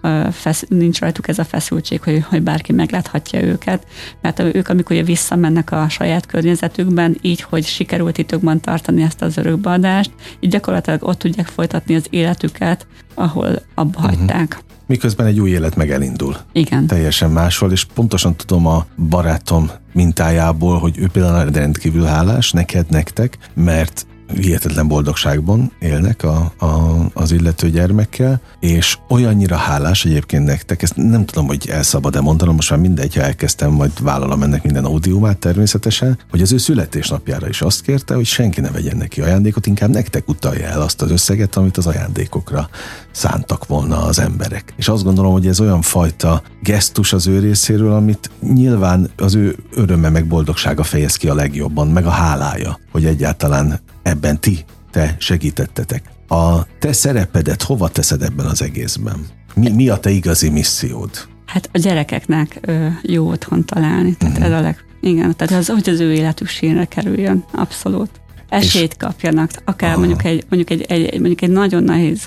a 0.00 0.30
fesz, 0.30 0.64
nincs 0.68 1.00
rajtuk 1.00 1.28
ez 1.28 1.38
a 1.38 1.44
feszültség, 1.44 2.02
hogy, 2.02 2.24
hogy 2.28 2.42
bárki 2.42 2.72
megláthatja 2.72 3.42
őket, 3.42 3.86
mert 4.22 4.38
ők, 4.40 4.68
amikor 4.68 4.96
ugye 4.96 5.04
visszamennek 5.04 5.72
a 5.72 5.88
saját 5.88 6.26
környezetükben, 6.26 7.16
így, 7.20 7.40
hogy 7.40 7.64
sikerült 7.64 8.14
titokban 8.14 8.60
tartani 8.60 9.02
ezt 9.02 9.22
az 9.22 9.36
örökbeadást, 9.36 10.10
így 10.40 10.50
gyakorlatilag 10.50 11.02
ott 11.02 11.18
tudják 11.18 11.46
folytatni 11.46 11.67
az 11.72 12.06
életüket, 12.10 12.86
ahol 13.14 13.62
abba 13.74 13.98
uh-huh. 13.98 14.04
hagyták 14.04 14.62
miközben 14.88 15.26
egy 15.26 15.40
új 15.40 15.50
élet 15.50 15.76
meg 15.76 15.90
elindul. 15.90 16.36
Igen. 16.52 16.86
Teljesen 16.86 17.30
máshol, 17.30 17.72
és 17.72 17.84
pontosan 17.84 18.36
tudom 18.36 18.66
a 18.66 18.86
barátom 19.08 19.70
mintájából, 19.92 20.78
hogy 20.78 20.98
ő 20.98 21.08
például 21.12 21.50
rendkívül 21.50 22.04
hálás 22.04 22.52
neked, 22.52 22.90
nektek, 22.90 23.38
mert 23.54 24.06
hihetetlen 24.34 24.88
boldogságban 24.88 25.72
élnek 25.78 26.22
a, 26.22 26.52
a, 26.58 26.66
az 27.12 27.32
illető 27.32 27.70
gyermekkel, 27.70 28.40
és 28.60 28.98
olyannyira 29.08 29.56
hálás 29.56 30.04
egyébként 30.04 30.44
nektek, 30.44 30.82
ezt 30.82 30.96
nem 30.96 31.24
tudom, 31.24 31.46
hogy 31.46 31.68
el 31.68 31.82
szabad-e 31.82 32.20
mondanom, 32.20 32.54
most 32.54 32.70
már 32.70 32.78
mindegy, 32.78 33.14
ha 33.14 33.20
elkezdtem, 33.20 33.70
majd 33.70 34.02
vállalom 34.02 34.42
ennek 34.42 34.62
minden 34.62 34.84
audiumát 34.84 35.38
természetesen, 35.38 36.18
hogy 36.30 36.42
az 36.42 36.52
ő 36.52 36.56
születésnapjára 36.56 37.48
is 37.48 37.62
azt 37.62 37.82
kérte, 37.82 38.14
hogy 38.14 38.26
senki 38.26 38.60
ne 38.60 38.70
vegyen 38.70 38.96
neki 38.96 39.20
ajándékot, 39.20 39.66
inkább 39.66 39.90
nektek 39.90 40.28
utalja 40.28 40.66
el 40.66 40.80
azt 40.80 41.02
az 41.02 41.10
összeget, 41.10 41.56
amit 41.56 41.76
az 41.76 41.86
ajándékokra 41.86 42.68
szántak 43.10 43.66
volna 43.66 44.02
az 44.04 44.18
emberek. 44.18 44.74
És 44.76 44.88
azt 44.88 45.04
gondolom, 45.04 45.32
hogy 45.32 45.46
ez 45.46 45.60
olyan 45.60 45.82
fajta 45.82 46.42
gesztus 46.62 47.12
az 47.12 47.26
ő 47.26 47.38
részéről, 47.38 47.92
amit 47.92 48.30
nyilván 48.40 49.10
az 49.16 49.34
ő 49.34 49.56
öröme 49.74 50.08
meg 50.08 50.26
boldogsága 50.26 50.82
fejez 50.82 51.16
ki 51.16 51.28
a 51.28 51.34
legjobban, 51.34 51.88
meg 51.88 52.06
a 52.06 52.10
hálája, 52.10 52.78
hogy 52.90 53.04
egyáltalán 53.04 53.80
ebben 54.08 54.40
ti, 54.40 54.64
te 54.90 55.16
segítettetek. 55.18 56.02
A 56.28 56.66
te 56.78 56.92
szerepedet 56.92 57.62
hova 57.62 57.88
teszed 57.88 58.22
ebben 58.22 58.46
az 58.46 58.62
egészben? 58.62 59.26
Mi, 59.54 59.70
mi 59.70 59.88
a 59.88 59.96
te 59.96 60.10
igazi 60.10 60.48
missziód? 60.48 61.10
Hát 61.46 61.68
a 61.72 61.78
gyerekeknek 61.78 62.58
ö, 62.60 62.86
jó 63.02 63.28
otthon 63.28 63.64
találni. 63.64 64.16
Tehát 64.16 64.36
uh-huh. 64.36 64.52
ez 64.52 64.58
a 64.58 64.62
leg, 64.62 64.84
igen, 65.00 65.36
tehát 65.36 65.54
az, 65.54 65.68
hogy 65.68 65.88
az 65.88 66.00
ő 66.00 66.12
életük 66.12 66.48
sínre 66.48 66.84
kerüljön, 66.84 67.44
abszolút. 67.52 68.10
Esélyt 68.48 68.90
és... 68.90 68.96
kapjanak, 68.98 69.50
akár 69.64 69.90
Aha. 69.90 69.98
mondjuk 69.98 70.24
egy, 70.24 70.44
mondjuk 70.48 70.70
egy, 70.70 70.82
egy, 70.92 71.12
mondjuk 71.12 71.42
egy 71.42 71.50
nagyon 71.50 71.82
nehéz 71.82 72.24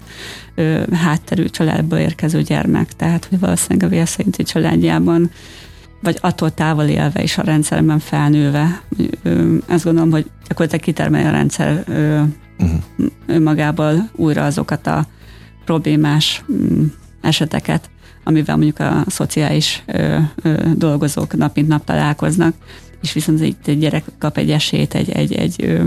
ö, 0.55 0.83
hátterű 0.91 1.45
családból 1.45 1.97
érkező 1.97 2.41
gyermek, 2.41 2.93
tehát 2.95 3.25
hogy 3.25 3.39
valószínűleg 3.39 3.87
a 3.87 3.95
vélszerinti 3.95 4.43
családjában 4.43 5.31
vagy 6.01 6.17
attól 6.21 6.53
távol 6.53 6.83
élve 6.83 7.21
és 7.21 7.37
a 7.37 7.41
rendszerben 7.41 7.99
felnőve. 7.99 8.81
Ezt 9.67 9.83
gondolom, 9.83 10.11
hogy 10.11 10.29
gyakorlatilag 10.47 10.83
kitermelje 10.83 11.27
a 11.27 11.31
rendszer 11.31 11.83
uh-huh. 11.87 12.79
önmagából 13.25 14.09
újra 14.15 14.45
azokat 14.45 14.87
a 14.87 15.05
problémás 15.65 16.43
mm, 16.51 16.83
eseteket, 17.21 17.89
amivel 18.23 18.55
mondjuk 18.55 18.79
a 18.79 19.03
szociális 19.07 19.83
ö, 19.85 20.17
ö, 20.43 20.63
dolgozók 20.75 21.35
nap 21.35 21.55
mint 21.55 21.67
nap 21.67 21.83
találkoznak, 21.83 22.53
és 23.01 23.13
viszont 23.13 23.41
itt 23.41 23.67
egy 23.67 23.79
gyerek 23.79 24.03
kap 24.19 24.37
egy 24.37 24.51
esélyt 24.51 24.93
egy, 24.93 25.09
egy, 25.09 25.33
egy, 25.33 25.55
ö, 25.63 25.83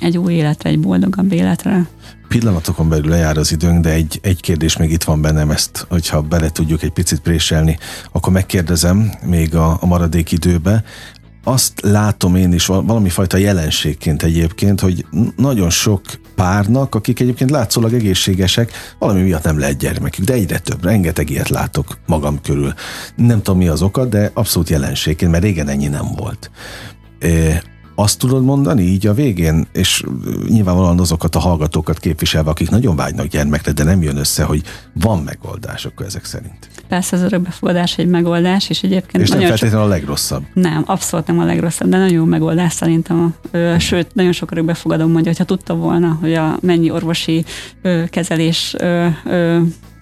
egy 0.00 0.18
új 0.18 0.32
életre, 0.32 0.70
egy 0.70 0.80
boldogabb 0.80 1.32
életre 1.32 1.86
pillanatokon 2.34 2.88
belül 2.88 3.10
lejár 3.10 3.36
az 3.36 3.52
időnk, 3.52 3.82
de 3.82 3.90
egy, 3.90 4.18
egy 4.22 4.40
kérdés 4.40 4.76
még 4.76 4.90
itt 4.90 5.02
van 5.02 5.20
bennem, 5.20 5.50
ezt, 5.50 5.86
hogyha 5.88 6.22
bele 6.22 6.50
tudjuk 6.50 6.82
egy 6.82 6.90
picit 6.90 7.20
préselni, 7.20 7.78
akkor 8.12 8.32
megkérdezem 8.32 9.10
még 9.24 9.54
a, 9.54 9.76
a 9.80 9.86
maradék 9.86 10.32
időbe. 10.32 10.84
Azt 11.44 11.80
látom 11.80 12.36
én 12.36 12.52
is 12.52 12.66
valami 12.66 13.08
fajta 13.08 13.36
jelenségként 13.36 14.22
egyébként, 14.22 14.80
hogy 14.80 15.06
nagyon 15.36 15.70
sok 15.70 16.00
párnak, 16.34 16.94
akik 16.94 17.20
egyébként 17.20 17.50
látszólag 17.50 17.94
egészségesek, 17.94 18.72
valami 18.98 19.22
miatt 19.22 19.44
nem 19.44 19.58
lehet 19.58 19.78
gyermekük, 19.78 20.24
de 20.24 20.32
egyre 20.32 20.58
több, 20.58 20.84
rengeteg 20.84 21.30
ilyet 21.30 21.48
látok 21.48 21.98
magam 22.06 22.40
körül. 22.40 22.74
Nem 23.16 23.42
tudom 23.42 23.58
mi 23.58 23.68
az 23.68 23.82
oka, 23.82 24.04
de 24.04 24.30
abszolút 24.34 24.68
jelenségként, 24.68 25.30
mert 25.30 25.44
régen 25.44 25.68
ennyi 25.68 25.88
nem 25.88 26.06
volt 26.16 26.50
azt 27.94 28.18
tudod 28.18 28.44
mondani 28.44 28.82
így 28.82 29.06
a 29.06 29.14
végén, 29.14 29.66
és 29.72 30.04
nyilvánvalóan 30.48 31.00
azokat 31.00 31.34
a 31.34 31.38
hallgatókat 31.38 31.98
képviselve, 31.98 32.50
akik 32.50 32.70
nagyon 32.70 32.96
vágynak 32.96 33.26
gyermekre, 33.26 33.72
de 33.72 33.84
nem 33.84 34.02
jön 34.02 34.16
össze, 34.16 34.44
hogy 34.44 34.62
van 34.92 35.22
megoldás 35.22 35.84
akkor 35.84 36.06
ezek 36.06 36.24
szerint. 36.24 36.68
Persze 36.88 37.16
az 37.16 37.22
örökbefogadás 37.22 37.98
egy 37.98 38.08
megoldás, 38.08 38.70
és 38.70 38.82
egyébként 38.82 39.22
És 39.22 39.30
nem 39.30 39.40
feltétlenül 39.40 39.78
sok... 39.78 39.86
a 39.86 39.88
legrosszabb. 39.88 40.44
Nem, 40.52 40.82
abszolút 40.86 41.26
nem 41.26 41.38
a 41.38 41.44
legrosszabb, 41.44 41.88
de 41.88 41.96
nagyon 41.96 42.14
jó 42.14 42.24
megoldás 42.24 42.72
szerintem. 42.72 43.34
Sőt, 43.78 44.14
nagyon 44.14 44.32
sok 44.32 44.50
örökbefogadó 44.50 45.06
mondja, 45.06 45.30
hogy 45.30 45.38
ha 45.38 45.44
tudta 45.44 45.74
volna, 45.74 46.18
hogy 46.20 46.34
a 46.34 46.58
mennyi 46.60 46.90
orvosi 46.90 47.44
kezelés 48.06 48.76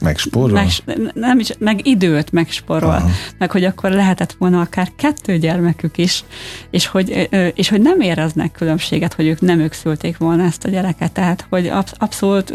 Megspórol? 0.02 0.50
Meg, 0.50 1.12
nem 1.14 1.38
is, 1.38 1.50
meg 1.58 1.86
időt 1.86 2.32
megsporol. 2.32 2.90
Aha. 2.90 3.08
Meg 3.38 3.50
hogy 3.50 3.64
akkor 3.64 3.90
lehetett 3.90 4.34
volna 4.38 4.60
akár 4.60 4.88
kettő 4.96 5.38
gyermekük 5.38 5.98
is, 5.98 6.24
és 6.70 6.86
hogy, 6.86 7.28
és 7.54 7.68
hogy 7.68 7.80
nem 7.80 8.00
éreznek 8.00 8.52
különbséget, 8.52 9.12
hogy 9.14 9.26
ők 9.26 9.40
nem 9.40 9.60
ők 9.60 9.72
szülték 9.72 10.16
volna 10.16 10.44
ezt 10.44 10.64
a 10.64 10.68
gyereket. 10.68 11.12
Tehát, 11.12 11.46
hogy 11.48 11.66
absz- 11.66 11.96
abszolút 11.98 12.52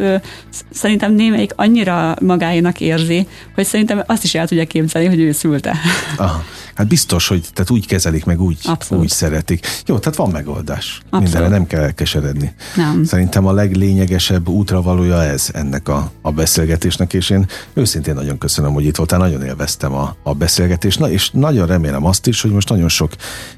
szerintem 0.69 1.13
némelyik 1.13 1.51
annyira 1.55 2.15
magáinak 2.21 2.79
érzi, 2.79 3.27
hogy 3.55 3.65
szerintem 3.65 4.03
azt 4.05 4.23
is 4.23 4.35
el 4.35 4.47
tudja 4.47 4.65
képzelni, 4.65 5.07
hogy 5.07 5.19
ő 5.19 5.31
szülte. 5.31 5.75
Aha. 6.17 6.43
Hát 6.77 6.87
biztos, 6.87 7.27
hogy 7.27 7.45
tehát 7.53 7.69
úgy 7.69 7.87
kezelik, 7.87 8.25
meg 8.25 8.41
úgy, 8.41 8.57
úgy 8.89 9.09
szeretik. 9.09 9.65
Jó, 9.85 9.97
tehát 9.99 10.17
van 10.17 10.29
megoldás. 10.29 11.01
Abszolút. 11.03 11.23
Mindenre 11.23 11.47
nem 11.47 11.67
kell 11.67 11.81
elkeseredni. 11.81 12.53
Nem. 12.75 13.03
Szerintem 13.03 13.45
a 13.45 13.51
leglényegesebb 13.51 14.47
útravalója 14.47 15.23
ez 15.23 15.49
ennek 15.53 15.87
a, 15.87 16.11
a 16.21 16.31
beszélgetésnek, 16.31 17.13
és 17.13 17.29
én 17.29 17.45
őszintén 17.73 18.13
nagyon 18.13 18.37
köszönöm, 18.37 18.73
hogy 18.73 18.85
itt 18.85 18.95
voltál, 18.95 19.19
nagyon 19.19 19.43
élveztem 19.43 19.93
a, 19.93 20.15
a 20.23 20.33
beszélgetést, 20.33 20.99
Na, 20.99 21.09
és 21.09 21.29
nagyon 21.29 21.67
remélem 21.67 22.05
azt 22.05 22.27
is, 22.27 22.41
hogy 22.41 22.51
most 22.51 22.69
nagyon 22.69 22.89
sok 22.89 23.11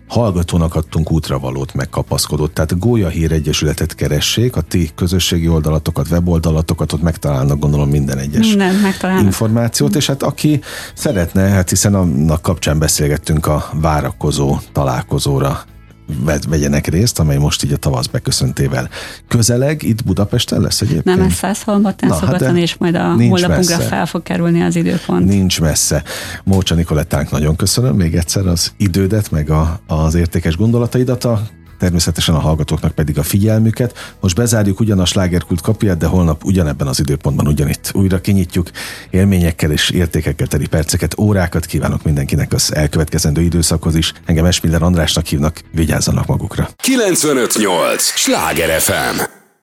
hallgatónak 0.07 0.75
adtunk 0.75 1.11
útravalót, 1.11 1.73
megkapaszkodott. 1.73 2.53
Tehát 2.53 2.79
Gólya 2.79 3.07
Hír 3.07 3.31
Egyesületet 3.31 3.95
keressék, 3.95 4.55
a 4.55 4.61
ti 4.61 4.89
közösségi 4.95 5.47
oldalatokat, 5.47 6.09
weboldalatokat, 6.09 6.93
ott 6.93 7.01
megtalálnak 7.01 7.59
gondolom 7.59 7.89
minden 7.89 8.17
egyes 8.17 8.47
minden 8.47 8.75
információt, 9.21 9.95
és 9.95 10.07
hát 10.07 10.23
aki 10.23 10.61
szeretne, 10.93 11.41
hát 11.41 11.69
hiszen 11.69 11.95
annak 11.95 12.41
kapcsán 12.41 12.79
beszélgettünk 13.09 13.45
a 13.45 13.69
várakozó 13.81 14.57
találkozóra 14.71 15.63
vegyenek 16.47 16.87
részt, 16.87 17.19
amely 17.19 17.37
most 17.37 17.63
így 17.63 17.73
a 17.73 17.77
tavasz 17.77 18.07
beköszöntével 18.07 18.89
közeleg. 19.27 19.83
Itt 19.83 20.03
Budapesten 20.03 20.61
lesz 20.61 20.81
egyébként? 20.81 21.17
Nem, 21.17 21.21
ez 21.21 21.33
Szászhalombattán 21.33 22.09
szokatlan, 22.09 22.57
és 22.57 22.77
majd 22.77 22.95
a 22.95 23.13
honlapunkra 23.13 23.77
fel 23.77 24.05
fog 24.05 24.23
kerülni 24.23 24.61
az 24.61 24.75
időpont. 24.75 25.25
Nincs 25.25 25.61
messze. 25.61 26.03
Mócsa 26.43 26.75
Nikolettánk, 26.75 27.31
nagyon 27.31 27.55
köszönöm 27.55 27.95
még 27.95 28.15
egyszer 28.15 28.47
az 28.47 28.71
idődet, 28.77 29.31
meg 29.31 29.49
a, 29.49 29.79
az 29.87 30.15
értékes 30.15 30.57
gondolataidat. 30.57 31.23
A 31.23 31.41
természetesen 31.79 32.35
a 32.35 32.39
hallgatóknak 32.39 32.91
pedig 32.91 33.17
a 33.17 33.23
figyelmüket. 33.23 34.15
Most 34.19 34.35
bezárjuk 34.35 34.79
ugyan 34.79 34.99
a 34.99 35.05
slágerkult 35.05 35.61
kapját, 35.61 35.97
de 35.97 36.05
holnap 36.05 36.43
ugyanebben 36.43 36.87
az 36.87 36.99
időpontban 36.99 37.47
ugyanitt 37.47 37.91
újra 37.93 38.21
kinyitjuk 38.21 38.69
élményekkel 39.09 39.71
és 39.71 39.89
értékekkel 39.89 40.47
teli 40.47 40.67
perceket, 40.67 41.19
órákat 41.19 41.65
kívánok 41.65 42.03
mindenkinek 42.03 42.53
az 42.53 42.75
elkövetkezendő 42.75 43.41
időszakhoz 43.41 43.95
is. 43.95 44.13
Engem 44.25 44.45
Esmiller 44.45 44.81
Andrásnak 44.81 45.25
hívnak, 45.25 45.61
vigyázzanak 45.71 46.25
magukra. 46.25 46.69
958! 46.75 48.03
Sláger 48.03 48.81
FM! 48.81 49.38